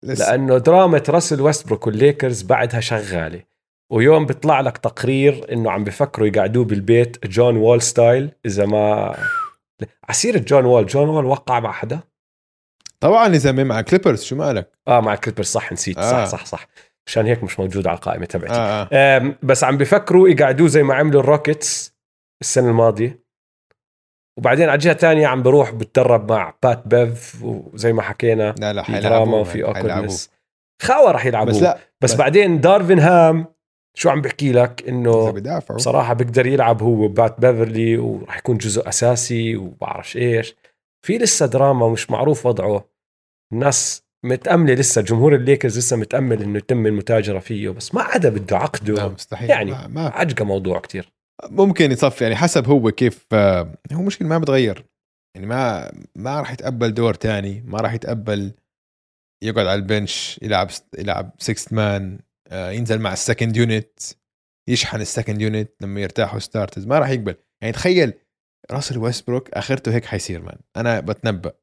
[0.05, 3.43] لسه لأنه دراما راسل ويستبروك والليكرز بعدها شغالة.
[3.91, 9.15] ويوم بيطلع لك تقرير إنه عم بفكروا يقعدوه بالبيت جون وول style إذا ما
[10.09, 11.99] ع سيرة جون وول جون وول وقع مع حدا؟
[12.99, 16.25] طبعا زلمه مع كليبرز شو مالك؟ آه مع الكليبرز صح نسيت آه.
[16.25, 16.45] صح صح.
[16.45, 16.67] صح
[17.07, 18.53] مشان هيك مش موجود على القائمة تبعتي.
[18.53, 21.95] آه آم، بس عم بفكروا يقعدوه زي ما عملوا الروكيتس
[22.41, 23.25] السنة الماضية.
[24.39, 28.83] وبعدين على جهة تانية عم بروح بتدرب مع بات بيف وزي ما حكينا لا لا
[28.83, 29.63] حيلعبوه man، وفي.
[29.63, 30.29] accordance
[30.81, 33.54] خاوة رح يلعبوا بس بس, لا بس بس- بعدين دارفين هام.
[33.97, 35.31] شو عم بحكي لك؟ إنه
[35.75, 40.55] بصراحة بيقدر يلعب هو وبات بيفرلي وراح يكون جزء أساسي وبعرفش إيش.
[41.05, 42.85] في لسه دراما مش معروف وضعه.
[43.53, 48.57] الناس متأملة لسه جمهور الليكرز لسه متأمل إنه يتم المتاجرة فيه بس ما عدا بده
[48.57, 49.49] لا عقده مستحيل.
[49.49, 51.11] يعني ما, ما عجقة موضوع كتير.
[51.49, 54.85] ممكن يصفي يعني حسب هو كيف آه، هو مشكلة ما بتغير.
[55.35, 58.51] يعني ما ما راح يتقبل دور تاني ما راح يتقبل
[59.43, 60.69] يقعد على ال bench يلعب
[60.99, 62.19] يلعب 6 man
[62.51, 63.99] ينزل مع ال second unit
[64.69, 67.35] يشحن ال second unit لما يرتاحوا starters ما راح يقبل.
[67.61, 68.13] يعني تخيل
[68.71, 71.53] راسل ويستبروك آخرته هيك حيصير man أنا بتنبأ.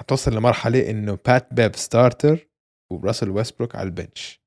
[0.00, 2.48] حتوصل لمرحلة إنه بات بيف starter
[2.92, 4.42] وراسل ويستبروك على ال bench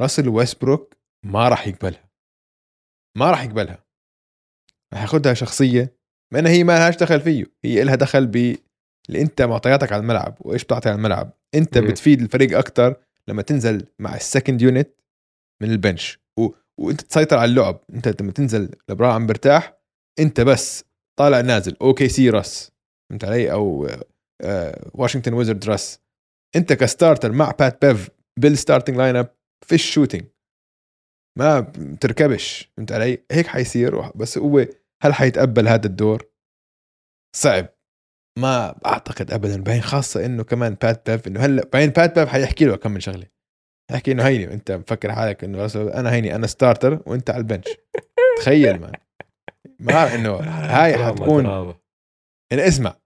[0.00, 2.10] راسل ويستبروك ما راح يقبلها.
[3.18, 3.84] ما راح يقبلها.
[4.92, 5.96] راح ياخذها شخصية
[6.32, 7.44] ما إنها هي ما لهاش دخل فيه.
[7.64, 8.56] هي لها دخل ب
[9.08, 11.78] اللي انت معطياتك على الملعب وإيش بتعطي على الملعب؟ أنت.
[11.78, 12.96] بتفيد الفريق أكثر
[13.28, 14.90] لما تنزل مع ال second unit
[15.62, 16.18] من ال bench.
[16.38, 16.48] و...
[16.78, 17.80] وانت تسيطر على اللعب.
[17.94, 19.78] انت لما تنزل ليبرون عم برتاح
[20.18, 20.84] انت بس
[21.18, 21.76] طالع نازل.
[21.82, 22.72] OKC راس
[23.10, 23.88] فهمت علي؟ أو
[24.40, 26.00] آه، واشنطن ويزرد راس
[26.56, 29.34] انت ك starter مع بات بيف بال starting lineup
[29.66, 30.24] فيش shooting
[31.38, 32.70] ما بتركبش.
[32.76, 34.10] فهمت علي؟ هيك حيصير.
[34.10, 34.66] بس هو
[35.02, 36.28] هل حيتقبل هذا الدور؟
[37.36, 37.68] صعب.
[38.38, 39.62] ما أعتقد ابدا.
[39.62, 43.00] بعدين خاصة إنه كمان بات بيف إنه هلأ بعدين بات بيف حيحكي له كم من
[43.00, 43.26] شغلة.
[43.92, 47.64] يحكي إنه هيني أنت مفكر حالك إنه أنا هيني أنا starter وأنت على ال bench.
[48.38, 48.92] تخيل man
[49.80, 50.30] ما إنه
[50.76, 51.44] هاي دراما- حتكون.
[52.52, 52.96] يعني اسمع.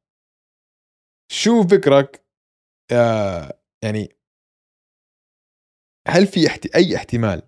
[1.32, 2.26] شو فكرك؟
[2.92, 4.16] آه يعني
[6.08, 6.66] هل في احت...
[6.66, 7.42] أي احتمال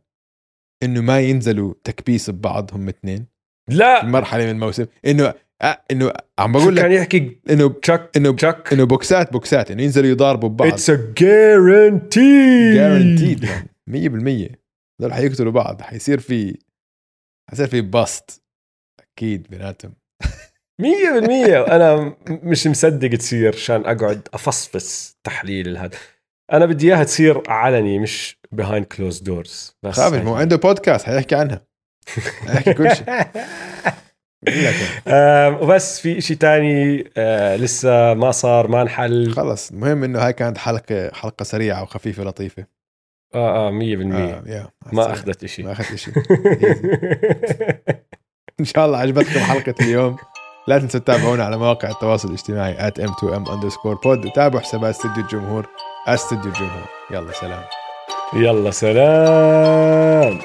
[0.83, 3.27] إنه ما ينزلوا تكبيس ببعض هم اثنين؟
[3.71, 4.05] لا.
[4.05, 4.87] مرحله من الموسم.
[5.07, 9.71] إنه آه إنه عم بقول كان لك يحكي؟ إنه تشك إنه تشك إنه بوكسات بوكسات
[9.71, 10.69] إنه ينزلوا يضاربوا ببعض.
[10.69, 13.47] اتس ا جارانتي جارنتيد
[13.91, 14.57] 100%
[15.01, 15.83] دول حيقتلوا بعض.
[15.83, 16.59] حيصير في
[17.51, 18.43] حيصير في bust
[19.01, 19.95] أكيد بيناتهم
[20.83, 20.85] 100%
[21.75, 25.99] أنا مش مصدق تصير عشان أقعد أفصفص تحليل هذا.
[26.53, 29.73] أنا بدي إياها تصير علني مش behind closed doors.
[29.83, 31.67] بس خافش مو عنده بودكاست حيحكي عنها.
[32.47, 33.07] حيحكي كل شيء.
[35.63, 39.33] وبس في شيء تاني آه لسه ما صار ما انحل.
[39.33, 39.71] خلص.
[39.71, 42.67] المهم إنه هاي كانت حلقة حلقة سريعة وخفيفة لطيفة.
[43.35, 46.15] آه آه 100% آه ما أخذت شيء ما أخذت شيء
[48.61, 50.17] إن شاء الله عجبتكم حلقة اليوم.
[50.69, 54.27] لا تنسوا تتابعونا على مواقع التواصل الاجتماعي at m2m underscore pod.
[54.27, 55.67] وتابعوا حسابات استوديو الجمهور
[56.09, 56.87] استوديو الجمهور.
[57.11, 57.63] يلا سلام.
[58.35, 60.39] يلا سلام.